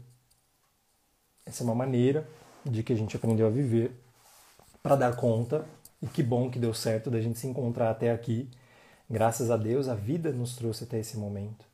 Essa 1.46 1.64
é 1.64 1.66
uma 1.66 1.76
maneira 1.76 2.28
de 2.66 2.84
que 2.84 2.92
a 2.92 2.96
gente 2.96 3.16
aprendeu 3.16 3.48
a 3.48 3.50
viver 3.50 3.92
para 4.84 4.96
dar 4.96 5.16
conta. 5.16 5.66
E 6.02 6.08
que 6.08 6.24
bom 6.24 6.50
que 6.50 6.60
deu 6.60 6.74
certo 6.74 7.12
da 7.12 7.22
gente 7.22 7.38
se 7.40 7.48
encontrar 7.48 7.92
até 7.92 8.12
aqui. 8.12 8.50
Graças 9.10 9.52
a 9.52 9.58
Deus 9.58 9.88
a 9.88 9.96
vida 9.96 10.32
nos 10.32 10.56
trouxe 10.56 10.84
até 10.84 11.00
esse 11.00 11.18
momento. 11.18 11.66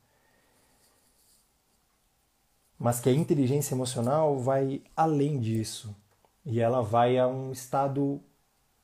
Mas 2.78 3.00
que 3.00 3.08
a 3.08 3.12
inteligência 3.12 3.74
emocional 3.74 4.38
vai 4.38 4.82
além 4.94 5.40
disso. 5.40 5.96
E 6.44 6.60
ela 6.60 6.80
vai 6.82 7.18
a 7.18 7.26
um 7.26 7.50
estado 7.50 8.20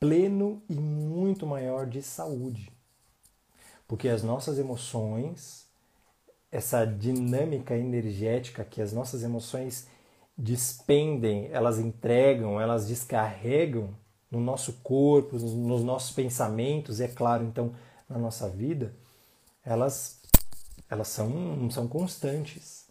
pleno 0.01 0.63
e 0.69 0.75
muito 0.75 1.47
maior 1.47 1.87
de 1.87 2.03
saúde. 2.03 2.74
Porque 3.87 4.09
as 4.09 4.23
nossas 4.23 4.59
emoções, 4.59 5.67
essa 6.51 6.85
dinâmica 6.85 7.77
energética 7.77 8.65
que 8.65 8.81
as 8.81 8.93
nossas 8.93 9.23
emoções 9.23 9.87
despendem, 10.37 11.49
elas 11.53 11.79
entregam, 11.79 12.61
elas 12.61 12.87
descarregam 12.87 13.95
no 14.31 14.41
nosso 14.41 14.73
corpo, 14.83 15.37
nos 15.37 15.85
nossos 15.85 16.13
pensamentos, 16.13 16.99
e 16.99 17.05
é 17.05 17.09
claro, 17.09 17.45
então, 17.45 17.73
na 18.09 18.19
nossa 18.19 18.49
vida, 18.49 18.93
elas, 19.65 20.21
elas 20.91 21.09
são, 21.09 21.71
são 21.71 21.87
constantes. 21.87 22.87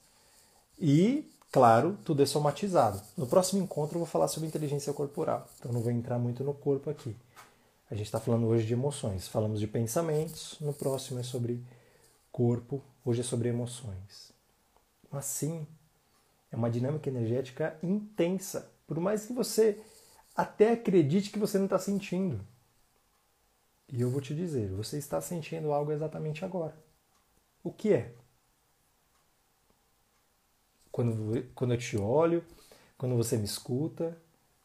E, 0.79 1.29
claro, 1.51 1.97
tudo 2.05 2.23
é 2.23 2.25
somatizado. 2.25 3.01
No 3.17 3.27
próximo 3.27 3.61
encontro 3.61 3.95
eu 3.95 3.99
vou 3.99 4.07
falar 4.07 4.27
sobre 4.27 4.47
inteligência 4.47 4.93
corporal, 4.93 5.47
então 5.59 5.71
não 5.71 5.81
vou 5.81 5.91
entrar 5.91 6.17
muito 6.17 6.43
no 6.43 6.53
corpo 6.53 6.89
aqui. 6.89 7.15
A 7.93 7.95
gente 7.95 8.07
está 8.07 8.19
falando 8.19 8.47
hoje 8.47 8.65
de 8.65 8.73
emoções. 8.73 9.27
Falamos 9.27 9.59
de 9.59 9.67
pensamentos, 9.67 10.57
no 10.59 10.73
próximo 10.73 11.19
é 11.19 11.23
sobre 11.23 11.63
corpo, 12.31 12.81
hoje 13.05 13.21
é 13.21 13.23
sobre 13.23 13.49
emoções. 13.49 14.33
Mas 15.11 15.25
sim, 15.25 15.67
é 16.51 16.55
uma 16.55 16.71
dinâmica 16.71 17.07
energética 17.07 17.77
intensa. 17.83 18.67
Por 18.87 18.99
mais 18.99 19.27
que 19.27 19.33
você 19.33 19.79
até 20.35 20.71
acredite 20.71 21.29
que 21.29 21.37
você 21.37 21.59
não 21.59 21.65
está 21.65 21.77
sentindo. 21.77 22.43
E 23.87 24.01
eu 24.01 24.09
vou 24.09 24.21
te 24.21 24.33
dizer, 24.33 24.71
você 24.71 24.97
está 24.97 25.21
sentindo 25.21 25.71
algo 25.71 25.91
exatamente 25.91 26.43
agora. 26.43 26.75
O 27.63 27.71
que 27.71 27.93
é? 27.93 28.11
Quando, 30.91 31.45
quando 31.53 31.75
eu 31.75 31.77
te 31.77 31.95
olho, 31.95 32.43
quando 32.97 33.15
você 33.15 33.37
me 33.37 33.45
escuta, 33.45 34.17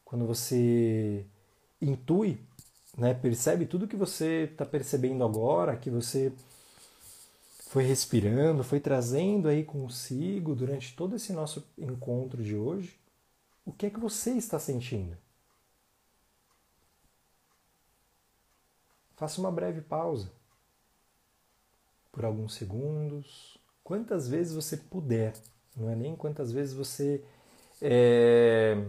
quando 0.03 0.25
você 0.25 1.27
intui 1.79 2.48
né? 2.99 3.13
Percebe 3.13 3.65
tudo 3.65 3.87
que 3.87 3.95
você 3.95 4.49
está 4.51 4.65
percebendo 4.65 5.23
agora, 5.23 5.77
que 5.77 5.89
você 5.89 6.33
foi 7.69 7.83
respirando, 7.83 8.63
foi 8.63 8.79
trazendo 8.79 9.47
aí 9.47 9.63
consigo 9.63 10.53
durante 10.53 10.95
todo 10.95 11.15
esse 11.15 11.31
nosso 11.31 11.65
encontro 11.77 12.43
de 12.43 12.55
hoje. 12.55 12.99
O 13.65 13.71
que 13.71 13.85
é 13.85 13.89
que 13.89 13.99
você 13.99 14.31
está 14.31 14.59
sentindo? 14.59 15.15
Faça 19.15 19.39
uma 19.39 19.51
breve 19.51 19.81
pausa 19.81 20.31
por 22.11 22.25
alguns 22.25 22.55
segundos, 22.55 23.57
quantas 23.83 24.27
vezes 24.27 24.53
você 24.53 24.75
puder, 24.75 25.33
não 25.75 25.89
é 25.89 25.95
nem 25.95 26.15
quantas 26.15 26.51
vezes 26.51 26.73
você 26.73 27.23
é 27.81 28.83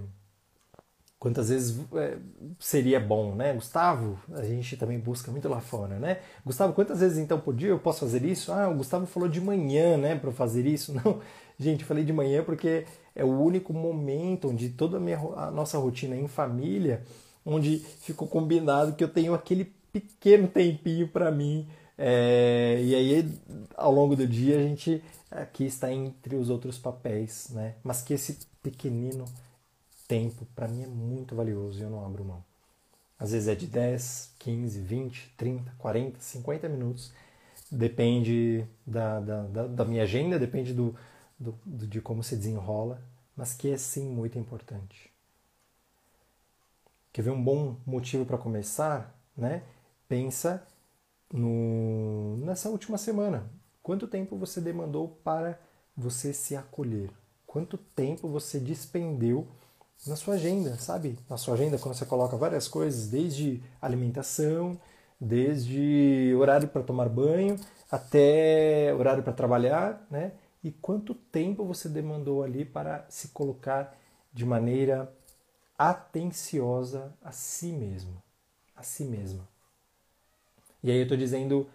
quantas 1.20 1.50
vezes 1.50 1.78
é, 1.94 2.16
seria 2.58 2.98
bom, 2.98 3.34
né? 3.34 3.52
Gustavo, 3.52 4.18
a 4.32 4.42
gente 4.42 4.74
também 4.78 4.98
busca 4.98 5.30
muito 5.30 5.46
lá 5.50 5.60
fora, 5.60 5.98
né? 5.98 6.18
Gustavo, 6.44 6.72
quantas 6.72 7.00
vezes 7.00 7.18
então 7.18 7.38
por 7.38 7.54
dia 7.54 7.68
eu 7.68 7.78
posso 7.78 8.00
fazer 8.00 8.24
isso? 8.24 8.50
Ah, 8.50 8.70
o 8.70 8.76
Gustavo 8.76 9.04
falou 9.04 9.28
de 9.28 9.38
manhã, 9.38 9.98
né, 9.98 10.16
para 10.16 10.32
fazer 10.32 10.66
isso. 10.66 10.94
Não, 11.04 11.20
gente, 11.58 11.82
eu 11.82 11.86
falei 11.86 12.04
de 12.04 12.12
manhã 12.12 12.42
porque 12.42 12.86
é 13.14 13.22
o 13.22 13.38
único 13.38 13.74
momento 13.74 14.48
onde 14.48 14.70
toda 14.70 14.96
a, 14.96 15.00
minha, 15.00 15.18
a 15.36 15.50
nossa 15.50 15.76
rotina 15.76 16.16
em 16.16 16.26
família, 16.26 17.02
onde 17.44 17.78
ficou 18.00 18.26
combinado 18.26 18.94
que 18.94 19.04
eu 19.04 19.08
tenho 19.08 19.34
aquele 19.34 19.70
pequeno 19.92 20.48
tempinho 20.48 21.06
para 21.06 21.30
mim. 21.30 21.68
É, 21.98 22.80
e 22.82 22.94
aí, 22.94 23.30
ao 23.76 23.92
longo 23.92 24.16
do 24.16 24.26
dia, 24.26 24.56
a 24.56 24.62
gente 24.62 25.04
aqui 25.30 25.66
está 25.66 25.92
entre 25.92 26.34
os 26.34 26.48
outros 26.48 26.78
papéis, 26.78 27.48
né? 27.50 27.74
Mas 27.84 28.00
que 28.00 28.14
esse 28.14 28.38
pequenino 28.62 29.26
tempo 30.10 30.44
para 30.56 30.66
mim 30.66 30.82
é 30.82 30.86
muito 30.88 31.36
valioso 31.36 31.78
e 31.78 31.82
eu 31.82 31.88
não 31.88 32.04
abro 32.04 32.24
mão. 32.24 32.44
Às 33.16 33.30
vezes 33.30 33.46
é 33.46 33.54
de 33.54 33.68
10, 33.68 34.34
15, 34.40 34.80
20, 34.80 35.34
30, 35.36 35.72
40, 35.78 36.20
50 36.20 36.68
minutos. 36.68 37.12
Depende 37.70 38.66
da, 38.84 39.20
da, 39.20 39.42
da, 39.44 39.66
da 39.68 39.84
minha 39.84 40.02
agenda, 40.02 40.36
depende 40.36 40.74
do, 40.74 40.96
do, 41.38 41.56
de 41.64 42.00
como 42.00 42.24
se 42.24 42.34
desenrola, 42.34 43.00
mas 43.36 43.54
que 43.54 43.70
é 43.70 43.76
sim 43.76 44.08
muito 44.08 44.36
importante. 44.36 45.12
Quer 47.12 47.22
ver 47.22 47.30
um 47.30 47.42
bom 47.42 47.76
motivo 47.86 48.26
para 48.26 48.36
começar? 48.36 49.16
Né? 49.36 49.62
Pensa 50.08 50.66
no, 51.32 52.36
nessa 52.38 52.68
última 52.68 52.98
semana. 52.98 53.48
Quanto 53.80 54.08
tempo 54.08 54.36
você 54.36 54.60
demandou 54.60 55.20
para 55.22 55.56
você 55.96 56.32
se 56.32 56.56
acolher? 56.56 57.10
Quanto 57.46 57.78
tempo 57.78 58.28
você 58.28 58.58
despendeu 58.58 59.46
na 60.06 60.16
sua 60.16 60.34
agenda, 60.34 60.76
sabe? 60.76 61.18
Na 61.28 61.36
sua 61.36 61.54
agenda, 61.54 61.78
quando 61.78 61.94
você 61.94 62.06
coloca 62.06 62.36
várias 62.36 62.66
coisas, 62.66 63.08
desde 63.08 63.62
alimentação, 63.80 64.80
desde 65.20 66.34
horário 66.38 66.68
para 66.68 66.82
tomar 66.82 67.08
banho, 67.08 67.58
até 67.90 68.94
horário 68.94 69.22
para 69.22 69.32
trabalhar, 69.32 70.06
né? 70.10 70.32
E 70.62 70.70
quanto 70.70 71.14
tempo 71.14 71.64
você 71.64 71.88
demandou 71.88 72.42
ali 72.42 72.64
para 72.64 73.06
se 73.08 73.28
colocar 73.28 73.96
de 74.32 74.44
maneira 74.44 75.12
atenciosa 75.76 77.12
a 77.22 77.32
si 77.32 77.72
mesmo, 77.72 78.22
a 78.76 78.82
si 78.82 79.04
mesma. 79.04 79.48
E 80.82 80.90
aí 80.90 80.98
eu 80.98 81.02
estou 81.02 81.16
dizendo 81.16 81.66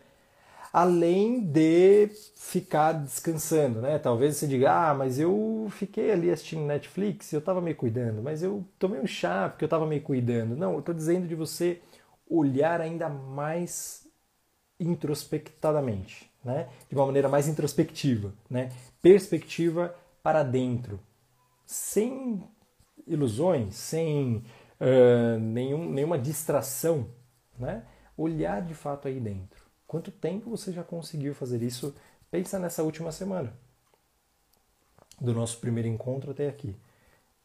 além 0.75 1.39
de 1.39 2.09
ficar 2.35 2.91
descansando, 2.91 3.79
né? 3.79 3.97
Talvez 3.97 4.35
você 4.35 4.45
diga, 4.45 4.89
ah, 4.89 4.93
mas 4.93 5.17
eu 5.17 5.67
fiquei 5.71 6.11
ali 6.11 6.29
assistindo 6.29 6.65
Netflix, 6.65 7.31
eu 7.31 7.39
estava 7.39 7.61
me 7.61 7.73
cuidando, 7.73 8.21
mas 8.21 8.43
eu 8.43 8.61
tomei 8.77 8.99
um 8.99 9.07
chá 9.07 9.47
porque 9.47 9.63
eu 9.63 9.67
estava 9.67 9.87
me 9.87 10.01
cuidando. 10.01 10.53
Não, 10.53 10.73
eu 10.73 10.79
estou 10.79 10.93
dizendo 10.93 11.29
de 11.29 11.33
você 11.33 11.81
olhar 12.29 12.81
ainda 12.81 13.07
mais 13.07 14.05
introspectadamente, 14.77 16.29
né? 16.43 16.67
De 16.89 16.95
uma 16.97 17.05
maneira 17.05 17.29
mais 17.29 17.47
introspectiva, 17.47 18.33
né? 18.49 18.69
Perspectiva 19.01 19.95
para 20.21 20.43
dentro, 20.43 20.99
sem 21.65 22.43
ilusões, 23.07 23.75
sem 23.75 24.43
uh, 24.81 25.39
nenhum, 25.39 25.89
nenhuma 25.89 26.19
distração, 26.19 27.07
né? 27.57 27.85
Olhar 28.17 28.61
de 28.61 28.73
fato 28.73 29.07
aí 29.07 29.21
dentro. 29.21 29.64
Quanto 29.95 30.11
tempo 30.11 30.49
você 30.49 30.73
já 30.73 30.83
conseguiu 30.83 31.33
fazer 31.33 31.63
isso? 31.63 31.95
Pensa 32.29 32.59
nessa 32.59 32.83
última 32.83 33.13
semana, 33.13 33.53
do 35.21 35.33
nosso 35.33 35.57
primeiro 35.59 35.87
encontro 35.87 36.31
até 36.31 36.49
aqui. 36.49 36.75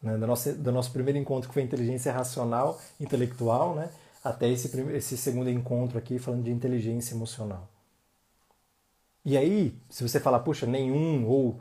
Né? 0.02 0.18
Do, 0.18 0.26
nosso, 0.26 0.52
do 0.54 0.72
nosso 0.72 0.90
primeiro 0.90 1.16
encontro 1.16 1.48
que 1.48 1.54
foi 1.54 1.62
inteligência 1.62 2.12
racional, 2.12 2.80
intelectual, 2.98 3.76
né? 3.76 3.88
até 4.24 4.48
esse, 4.48 4.76
esse 4.90 5.16
segundo 5.16 5.48
encontro 5.48 5.96
aqui 5.96 6.18
falando 6.18 6.42
de 6.42 6.50
inteligência 6.50 7.14
emocional. 7.14 7.68
E 9.24 9.36
aí, 9.36 9.80
se 9.88 10.02
você 10.02 10.18
falar, 10.18 10.40
puxa, 10.40 10.66
nenhum, 10.66 11.28
ou 11.28 11.60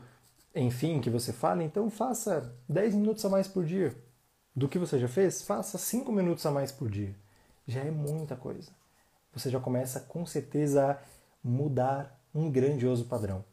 enfim, 0.56 1.00
que 1.00 1.12
você 1.12 1.32
fale, 1.32 1.64
então 1.64 1.88
faça 1.92 2.52
10 2.68 2.96
minutos 2.96 3.24
a 3.24 3.30
mais 3.30 3.48
por 3.48 3.64
dia. 3.64 3.96
Do 4.56 4.68
que 4.68 4.80
você 4.80 4.98
já 4.98 5.08
fez, 5.08 5.44
faça 5.44 5.78
5 5.78 6.12
minutos 6.12 6.44
a 6.48 6.52
mais 6.52 6.72
por 6.72 6.90
dia. 6.90 7.16
Já 7.68 7.82
é 7.82 7.92
muita 7.92 8.36
coisa. 8.36 8.79
Você 9.34 9.50
já 9.50 9.60
começa 9.60 10.00
com 10.00 10.26
certeza 10.26 10.92
a 10.92 10.98
mudar 11.44 12.20
um 12.34 12.50
grandioso 12.50 13.06
padrão, 13.06 13.44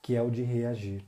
que 0.00 0.14
é 0.14 0.22
o 0.22 0.30
de 0.30 0.42
reagir, 0.42 1.04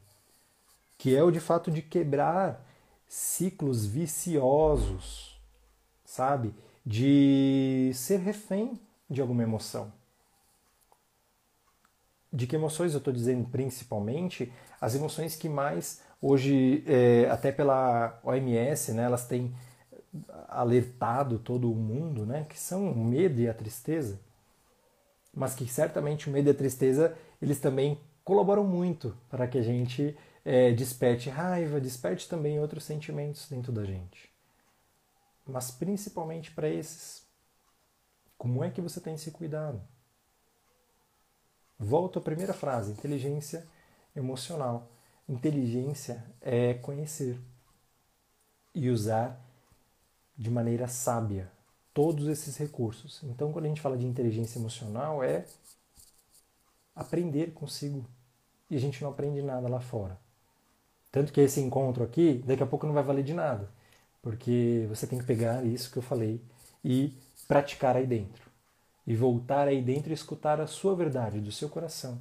que 0.99 1.15
é 1.15 1.23
o 1.23 1.31
de 1.31 1.41
fato 1.41 1.71
de 1.71 1.83
quebrar 1.83 2.65
ciclos 3.07 3.87
viciosos, 3.87 5.41
sabe? 6.05 6.55
De 6.85 7.91
ser 7.95 8.19
refém 8.19 8.81
de 9.09 9.21
alguma 9.21 9.43
emoção. 9.43 9.93
De 12.33 12.47
que 12.47 12.57
emoções 12.57 12.93
eu 12.93 12.99
estou 12.99 13.13
dizendo 13.13 13.49
principalmente? 13.49 14.53
As 14.81 14.95
emoções 14.95 15.37
que 15.37 15.49
mais 15.49 16.03
hoje, 16.21 16.83
é, 16.87 17.29
até 17.31 17.53
pela 17.53 18.19
OMS, 18.25 18.93
né, 18.93 19.05
elas 19.05 19.27
têm 19.27 19.55
alertado 20.49 21.39
todo 21.39 21.71
o 21.71 21.75
mundo, 21.75 22.25
né, 22.27 22.45
que 22.49 22.59
são 22.59 22.91
o 22.91 23.05
medo 23.05 23.41
e 23.41 23.49
a 23.49 23.55
tristeza, 23.55 24.21
mas 25.35 25.55
que 25.55 25.67
certamente 25.67 26.29
o 26.29 26.33
medo 26.33 26.49
e 26.49 26.53
a 26.53 26.55
tristeza 26.55 27.17
eles 27.41 27.61
também 27.61 28.01
colaboram 28.25 28.65
muito 28.65 29.17
para 29.29 29.47
que 29.47 29.59
a 29.59 29.63
gente 29.63 30.17
é, 30.45 30.73
desperte 30.73 31.29
raiva, 31.29 31.81
desperte 31.81 32.29
também 32.29 32.59
outros 32.59 32.85
sentimentos 32.85 33.49
dentro 33.49 33.73
da 33.73 33.85
gente. 33.85 34.33
Mas 35.47 35.71
principalmente 35.71 36.51
para 36.51 36.69
esses, 36.69 37.25
como 38.39 38.65
é 38.65 38.71
que 38.71 38.81
você 38.81 39.01
tem 39.01 39.17
se 39.17 39.31
cuidado? 39.31 39.81
Volto 41.79 42.19
à 42.19 42.23
primeira 42.23 42.53
frase: 42.53 42.93
inteligência 42.93 43.67
emocional. 44.15 44.91
Inteligência 45.29 46.25
é 46.41 46.75
conhecer 46.75 47.39
e 48.75 48.91
usar 48.91 49.41
de 50.37 50.51
maneira 50.51 50.87
sábia 50.87 51.51
todos 51.95 52.29
esses 52.29 52.57
recursos. 52.57 53.23
Então, 53.25 53.53
quando 53.53 53.65
a 53.65 53.69
gente 53.69 53.81
fala 53.81 53.97
de 53.97 54.05
inteligência 54.07 54.59
emocional, 54.59 55.25
é 55.25 55.47
aprender 56.95 57.53
consigo. 57.53 58.05
E 58.71 58.77
a 58.77 58.81
gente 58.81 59.03
não 59.03 59.11
aprende 59.11 59.41
nada 59.41 59.69
lá 59.69 59.81
fora. 59.81 60.19
Tanto 61.11 61.33
que 61.33 61.41
esse 61.41 61.61
encontro 61.61 62.05
aqui, 62.05 62.43
daqui 62.47 62.63
a 62.63 62.67
pouco 62.67 62.87
não 62.87 62.93
vai 62.93 63.03
valer 63.03 63.25
de 63.25 63.33
nada. 63.33 63.71
Porque 64.21 64.87
você 64.89 65.07
tem 65.07 65.19
que 65.19 65.25
pegar 65.25 65.65
isso 65.65 65.91
que 65.91 65.97
eu 65.97 66.03
falei 66.03 66.41
e 66.85 67.17
praticar 67.49 67.97
aí 67.97 68.07
dentro. 68.07 68.51
E 69.07 69.15
voltar 69.15 69.69
aí 69.69 69.81
dentro 69.81 70.11
e 70.11 70.15
escutar 70.15 70.61
a 70.61 70.67
sua 70.67 70.95
verdade, 70.95 71.41
do 71.41 71.53
seu 71.53 71.71
coração. 71.71 72.21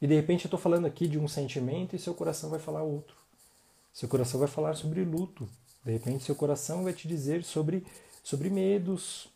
E 0.00 0.06
de 0.06 0.14
repente 0.14 0.44
eu 0.44 0.48
estou 0.48 0.58
falando 0.58 0.86
aqui 0.86 1.06
de 1.06 1.18
um 1.18 1.28
sentimento 1.28 1.94
e 1.94 1.98
seu 1.98 2.14
coração 2.14 2.48
vai 2.48 2.58
falar 2.58 2.82
outro. 2.82 3.16
Seu 3.92 4.08
coração 4.08 4.40
vai 4.40 4.48
falar 4.48 4.74
sobre 4.74 5.04
luto. 5.04 5.48
De 5.84 5.92
repente 5.92 6.24
seu 6.24 6.34
coração 6.34 6.84
vai 6.84 6.92
te 6.92 7.08
dizer 7.08 7.42
sobre, 7.42 7.84
sobre 8.22 8.50
medos, 8.50 9.28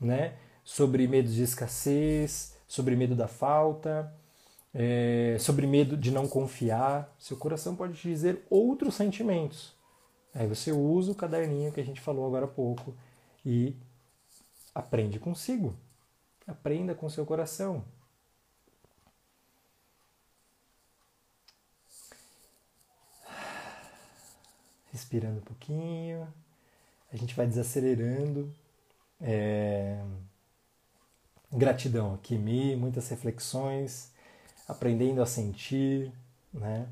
né? 0.00 0.36
Sobre 0.64 1.06
medos 1.06 1.34
de 1.34 1.42
escassez, 1.42 2.56
sobre 2.66 2.96
medo 2.96 3.14
da 3.14 3.28
falta, 3.28 4.14
é, 4.72 5.36
sobre 5.38 5.66
medo 5.66 5.96
de 5.96 6.10
não 6.10 6.28
confiar. 6.28 7.14
Seu 7.18 7.36
coração 7.36 7.76
pode 7.76 7.94
te 7.94 8.08
dizer 8.08 8.46
outros 8.48 8.94
sentimentos. 8.94 9.74
Aí 10.34 10.46
você 10.46 10.72
usa 10.72 11.12
o 11.12 11.14
caderninho 11.14 11.72
que 11.72 11.80
a 11.80 11.84
gente 11.84 12.00
falou 12.00 12.26
agora 12.26 12.44
há 12.44 12.48
pouco 12.48 12.94
e 13.44 13.76
aprende 14.74 15.18
consigo. 15.18 15.76
Aprenda 16.46 16.94
com 16.94 17.08
seu 17.08 17.26
coração. 17.26 17.84
Respirando 24.92 25.38
um 25.38 25.42
pouquinho, 25.42 26.26
a 27.12 27.16
gente 27.16 27.34
vai 27.34 27.46
desacelerando. 27.46 28.52
É... 29.20 30.02
Gratidão 31.52 32.14
aqui, 32.14 32.38
muitas 32.38 33.08
reflexões, 33.08 34.12
aprendendo 34.68 35.20
a 35.20 35.26
sentir, 35.26 36.12
né? 36.52 36.88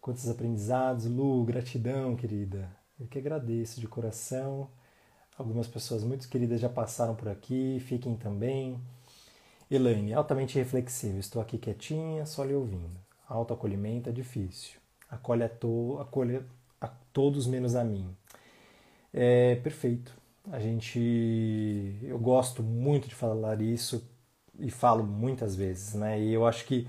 Quantos 0.00 0.28
aprendizados, 0.28 1.06
Lu, 1.06 1.44
gratidão, 1.44 2.14
querida. 2.14 2.70
Eu 2.98 3.06
que 3.06 3.18
agradeço 3.18 3.80
de 3.80 3.88
coração. 3.88 4.70
Algumas 5.36 5.66
pessoas 5.66 6.02
muito 6.04 6.28
queridas 6.28 6.60
já 6.60 6.68
passaram 6.68 7.14
por 7.14 7.28
aqui, 7.28 7.78
fiquem 7.80 8.16
também. 8.16 8.80
Elaine, 9.70 10.14
altamente 10.14 10.56
reflexivo, 10.56 11.18
estou 11.18 11.42
aqui 11.42 11.58
quietinha, 11.58 12.24
só 12.24 12.44
lhe 12.44 12.54
ouvindo. 12.54 12.98
Autoacolhimento 13.28 14.08
é 14.08 14.12
difícil. 14.12 14.80
Acolhe 15.10 15.42
a, 15.42 15.48
to, 15.48 15.98
acolhe 16.00 16.42
a 16.80 16.88
todos 17.12 17.46
menos 17.46 17.74
a 17.74 17.84
mim. 17.84 18.14
É 19.12 19.56
perfeito. 19.56 20.16
A 20.50 20.58
gente, 20.58 20.98
eu 22.02 22.18
gosto 22.18 22.62
muito 22.62 23.08
de 23.08 23.14
falar 23.14 23.60
isso 23.60 24.02
e 24.58 24.70
falo 24.70 25.04
muitas 25.04 25.54
vezes, 25.54 25.94
né? 25.94 26.20
E 26.20 26.32
eu 26.32 26.46
acho 26.46 26.64
que 26.64 26.88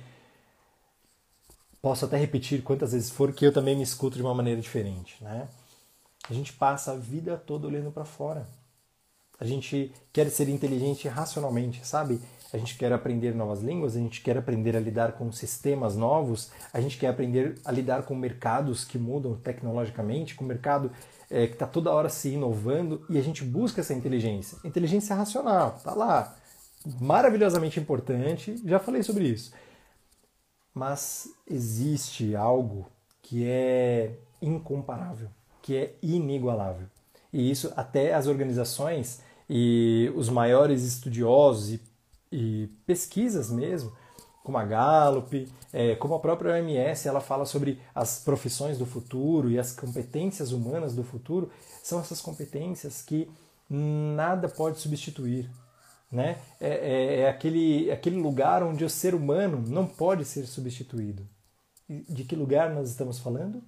posso 1.82 2.06
até 2.06 2.18
repetir 2.18 2.62
quantas 2.62 2.94
vezes 2.94 3.10
for 3.10 3.34
que 3.34 3.46
eu 3.46 3.54
também 3.54 3.76
me 3.76 3.84
escuto 3.84 4.16
de 4.16 4.22
uma 4.22 4.34
maneira 4.34 4.62
diferente, 4.62 5.22
né? 5.24 5.48
A 6.30 6.34
gente 6.34 6.54
passa 6.54 6.92
a 6.94 6.96
vida 6.96 7.38
toda 7.38 7.68
olhando 7.68 7.92
para 7.92 8.06
fora. 8.06 8.48
A 9.40 9.46
gente 9.46 9.92
quer 10.12 10.30
ser 10.30 10.50
inteligente 10.50 11.08
racionalmente, 11.08 11.86
sabe? 11.86 12.22
A 12.52 12.58
gente 12.58 12.78
quer 12.78 12.92
aprender 12.92 13.36
novas 13.36 13.62
línguas, 13.62 13.96
a 13.96 14.00
gente 14.00 14.22
quer 14.22 14.38
aprender 14.38 14.76
a 14.76 14.80
lidar 14.80 15.14
com 15.14 15.32
sistemas 15.32 15.96
novos, 15.96 16.52
a 16.74 16.82
gente 16.82 16.98
quer 16.98 17.08
aprender 17.08 17.56
a 17.64 17.72
lidar 17.72 18.04
com 18.04 18.16
mercados 18.16 18.84
que 18.84 18.98
mudam 18.98 19.36
tecnologicamente, 19.36 20.36
com 20.36 20.44
o 20.44 20.48
mercado 20.48 20.92
é, 21.30 21.46
que 21.48 21.54
está 21.54 21.68
toda 21.68 21.92
hora 21.92 22.10
se 22.10 22.30
inovando 22.30 23.06
e 23.10 23.18
a 23.18 23.22
gente 23.22 23.44
busca 23.44 23.82
essa 23.82 23.94
inteligência. 23.94 24.58
Inteligência 24.64 25.16
racional, 25.16 25.76
está 25.78 25.94
lá, 25.94 26.36
maravilhosamente 27.00 27.80
importante, 27.80 28.60
já 28.66 28.80
falei 28.80 29.04
sobre 29.04 29.26
isso. 29.28 29.54
Mas 30.74 31.30
existe 31.48 32.36
algo 32.36 32.88
que 33.22 33.46
é 33.48 34.18
incomparável, 34.42 35.30
que 35.62 35.76
é 35.76 35.96
inigualável. 36.02 36.88
E 37.32 37.52
isso 37.52 37.72
até 37.76 38.14
as 38.14 38.26
organizações 38.26 39.22
e 39.48 40.12
os 40.16 40.30
maiores 40.30 40.84
estudiosos 40.84 41.72
e 41.72 41.89
e 42.32 42.70
pesquisas 42.86 43.50
mesmo, 43.50 43.92
como 44.44 44.58
a 44.58 44.66
Gallup, 44.66 45.48
é, 45.72 45.96
como 45.96 46.16
a 46.16 46.20
própria 46.20 46.54
OMS, 46.54 47.08
ela 47.08 47.22
fala 47.22 47.46
sobre 47.46 47.80
as 47.94 48.20
profissões 48.20 48.78
do 48.78 48.86
futuro 48.86 49.50
e 49.50 49.60
as 49.60 49.72
competências 49.74 50.52
humanas 50.52 50.96
do 50.96 51.04
futuro, 51.04 51.52
são 51.84 52.00
essas 52.00 52.22
competências 52.22 53.02
que 53.02 53.30
nada 53.70 54.50
pode 54.50 54.80
substituir. 54.80 55.50
Né? 56.12 56.40
É, 56.60 56.70
é, 56.70 57.20
é 57.20 57.30
aquele, 57.30 57.92
aquele 57.92 58.20
lugar 58.20 58.64
onde 58.64 58.84
o 58.84 58.90
ser 58.90 59.14
humano 59.14 59.64
não 59.68 59.86
pode 59.86 60.26
ser 60.26 60.48
substituído. 60.48 61.28
De 61.88 62.24
que 62.24 62.36
lugar 62.36 62.74
nós 62.74 62.90
estamos 62.90 63.20
falando? 63.20 63.64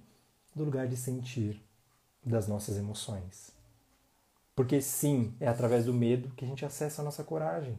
Do 0.54 0.64
lugar 0.64 0.88
de 0.88 0.96
sentir, 0.96 1.62
das 2.24 2.48
nossas 2.48 2.76
emoções. 2.76 3.52
Porque 4.54 4.80
sim, 4.80 5.34
é 5.40 5.46
através 5.46 5.84
do 5.84 5.94
medo 5.94 6.30
que 6.36 6.44
a 6.44 6.48
gente 6.48 6.64
acessa 6.64 7.00
a 7.00 7.04
nossa 7.04 7.24
coragem. 7.24 7.78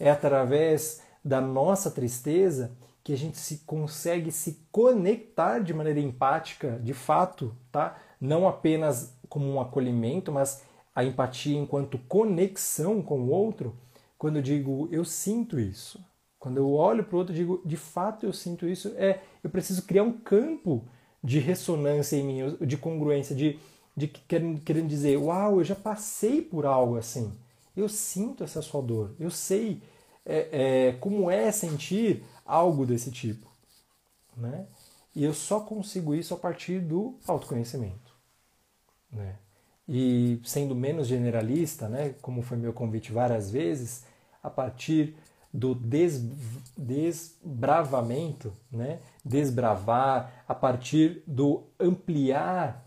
É 0.00 0.10
através 0.10 1.02
da 1.24 1.40
nossa 1.40 1.90
tristeza 1.90 2.72
que 3.04 3.12
a 3.12 3.16
gente 3.16 3.38
se 3.38 3.58
consegue 3.66 4.32
se 4.32 4.66
conectar 4.72 5.60
de 5.60 5.72
maneira 5.74 6.00
empática, 6.00 6.80
de 6.82 6.94
fato, 6.94 7.54
tá? 7.70 7.96
Não 8.20 8.48
apenas 8.48 9.14
como 9.28 9.46
um 9.46 9.60
acolhimento, 9.60 10.32
mas 10.32 10.62
a 10.94 11.04
empatia 11.04 11.56
enquanto 11.58 11.98
conexão 12.08 13.02
com 13.02 13.20
o 13.20 13.30
outro. 13.30 13.76
Quando 14.18 14.36
eu 14.36 14.42
digo 14.42 14.88
eu 14.90 15.04
sinto 15.04 15.58
isso, 15.60 16.00
Quando 16.38 16.56
eu 16.56 16.72
olho 16.72 17.04
para 17.04 17.16
o 17.16 17.18
outro, 17.18 17.34
digo, 17.34 17.60
de 17.66 17.76
fato 17.76 18.24
eu 18.26 18.32
sinto 18.32 18.66
isso, 18.66 18.92
é, 18.96 19.20
eu 19.44 19.50
preciso 19.50 19.82
criar 19.82 20.02
um 20.04 20.12
campo 20.12 20.84
de 21.22 21.38
ressonância 21.38 22.16
em 22.16 22.24
mim, 22.24 22.56
de 22.66 22.76
congruência, 22.78 23.36
de, 23.36 23.58
de 23.96 24.08
querendo 24.08 24.88
dizer, 24.88 25.18
uau, 25.18 25.58
eu 25.60 25.64
já 25.64 25.74
passei 25.74 26.40
por 26.40 26.64
algo 26.64 26.96
assim. 26.96 27.30
Eu 27.76 27.88
sinto 27.88 28.42
essa 28.42 28.62
sua 28.62 28.80
dor, 28.82 29.14
eu 29.20 29.30
sei 29.30 29.82
é, 30.24 30.88
é, 30.88 30.92
como 30.92 31.30
é 31.30 31.50
sentir 31.50 32.24
algo 32.44 32.84
desse 32.84 33.10
tipo. 33.10 33.48
Né? 34.36 34.66
E 35.14 35.24
eu 35.24 35.34
só 35.34 35.60
consigo 35.60 36.14
isso 36.14 36.34
a 36.34 36.36
partir 36.36 36.80
do 36.80 37.18
autoconhecimento. 37.26 38.14
Né? 39.10 39.36
E 39.88 40.40
sendo 40.44 40.74
menos 40.74 41.08
generalista, 41.08 41.88
né, 41.88 42.14
como 42.22 42.42
foi 42.42 42.56
meu 42.56 42.72
convite 42.72 43.10
várias 43.10 43.50
vezes, 43.50 44.04
a 44.40 44.48
partir 44.48 45.16
do 45.52 45.74
des, 45.74 46.22
desbravamento, 46.76 48.52
né, 48.70 49.00
desbravar, 49.24 50.44
a 50.46 50.54
partir 50.54 51.24
do 51.26 51.64
ampliar 51.78 52.86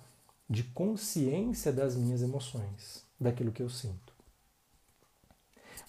de 0.49 0.63
consciência 0.63 1.73
das 1.73 1.95
minhas 1.95 2.21
emoções, 2.21 3.05
daquilo 3.19 3.51
que 3.51 3.61
eu 3.61 3.69
sinto. 3.69 4.12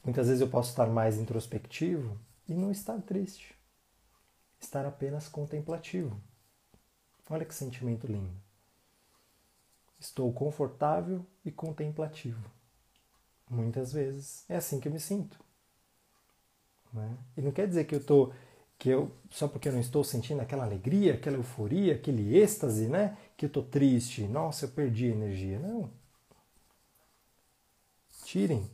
Muitas 0.05 0.27
vezes 0.27 0.43
eu 0.43 0.49
posso 0.49 0.71
estar 0.71 0.87
mais 0.87 1.17
introspectivo 1.17 2.19
e 2.47 2.53
não 2.53 2.71
estar 2.71 3.01
triste, 3.01 3.57
estar 4.61 4.85
apenas 4.85 5.29
contemplativo. 5.29 6.21
Olha 7.31 7.47
que 7.47 7.55
sentimento 7.55 8.07
lindo. 8.07 8.35
Estou 9.99 10.31
confortável 10.31 11.25
e 11.43 11.51
contemplativo. 11.51 12.45
Muitas 13.49 13.93
vezes 13.93 14.45
é 14.49 14.57
assim 14.57 14.79
que 14.79 14.89
eu 14.89 14.93
me 14.93 15.01
sinto. 15.01 15.43
Né? 16.93 17.17
E 17.37 17.41
não 17.41 17.51
quer 17.51 17.67
dizer 17.67 17.85
que 17.85 17.95
eu 17.95 18.01
estou 18.01 18.35
que 18.79 18.91
eu 18.91 19.11
só 19.31 19.49
porque 19.49 19.69
eu 19.69 19.73
não 19.73 19.81
estou 19.81 20.05
sentindo 20.05 20.43
aquela 20.43 20.65
alegria, 20.65 21.15
aquela 21.15 21.37
euforia, 21.37 21.95
aquele 21.95 22.37
êxtase, 22.37 22.89
né? 22.89 23.17
Que 23.37 23.47
eu 23.47 23.49
estou 23.49 23.63
triste, 23.63 24.25
nossa, 24.27 24.67
eu 24.67 24.71
perdi 24.71 25.07
energia. 25.07 25.59
Não. 25.59 25.91
Tirem 28.25 28.69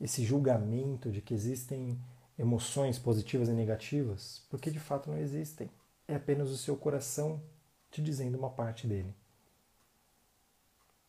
esse 0.00 0.24
julgamento 0.24 1.10
de 1.10 1.20
que 1.20 1.34
existem 1.34 2.00
emoções 2.38 2.98
positivas 2.98 3.48
e 3.48 3.52
negativas, 3.52 4.46
porque 4.48 4.70
de 4.70 4.80
fato 4.80 5.10
não 5.10 5.18
existem. 5.18 5.70
É 6.08 6.14
apenas 6.14 6.50
o 6.50 6.56
seu 6.56 6.76
coração 6.76 7.42
te 7.90 8.02
dizendo 8.02 8.38
uma 8.38 8.50
parte 8.50 8.86
dele. 8.86 9.14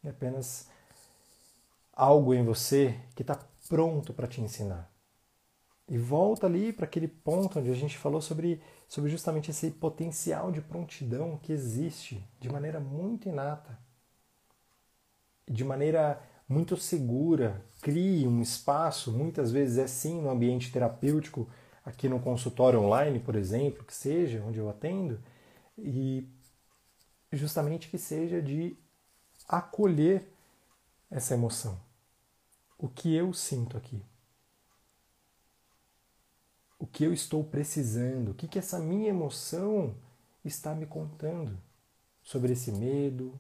É 0.04 0.10
apenas 0.10 0.68
algo 1.94 2.34
em 2.34 2.44
você 2.44 3.00
que 3.16 3.22
está 3.22 3.40
pronto 3.70 4.14
para 4.14 4.28
te 4.28 4.42
ensinar. 4.42 4.92
E 5.88 5.98
volta 5.98 6.48
ali 6.48 6.72
para 6.74 6.86
aquele 6.86 7.08
ponto 7.08 7.60
onde 7.60 7.70
a 7.70 7.76
gente 7.76 7.98
falou 7.98 8.22
sobre, 8.22 8.62
sobre 8.88 9.10
justamente 9.10 9.52
esse 9.52 9.72
potencial 9.72 10.52
de 10.52 10.62
prontidão 10.62 11.38
que 11.38 11.52
existe 11.52 12.26
de 12.40 12.50
maneira 12.50 12.80
muito 12.80 13.28
inata, 13.28 13.78
de 15.50 15.64
maneira 15.64 16.22
muito 16.52 16.76
segura. 16.78 17.64
Crie 17.82 18.28
um 18.28 18.42
espaço, 18.42 19.12
muitas 19.12 19.52
vezes 19.52 19.78
é 19.78 19.88
sim 19.88 20.22
no 20.22 20.30
ambiente 20.30 20.72
terapêutico, 20.72 21.50
aqui 21.84 22.08
no 22.08 22.20
consultório 22.20 22.80
online, 22.80 23.20
por 23.20 23.36
exemplo, 23.36 23.84
que 23.84 23.96
seja, 23.96 24.44
onde 24.46 24.60
eu 24.60 24.70
atendo, 24.70 25.20
e 25.78 26.28
justamente 27.32 27.90
que 27.90 27.98
seja 27.98 28.42
de 28.42 28.78
acolher 29.48 30.32
essa 31.10 31.34
emoção. 31.34 31.80
O 32.78 32.88
que 32.88 33.16
eu 33.16 33.34
sinto 33.34 33.78
aqui? 33.78 34.04
O 36.78 36.86
que 36.86 37.04
eu 37.04 37.14
estou 37.14 37.44
precisando? 37.44 38.32
O 38.32 38.34
que, 38.34 38.48
que 38.48 38.60
essa 38.60 38.80
minha 38.80 39.10
emoção 39.10 39.96
está 40.44 40.74
me 40.74 40.86
contando 40.86 41.58
sobre 42.24 42.54
esse 42.54 42.72
medo? 42.72 43.40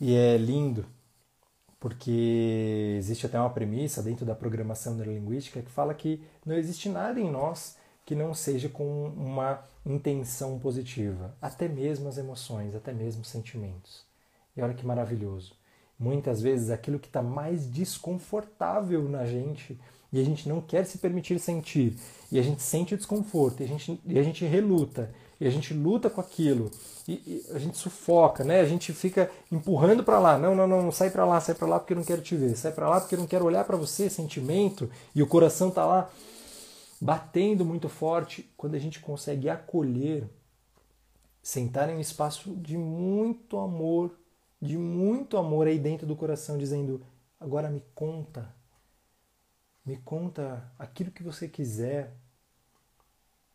E 0.00 0.14
é 0.14 0.36
lindo, 0.36 0.84
porque 1.80 2.96
existe 2.98 3.26
até 3.26 3.38
uma 3.40 3.50
premissa 3.50 4.02
dentro 4.02 4.26
da 4.26 4.34
programação 4.34 4.94
neurolinguística 4.94 5.62
que 5.62 5.70
fala 5.70 5.94
que 5.94 6.22
não 6.44 6.54
existe 6.54 6.88
nada 6.88 7.18
em 7.18 7.30
nós 7.30 7.76
que 8.04 8.14
não 8.14 8.32
seja 8.32 8.68
com 8.68 9.06
uma 9.08 9.64
intenção 9.84 10.58
positiva, 10.58 11.34
até 11.42 11.66
mesmo 11.66 12.08
as 12.08 12.18
emoções, 12.18 12.74
até 12.74 12.92
mesmo 12.92 13.22
os 13.22 13.28
sentimentos. 13.28 14.04
E 14.56 14.62
olha 14.62 14.74
que 14.74 14.86
maravilhoso. 14.86 15.54
Muitas 15.98 16.40
vezes 16.40 16.70
aquilo 16.70 17.00
que 17.00 17.08
está 17.08 17.22
mais 17.22 17.66
desconfortável 17.66 19.08
na 19.08 19.24
gente 19.24 19.78
e 20.12 20.20
a 20.20 20.24
gente 20.24 20.48
não 20.48 20.60
quer 20.60 20.84
se 20.86 20.98
permitir 20.98 21.38
sentir, 21.38 21.98
e 22.30 22.38
a 22.38 22.42
gente 22.42 22.62
sente 22.62 22.94
o 22.94 22.96
desconforto, 22.96 23.60
e 23.60 23.64
a 23.64 23.66
gente, 23.66 24.00
e 24.04 24.18
a 24.18 24.22
gente 24.22 24.44
reluta, 24.44 25.12
e 25.40 25.46
a 25.46 25.50
gente 25.50 25.74
luta 25.74 26.08
com 26.08 26.20
aquilo, 26.20 26.70
e, 27.06 27.12
e 27.12 27.46
a 27.54 27.58
gente 27.58 27.76
sufoca, 27.76 28.42
né? 28.42 28.60
A 28.60 28.66
gente 28.66 28.92
fica 28.92 29.30
empurrando 29.50 30.02
para 30.02 30.18
lá, 30.18 30.38
não, 30.38 30.54
não, 30.54 30.66
não, 30.66 30.92
sai 30.92 31.10
para 31.10 31.24
lá, 31.24 31.40
sai 31.40 31.54
para 31.54 31.68
lá 31.68 31.78
porque 31.78 31.92
eu 31.92 31.98
não 31.98 32.04
quero 32.04 32.22
te 32.22 32.36
ver, 32.36 32.56
sai 32.56 32.72
para 32.72 32.88
lá 32.88 33.00
porque 33.00 33.14
eu 33.14 33.18
não 33.18 33.26
quero 33.26 33.44
olhar 33.44 33.64
para 33.64 33.76
você, 33.76 34.10
sentimento, 34.10 34.90
e 35.14 35.22
o 35.22 35.26
coração 35.26 35.70
tá 35.70 35.84
lá 35.84 36.10
batendo 37.00 37.64
muito 37.64 37.88
forte, 37.88 38.50
quando 38.56 38.74
a 38.74 38.78
gente 38.78 39.00
consegue 39.00 39.48
acolher, 39.48 40.28
sentar 41.42 41.88
em 41.88 41.96
um 41.96 42.00
espaço 42.00 42.54
de 42.56 42.76
muito 42.76 43.58
amor, 43.58 44.18
de 44.60 44.76
muito 44.76 45.36
amor 45.36 45.66
aí 45.66 45.78
dentro 45.78 46.06
do 46.06 46.16
coração, 46.16 46.58
dizendo: 46.58 47.04
agora 47.38 47.70
me 47.70 47.82
conta, 47.94 48.54
me 49.84 49.96
conta 49.98 50.72
aquilo 50.78 51.10
que 51.10 51.22
você 51.22 51.48
quiser. 51.48 52.14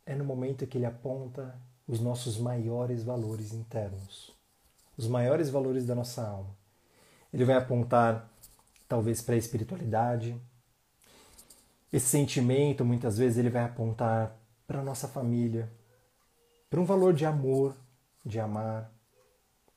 É 0.06 0.16
no 0.16 0.26
momento 0.26 0.66
que 0.66 0.78
ele 0.78 0.86
aponta 0.86 1.56
os 1.88 2.00
nossos 2.00 2.38
maiores 2.38 3.04
valores 3.04 3.54
internos, 3.54 4.36
os 4.98 5.08
maiores 5.08 5.50
valores 5.50 5.86
da 5.86 5.96
nossa 5.96 6.28
alma. 6.28 6.56
Ele 7.34 7.46
vai 7.46 7.56
apontar 7.56 8.30
talvez 8.88 9.22
para 9.22 9.36
a 9.36 9.38
espiritualidade, 9.38 10.40
esse 11.92 12.08
sentimento, 12.08 12.86
muitas 12.86 13.18
vezes, 13.18 13.38
ele 13.38 13.50
vai 13.50 13.64
apontar 13.64 14.38
para 14.66 14.80
a 14.80 14.84
nossa 14.84 15.08
família, 15.08 15.70
para 16.70 16.80
um 16.80 16.86
valor 16.86 17.14
de 17.14 17.26
amor, 17.26 17.76
de 18.26 18.40
amar, 18.40 18.90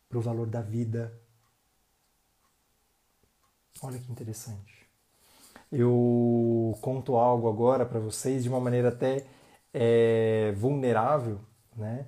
para 0.09 0.19
o 0.19 0.21
valor 0.21 0.47
da 0.47 0.61
vida. 0.61 1.13
Olha 3.83 3.99
que 3.99 4.13
interessante. 4.13 4.89
Eu 5.73 6.79
conto 6.81 7.17
algo 7.17 7.49
agora 7.49 7.85
para 7.85 7.99
vocês 7.99 8.45
de 8.45 8.49
uma 8.49 8.61
maneira 8.61 8.91
até 8.91 9.27
é, 9.73 10.53
vulnerável, 10.53 11.41
né? 11.77 12.07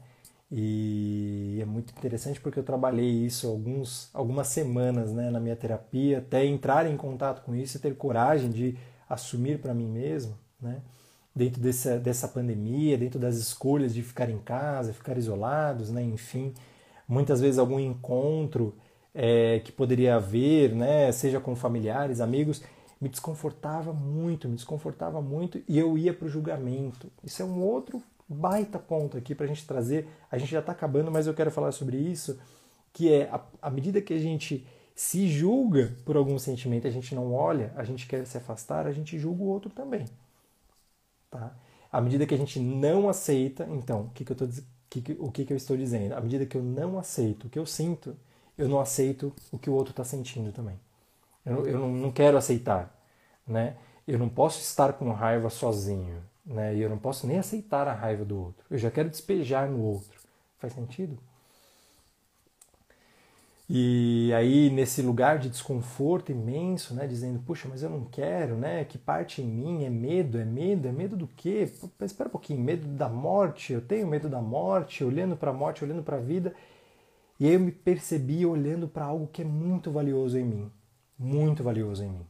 E 0.51 1.59
é 1.61 1.65
muito 1.65 1.93
interessante 1.93 2.41
porque 2.41 2.59
eu 2.59 2.63
trabalhei 2.63 3.11
isso 3.11 3.49
alguns, 3.49 4.09
algumas 4.15 4.47
semanas 4.47 5.13
né, 5.13 5.29
na 5.31 5.41
minha 5.41 5.57
terapia, 5.57 6.19
até 6.19 6.45
entrar 6.45 6.87
em 6.87 6.97
contato 6.97 7.43
com 7.43 7.55
isso 7.55 7.77
e 7.77 7.81
ter 7.81 7.97
coragem 7.97 8.51
de 8.51 8.79
assumir 9.09 9.59
para 9.61 9.75
mim 9.75 9.89
mesmo, 9.89 10.39
né? 10.61 10.81
dentro 11.35 11.61
dessa, 11.61 11.99
dessa 11.99 12.29
pandemia, 12.29 12.97
dentro 12.97 13.19
das 13.19 13.37
escolhas 13.37 13.93
de 13.93 14.03
ficar 14.03 14.31
em 14.31 14.39
casa, 14.39 14.95
ficar 14.95 15.19
isolados, 15.19 15.91
né? 15.91 16.03
enfim, 16.03 16.55
muitas 17.09 17.41
vezes 17.41 17.59
algum 17.59 17.81
encontro 17.81 18.75
é, 19.13 19.61
que 19.61 19.73
poderia 19.73 20.17
haver, 20.17 20.75
né? 20.75 21.11
seja 21.11 21.41
com 21.41 21.57
familiares, 21.57 22.21
amigos, 22.21 22.63
me 23.01 23.09
desconfortava 23.09 23.93
muito, 23.93 24.49
me 24.49 24.55
desconfortava 24.55 25.21
muito 25.21 25.61
e 25.69 25.77
eu 25.77 25.99
ia 25.99 26.15
para 26.15 26.27
o 26.27 26.31
julgamento. 26.31 27.11
Isso 27.23 27.43
é 27.43 27.45
um 27.45 27.61
outro 27.63 28.01
baita 28.29 28.79
ponto 28.79 29.17
aqui 29.17 29.35
para 29.35 29.45
a 29.45 29.49
gente 29.49 29.67
trazer. 29.67 30.09
A 30.31 30.39
gente 30.39 30.51
já 30.51 30.61
está 30.61 30.73
acabando, 30.73 31.11
mas 31.11 31.27
eu 31.27 31.35
quero 31.35 31.51
falar 31.51 31.73
sobre 31.73 31.97
isso, 31.97 32.39
que 32.93 33.13
é 33.13 33.31
à 33.61 33.71
medida 33.71 34.01
que 34.01 34.15
a 34.15 34.19
gente 34.19 34.67
se 34.95 35.29
julga 35.29 35.95
por 36.05 36.17
algum 36.17 36.39
sentimento, 36.39 36.87
a 36.87 36.91
gente 36.91 37.15
não 37.15 37.35
olha, 37.35 37.73
a 37.77 37.85
gente 37.85 38.07
quer 38.07 38.27
se 38.27 38.39
afastar, 38.39 38.87
a 38.87 38.93
gente 38.93 39.19
julga 39.19 39.43
o 39.43 39.47
outro 39.47 39.71
também. 39.71 40.07
Tá? 41.31 41.55
À 41.93 42.01
medida 42.01 42.27
que 42.27 42.35
a 42.35 42.39
gente 42.39 42.59
não 42.59 43.09
aceita, 43.09 43.69
então, 43.71 44.03
o 44.03 44.11
que, 44.11 44.25
que 44.25 44.33
eu 44.33 44.37
tô, 44.37 44.49
que, 44.89 45.17
o 45.19 45.31
que, 45.31 45.45
que 45.45 45.53
eu 45.53 45.57
estou 45.57 45.77
dizendo? 45.77 46.15
À 46.15 46.21
medida 46.21 46.47
que 46.47 46.57
eu 46.57 46.63
não 46.63 46.99
aceito 46.99 47.47
o 47.47 47.51
que 47.51 47.59
eu 47.59 47.67
sinto, 47.67 48.17
eu 48.57 48.69
não 48.69 48.81
aceito 48.81 49.35
o 49.53 49.59
que 49.59 49.69
o 49.69 49.75
outro 49.75 49.91
está 49.91 50.05
sentindo 50.05 50.51
também. 50.53 50.79
Eu, 51.45 51.67
eu 51.67 51.79
não, 51.79 51.93
não, 51.93 52.13
quero 52.13 52.37
aceitar. 52.37 52.93
Né? 53.47 53.77
Eu 54.07 54.19
não 54.19 54.29
posso 54.29 54.61
estar 54.61 54.95
com 54.95 55.11
raiva 55.13 55.51
sozinho. 55.51 56.23
Né? 56.47 56.77
E 56.77 56.81
eu 56.81 56.89
não 56.89 56.99
posso 56.99 57.27
nem 57.27 57.39
aceitar 57.39 57.89
a 57.89 57.93
raiva 57.93 58.25
do 58.25 58.39
outro. 58.39 58.65
Eu 58.71 58.79
já 58.79 58.91
quero 58.91 59.11
despejar 59.11 59.69
no 59.69 59.81
outro. 59.83 60.21
Faz 60.59 60.73
sentido? 60.73 61.19
E 63.69 64.33
aí, 64.33 64.71
nesse 64.71 65.03
lugar 65.03 65.41
de 65.41 65.51
desconforto 65.51 66.31
imenso, 66.31 66.95
né, 66.95 67.05
dizendo, 67.05 67.41
puxa, 67.41 67.69
mas 67.69 67.83
eu 67.83 67.91
não 67.91 68.05
quero, 68.05 68.55
né? 68.57 68.85
Que 68.85 68.97
parte 68.97 69.43
em 69.43 69.47
mim 69.47 69.85
é 69.85 69.91
medo, 69.91 70.39
é 70.39 70.45
medo, 70.45 70.87
é 70.87 70.93
medo 70.93 71.17
do 71.17 71.27
quê? 71.27 71.69
Espera 72.01 72.29
um 72.29 72.33
pouquinho, 72.33 72.61
medo 72.61 72.87
da 72.87 73.09
morte, 73.09 73.73
eu 73.73 73.81
tenho 73.81 74.07
medo 74.07 74.29
da 74.29 74.41
morte, 74.41 75.03
olhando 75.03 75.37
para 75.37 75.51
a 75.51 75.55
morte, 75.55 75.83
olhando 75.85 76.03
para 76.03 76.17
a 76.17 76.21
vida. 76.21 76.55
E 77.41 77.47
aí 77.47 77.55
eu 77.55 77.61
me 77.61 77.73
percebi 77.73 78.47
olhando 78.47 78.87
para 78.89 79.05
algo 79.05 79.27
que 79.27 79.43
é 79.43 79.45
muito 79.45 79.91
valioso 79.91 80.39
em 80.39 80.45
mim, 80.45 80.73
muito 81.19 81.65
valioso 81.65 82.05
em 82.05 82.09
mim. 82.09 82.27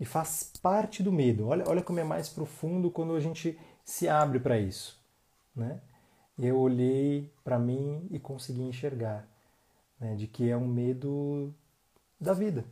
E 0.00 0.04
faz 0.04 0.52
parte 0.62 1.02
do 1.02 1.12
medo. 1.12 1.48
Olha, 1.48 1.64
olha 1.68 1.82
como 1.82 2.00
é 2.00 2.04
mais 2.04 2.28
profundo 2.28 2.90
quando 2.90 3.14
a 3.14 3.20
gente 3.20 3.58
se 3.84 4.08
abre 4.08 4.38
para 4.38 4.58
isso, 4.58 5.00
né? 5.54 5.80
Eu 6.38 6.58
olhei 6.58 7.32
para 7.42 7.58
mim 7.58 8.06
e 8.10 8.20
consegui 8.20 8.62
enxergar, 8.62 9.28
né, 9.98 10.14
de 10.14 10.28
que 10.28 10.48
é 10.48 10.56
um 10.56 10.68
medo 10.68 11.52
da 12.20 12.32
vida. 12.32 12.64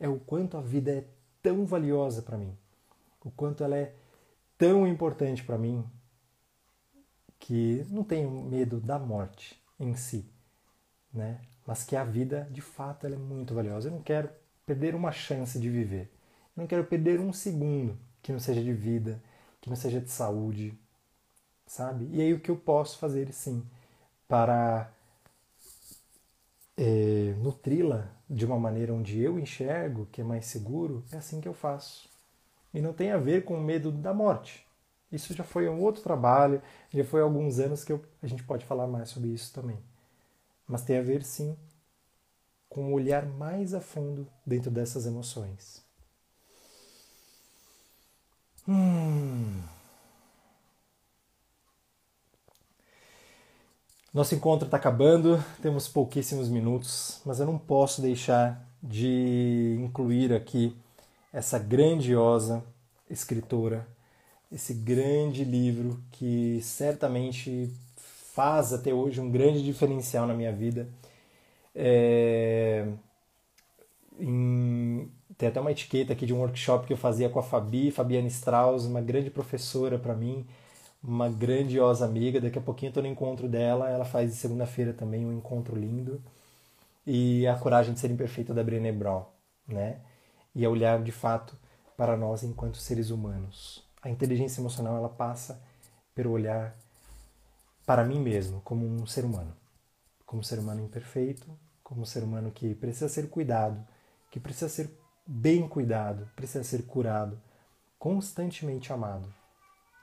É 0.00 0.08
o 0.08 0.18
quanto 0.18 0.56
a 0.56 0.62
vida 0.62 0.90
é 0.90 1.04
tão 1.42 1.66
valiosa 1.66 2.22
para 2.22 2.38
mim, 2.38 2.56
o 3.22 3.30
quanto 3.30 3.62
ela 3.62 3.76
é 3.76 3.94
tão 4.56 4.86
importante 4.86 5.44
para 5.44 5.58
mim, 5.58 5.84
que 7.38 7.84
não 7.90 8.02
tenho 8.02 8.30
medo 8.30 8.80
da 8.80 8.98
morte 8.98 9.60
em 9.78 9.94
si, 9.94 10.24
né? 11.12 11.40
Mas 11.66 11.84
que 11.84 11.94
a 11.96 12.04
vida, 12.04 12.48
de 12.50 12.62
fato, 12.62 13.06
ela 13.06 13.14
é 13.14 13.18
muito 13.18 13.54
valiosa. 13.54 13.88
Eu 13.88 13.92
não 13.92 14.02
quero 14.02 14.30
perder 14.68 14.94
uma 14.94 15.10
chance 15.10 15.58
de 15.58 15.70
viver. 15.70 16.10
Eu 16.54 16.60
não 16.60 16.66
quero 16.66 16.84
perder 16.84 17.18
um 17.18 17.32
segundo 17.32 17.98
que 18.22 18.30
não 18.30 18.38
seja 18.38 18.62
de 18.62 18.74
vida, 18.74 19.22
que 19.62 19.70
não 19.70 19.76
seja 19.76 19.98
de 19.98 20.10
saúde, 20.10 20.78
sabe? 21.66 22.06
E 22.12 22.20
aí 22.20 22.34
o 22.34 22.40
que 22.40 22.50
eu 22.50 22.56
posso 22.56 22.98
fazer, 22.98 23.32
sim, 23.32 23.64
para 24.28 24.92
é, 26.76 27.34
nutri-la 27.38 28.10
de 28.28 28.44
uma 28.44 28.58
maneira 28.58 28.92
onde 28.92 29.18
eu 29.18 29.38
enxergo 29.38 30.06
que 30.12 30.20
é 30.20 30.24
mais 30.24 30.44
seguro, 30.44 31.02
é 31.10 31.16
assim 31.16 31.40
que 31.40 31.48
eu 31.48 31.54
faço. 31.54 32.06
E 32.74 32.80
não 32.82 32.92
tem 32.92 33.10
a 33.10 33.16
ver 33.16 33.44
com 33.44 33.54
o 33.54 33.62
medo 33.62 33.90
da 33.90 34.12
morte. 34.12 34.66
Isso 35.10 35.32
já 35.32 35.44
foi 35.44 35.66
um 35.66 35.80
outro 35.80 36.02
trabalho, 36.02 36.60
já 36.92 37.04
foi 37.04 37.22
há 37.22 37.24
alguns 37.24 37.58
anos 37.58 37.84
que 37.84 37.92
eu, 37.92 38.04
a 38.22 38.26
gente 38.26 38.44
pode 38.44 38.66
falar 38.66 38.86
mais 38.86 39.08
sobre 39.08 39.30
isso 39.30 39.50
também. 39.54 39.78
Mas 40.66 40.82
tem 40.82 40.98
a 40.98 41.02
ver, 41.02 41.24
sim, 41.24 41.56
com 42.68 42.84
um 42.84 42.92
olhar 42.92 43.24
mais 43.26 43.74
a 43.74 43.80
fundo 43.80 44.26
dentro 44.46 44.70
dessas 44.70 45.06
emoções. 45.06 45.82
Hum. 48.66 49.62
Nosso 54.12 54.34
encontro 54.34 54.66
está 54.66 54.76
acabando, 54.76 55.42
temos 55.62 55.86
pouquíssimos 55.86 56.48
minutos, 56.48 57.20
mas 57.24 57.40
eu 57.40 57.46
não 57.46 57.58
posso 57.58 58.02
deixar 58.02 58.66
de 58.82 59.76
incluir 59.80 60.32
aqui 60.32 60.76
essa 61.32 61.58
grandiosa 61.58 62.64
escritora, 63.08 63.86
esse 64.50 64.72
grande 64.74 65.44
livro 65.44 66.02
que 66.10 66.60
certamente 66.62 67.70
faz 68.32 68.72
até 68.72 68.92
hoje 68.92 69.20
um 69.20 69.30
grande 69.30 69.62
diferencial 69.64 70.26
na 70.26 70.34
minha 70.34 70.52
vida. 70.52 70.88
É... 71.80 72.88
Em... 74.18 75.08
Tem 75.36 75.48
até 75.48 75.60
uma 75.60 75.70
etiqueta 75.70 76.12
aqui 76.12 76.26
de 76.26 76.34
um 76.34 76.40
workshop 76.40 76.84
que 76.84 76.92
eu 76.92 76.96
fazia 76.96 77.28
com 77.28 77.38
a 77.38 77.42
Fabi, 77.42 77.92
Fabiana 77.92 78.26
Strauss, 78.26 78.84
uma 78.84 79.00
grande 79.00 79.30
professora 79.30 79.96
para 79.96 80.12
mim, 80.12 80.44
uma 81.00 81.28
grandiosa 81.28 82.04
amiga. 82.04 82.40
Daqui 82.40 82.58
a 82.58 82.62
pouquinho 82.62 82.90
eu 82.90 82.94
tô 82.94 83.00
no 83.00 83.06
encontro 83.06 83.48
dela, 83.48 83.88
ela 83.88 84.04
faz 84.04 84.34
segunda-feira 84.34 84.92
também 84.92 85.24
um 85.24 85.32
encontro 85.32 85.76
lindo. 85.76 86.20
E 87.06 87.46
A 87.46 87.56
Coragem 87.56 87.94
de 87.94 88.00
Ser 88.00 88.10
Imperfeito 88.10 88.52
da 88.52 88.64
Brené 88.64 88.90
Brown, 88.90 89.24
né? 89.66 90.00
E 90.54 90.64
é 90.64 90.68
olhar 90.68 91.00
de 91.02 91.12
fato 91.12 91.56
para 91.96 92.16
nós 92.16 92.42
enquanto 92.42 92.78
seres 92.78 93.10
humanos. 93.10 93.84
A 94.02 94.10
inteligência 94.10 94.60
emocional 94.60 94.96
ela 94.96 95.08
passa 95.08 95.62
pelo 96.14 96.32
olhar 96.32 96.76
para 97.86 98.04
mim 98.04 98.20
mesmo, 98.20 98.60
como 98.62 98.84
um 98.84 99.06
ser 99.06 99.24
humano, 99.24 99.54
como 100.26 100.40
um 100.40 100.42
ser 100.42 100.58
humano 100.58 100.80
imperfeito, 100.80 101.46
como 101.88 102.02
um 102.02 102.04
ser 102.04 102.22
humano 102.22 102.50
que 102.50 102.74
precisa 102.74 103.08
ser 103.08 103.30
cuidado, 103.30 103.82
que 104.30 104.38
precisa 104.38 104.68
ser 104.68 104.90
bem 105.26 105.66
cuidado, 105.66 106.28
precisa 106.36 106.62
ser 106.62 106.82
curado, 106.82 107.40
constantemente 107.98 108.92
amado, 108.92 109.32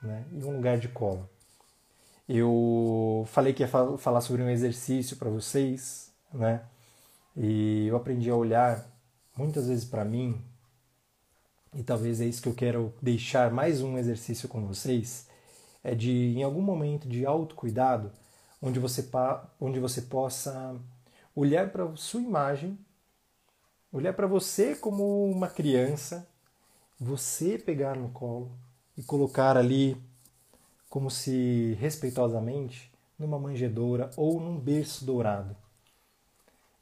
né? 0.02 0.26
E 0.32 0.44
um 0.44 0.56
lugar 0.56 0.80
de 0.80 0.88
cola. 0.88 1.30
Eu 2.28 3.24
falei 3.28 3.54
que 3.54 3.62
ia 3.62 3.68
falar 3.68 4.22
sobre 4.22 4.42
um 4.42 4.50
exercício 4.50 5.16
para 5.16 5.30
vocês, 5.30 6.12
né? 6.34 6.66
E 7.38 7.86
eu 7.86 7.96
aprendi 7.96 8.32
a 8.32 8.36
olhar 8.36 8.84
muitas 9.38 9.68
vezes 9.68 9.86
para 9.86 10.04
mim, 10.04 10.44
e 11.76 11.84
talvez 11.84 12.20
é 12.20 12.26
isso 12.26 12.42
que 12.42 12.50
eu 12.50 12.56
quero 12.56 12.92
deixar 13.00 13.52
mais 13.52 13.84
um 13.84 13.96
exercício 13.96 14.50
com 14.50 14.66
vocês, 14.66 15.28
é 15.84 15.94
de, 15.94 16.36
em 16.36 16.42
algum 16.42 16.62
momento 16.62 17.08
de 17.08 17.28
autocuidado, 17.28 18.12
onde 18.60 18.80
você, 18.80 19.08
onde 19.62 19.80
você 19.80 20.02
possa 20.02 20.76
olhar 21.36 21.70
para 21.72 21.96
sua 21.96 22.22
imagem, 22.22 22.78
olhar 23.92 24.14
para 24.14 24.26
você 24.26 24.76
como 24.76 25.30
uma 25.30 25.48
criança, 25.48 26.28
você 27.00 27.58
pegar 27.58 27.96
no 27.96 28.10
colo 28.10 28.52
e 28.98 29.04
colocar 29.04 29.58
ali, 29.58 30.02
como 30.90 31.12
se 31.12 31.78
respeitosamente, 31.80 32.92
numa 33.20 33.38
manjedoura 33.38 34.10
ou 34.16 34.40
num 34.40 34.58
berço 34.58 35.06
dourado. 35.06 35.56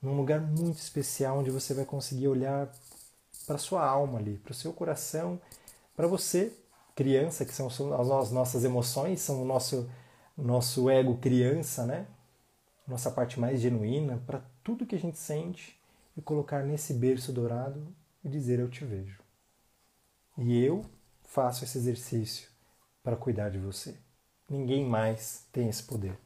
Num 0.01 0.15
lugar 0.15 0.41
muito 0.41 0.77
especial 0.77 1.39
onde 1.39 1.49
você 1.49 1.73
vai 1.73 1.85
conseguir 1.85 2.27
olhar 2.27 2.71
para 3.47 3.57
sua 3.57 3.85
alma 3.85 4.19
ali, 4.19 4.37
para 4.37 4.51
o 4.51 4.55
seu 4.55 4.73
coração, 4.73 5.39
para 5.95 6.07
você 6.07 6.51
criança, 6.95 7.45
que 7.45 7.53
são 7.53 7.67
as 7.67 8.31
nossas 8.31 8.63
emoções, 8.63 9.21
são 9.21 9.41
o 9.41 9.45
nosso, 9.45 9.89
nosso 10.37 10.89
ego 10.89 11.17
criança, 11.17 11.85
né? 11.85 12.05
Nossa 12.87 13.09
parte 13.09 13.39
mais 13.39 13.61
genuína, 13.61 14.21
para 14.25 14.43
tudo 14.63 14.85
que 14.85 14.95
a 14.95 14.99
gente 14.99 15.17
sente 15.17 15.79
e 16.17 16.21
colocar 16.21 16.63
nesse 16.63 16.93
berço 16.93 17.31
dourado 17.31 17.87
e 18.23 18.29
dizer: 18.29 18.59
Eu 18.59 18.69
te 18.69 18.83
vejo. 18.83 19.21
E 20.37 20.63
eu 20.63 20.85
faço 21.23 21.63
esse 21.63 21.77
exercício 21.77 22.49
para 23.01 23.15
cuidar 23.15 23.49
de 23.49 23.59
você. 23.59 23.95
Ninguém 24.49 24.85
mais 24.85 25.45
tem 25.51 25.69
esse 25.69 25.83
poder. 25.83 26.17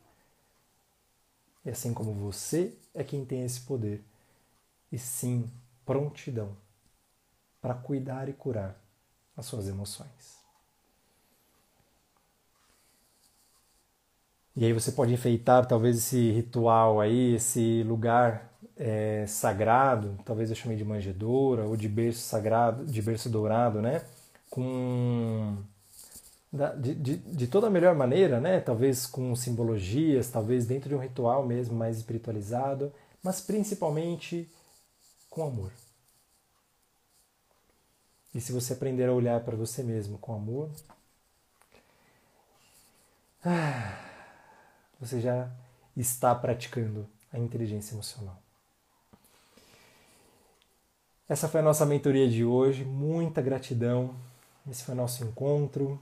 E 1.64 1.70
assim 1.70 1.94
como 1.94 2.14
você 2.14 2.78
é 2.94 3.04
quem 3.04 3.26
tem 3.26 3.44
esse 3.44 3.62
poder, 3.62 4.04
e 4.92 4.98
sim 4.98 5.52
prontidão 5.86 6.56
para 7.62 7.74
cuidar 7.74 8.30
e 8.30 8.34
curar 8.34 8.80
as 9.36 9.46
suas 9.46 9.68
emoções. 9.68 10.37
E 14.58 14.66
aí 14.66 14.74
você 14.74 14.92
pode 14.92 15.14
enfeitar 15.14 15.68
talvez 15.68 15.98
esse 15.98 16.32
ritual 16.32 17.00
aí, 17.00 17.36
esse 17.36 17.84
lugar 17.84 18.52
é, 18.76 19.24
sagrado, 19.28 20.18
talvez 20.26 20.50
eu 20.50 20.56
chamei 20.56 20.76
de 20.76 20.84
manjedoura 20.84 21.64
ou 21.64 21.78
de 21.78 21.88
berço 21.88 22.22
sagrado, 22.22 22.84
de 22.84 23.00
berço 23.00 23.30
dourado, 23.30 23.84
né? 23.84 24.02
Com 24.50 25.58
de, 26.80 26.96
de, 26.96 27.18
de 27.18 27.48
toda 27.48 27.68
a 27.68 27.70
melhor 27.70 27.94
maneira, 27.94 28.40
né? 28.40 28.60
Talvez 28.60 29.06
com 29.06 29.36
simbologias, 29.36 30.32
talvez 30.32 30.66
dentro 30.66 30.90
de 30.90 30.96
um 30.96 31.00
ritual 31.00 31.46
mesmo 31.46 31.76
mais 31.76 31.98
espiritualizado, 31.98 32.92
mas 33.22 33.40
principalmente 33.40 34.50
com 35.30 35.44
amor. 35.44 35.72
E 38.34 38.42
se 38.42 38.52
você 38.52 38.74
aprender 38.74 39.08
a 39.08 39.14
olhar 39.14 39.40
para 39.42 39.56
você 39.56 39.84
mesmo 39.84 40.18
com 40.18 40.34
amor, 40.34 40.72
ah, 43.46 44.07
você 45.00 45.22
já 45.22 45.50
está 45.96 46.34
praticando 46.34 47.08
a 47.32 47.38
inteligência 47.38 47.94
emocional. 47.94 48.42
Essa 51.30 51.50
foi 51.50 51.60
a 51.60 51.64
nossa 51.64 51.86
mentoria 51.86 52.30
de 52.30 52.46
hoje. 52.46 52.86
Muita 52.86 53.42
gratidão. 53.42 54.16
Esse 54.70 54.84
foi 54.84 54.94
o 54.94 54.98
nosso 54.98 55.24
encontro. 55.24 56.00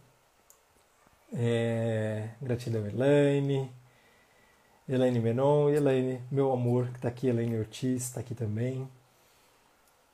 É... 1.33 2.29
Gratidão, 2.41 2.85
Elaine. 2.85 3.71
Elaine 4.87 5.19
Menon 5.19 5.71
e 5.71 5.75
Elaine, 5.77 6.21
meu 6.29 6.53
amor, 6.53 6.89
que 6.89 6.97
está 6.97 7.07
aqui. 7.07 7.27
Elaine 7.27 7.57
Ortiz 7.57 8.03
está 8.03 8.19
aqui 8.19 8.35
também. 8.35 8.87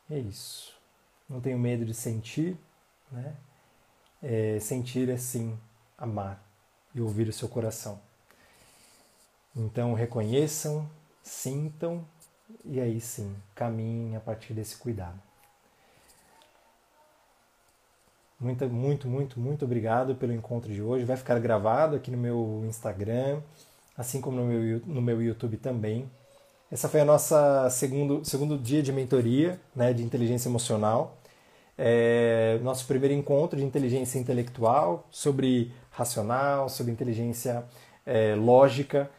É 0.09 0.17
isso. 0.17 0.73
Não 1.29 1.41
tenho 1.41 1.59
medo 1.59 1.83
de 1.85 1.93
sentir. 1.93 2.57
Né? 3.11 3.35
É, 4.23 4.59
sentir 4.61 5.09
é 5.09 5.17
sim 5.17 5.59
amar 5.97 6.41
e 6.95 7.01
ouvir 7.01 7.27
o 7.27 7.33
seu 7.33 7.49
coração. 7.49 7.99
Então 9.55 9.93
reconheçam, 9.93 10.89
sintam 11.21 12.05
e 12.65 12.79
aí 12.79 12.99
sim 13.01 13.35
caminhem 13.53 14.15
a 14.15 14.19
partir 14.19 14.53
desse 14.53 14.77
cuidado. 14.77 15.19
Muito, 18.39 18.67
muito, 18.67 19.07
muito, 19.07 19.39
muito 19.39 19.65
obrigado 19.65 20.15
pelo 20.15 20.33
encontro 20.33 20.73
de 20.73 20.81
hoje. 20.81 21.05
Vai 21.05 21.15
ficar 21.15 21.37
gravado 21.39 21.95
aqui 21.95 22.09
no 22.09 22.17
meu 22.17 22.63
Instagram, 22.65 23.39
assim 23.95 24.19
como 24.19 24.37
no 24.37 24.45
meu, 24.45 24.81
no 24.85 25.01
meu 25.01 25.21
YouTube 25.21 25.57
também. 25.57 26.09
Essa 26.71 26.89
foi 26.89 27.01
a 27.01 27.05
nossa 27.05 27.69
segundo, 27.69 28.25
segundo 28.25 28.57
dia 28.57 28.81
de 28.81 28.91
mentoria 28.91 29.59
né, 29.75 29.93
de 29.93 30.03
inteligência 30.03 30.49
emocional. 30.49 31.17
É, 31.77 32.59
nosso 32.63 32.87
primeiro 32.87 33.13
encontro 33.13 33.59
de 33.59 33.65
inteligência 33.65 34.17
intelectual 34.17 35.05
sobre 35.11 35.71
racional, 35.91 36.67
sobre 36.67 36.91
inteligência 36.91 37.63
é, 38.05 38.33
lógica 38.35 39.09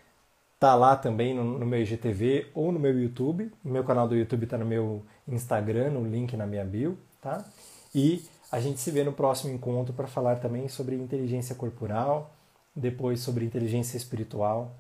tá 0.63 0.77
lá 0.77 0.95
também 0.95 1.35
no, 1.35 1.59
no, 1.59 1.67
meu 1.67 1.83
IGTV 1.83 2.47
ou 2.55 2.71
no 2.71 2.79
meu 2.79 2.97
YouTube. 2.97 3.51
O 3.65 3.69
meu 3.69 3.83
canal 3.83 4.07
do 4.07 4.15
YouTube 4.15 4.45
está 4.45 4.57
no 4.57 4.65
meu 4.65 5.05
Instagram, 5.27 5.91
no 5.91 6.07
link 6.07 6.37
na 6.37 6.47
minha 6.47 6.65
bio, 6.65 6.97
tá? 7.21 7.45
E 7.93 8.25
a 8.49 8.61
gente 8.61 8.79
se 8.79 8.89
vê 8.93 9.03
no 9.03 9.13
próximo 9.13 9.53
encontro 9.53 9.93
para 9.93 10.07
falar 10.07 10.37
também 10.37 10.69
sobre 10.69 10.95
inteligência 10.95 11.57
corporal, 11.57 12.31
depois 12.77 13.19
sobre 13.19 13.45
inteligência 13.45 13.97
espiritual, 13.97 14.73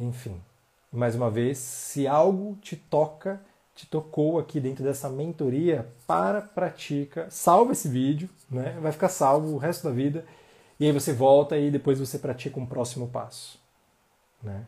enfim. 0.00 0.40
Mais 0.90 1.14
uma 1.14 1.30
vez, 1.30 1.58
se 1.58 2.06
algo 2.06 2.56
te 2.62 2.74
toca, 2.74 3.38
te 3.74 3.86
tocou 3.86 4.38
aqui 4.38 4.58
dentro 4.58 4.82
dessa 4.82 5.10
mentoria, 5.10 5.86
para, 6.06 6.40
pratica, 6.40 7.26
salva 7.28 7.72
esse 7.72 7.90
vídeo, 7.90 8.30
né? 8.50 8.78
Vai 8.80 8.92
ficar 8.92 9.10
salvo 9.10 9.52
o 9.52 9.58
resto 9.58 9.86
da 9.86 9.92
vida. 9.92 10.24
E 10.80 10.86
aí 10.86 10.92
você 10.92 11.12
volta 11.12 11.58
e 11.58 11.70
depois 11.70 12.00
você 12.00 12.18
pratica 12.18 12.58
um 12.58 12.64
próximo 12.64 13.06
passo, 13.08 13.60
né? 14.42 14.64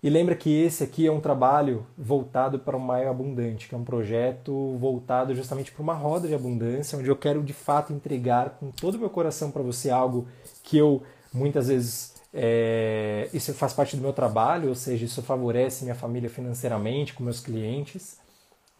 E 0.00 0.08
lembra 0.08 0.36
que 0.36 0.62
esse 0.62 0.84
aqui 0.84 1.06
é 1.06 1.10
um 1.10 1.20
trabalho 1.20 1.84
voltado 1.96 2.58
para 2.60 2.76
o 2.76 2.80
Maio 2.80 3.10
Abundante, 3.10 3.68
que 3.68 3.74
é 3.74 3.78
um 3.78 3.82
projeto 3.82 4.76
voltado 4.78 5.34
justamente 5.34 5.72
para 5.72 5.82
uma 5.82 5.94
roda 5.94 6.28
de 6.28 6.34
abundância, 6.34 6.96
onde 6.96 7.08
eu 7.08 7.16
quero 7.16 7.42
de 7.42 7.52
fato 7.52 7.92
entregar 7.92 8.50
com 8.50 8.70
todo 8.70 8.94
o 8.94 8.98
meu 8.98 9.10
coração 9.10 9.50
para 9.50 9.62
você 9.62 9.90
algo 9.90 10.28
que 10.62 10.78
eu 10.78 11.02
muitas 11.32 11.66
vezes 11.66 12.14
é, 12.32 13.28
isso 13.32 13.52
faz 13.54 13.72
parte 13.72 13.96
do 13.96 14.02
meu 14.02 14.12
trabalho, 14.12 14.68
ou 14.68 14.74
seja, 14.74 15.04
isso 15.04 15.20
favorece 15.20 15.82
minha 15.82 15.96
família 15.96 16.30
financeiramente, 16.30 17.12
com 17.12 17.24
meus 17.24 17.40
clientes. 17.40 18.20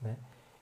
Né? 0.00 0.14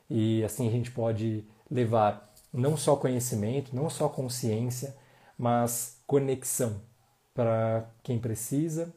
E 0.09 0.43
assim 0.43 0.67
a 0.67 0.71
gente 0.71 0.91
pode 0.91 1.45
levar 1.71 2.28
não 2.53 2.77
só 2.77 2.97
conhecimento, 2.97 3.75
não 3.75 3.89
só 3.91 4.09
consciência, 4.09 4.97
mas 5.37 5.99
conexão 6.07 6.81
para 7.35 7.89
quem 8.03 8.19
precisa 8.19 8.93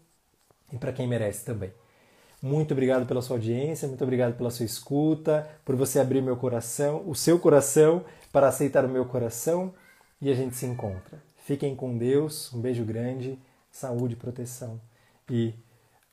e 0.71 0.77
para 0.77 0.93
quem 0.93 1.07
merece 1.07 1.45
também. 1.45 1.71
Muito 2.41 2.71
obrigado 2.71 3.05
pela 3.05 3.21
sua 3.21 3.35
audiência, 3.35 3.87
muito 3.87 4.03
obrigado 4.03 4.35
pela 4.35 4.49
sua 4.49 4.65
escuta, 4.65 5.47
por 5.63 5.75
você 5.75 5.99
abrir 5.99 6.21
meu 6.21 6.35
coração, 6.35 7.03
o 7.07 7.13
seu 7.13 7.37
coração, 7.37 8.03
para 8.31 8.47
aceitar 8.47 8.83
o 8.83 8.89
meu 8.89 9.05
coração 9.05 9.73
e 10.19 10.31
a 10.31 10.33
gente 10.33 10.55
se 10.55 10.65
encontra. 10.65 11.21
Fiquem 11.37 11.75
com 11.75 11.97
Deus, 11.97 12.51
um 12.51 12.59
beijo 12.59 12.83
grande, 12.83 13.37
saúde, 13.69 14.15
proteção 14.15 14.81
e 15.29 15.53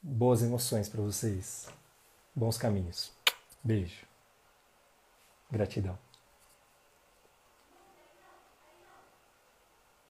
boas 0.03 0.43
emoções 0.43 0.89
para 0.89 1.01
vocês. 1.01 1.66
Bons 2.34 2.59
caminhos. 2.59 3.11
Beijo. 3.64 4.07
Gratidão. 5.51 6.07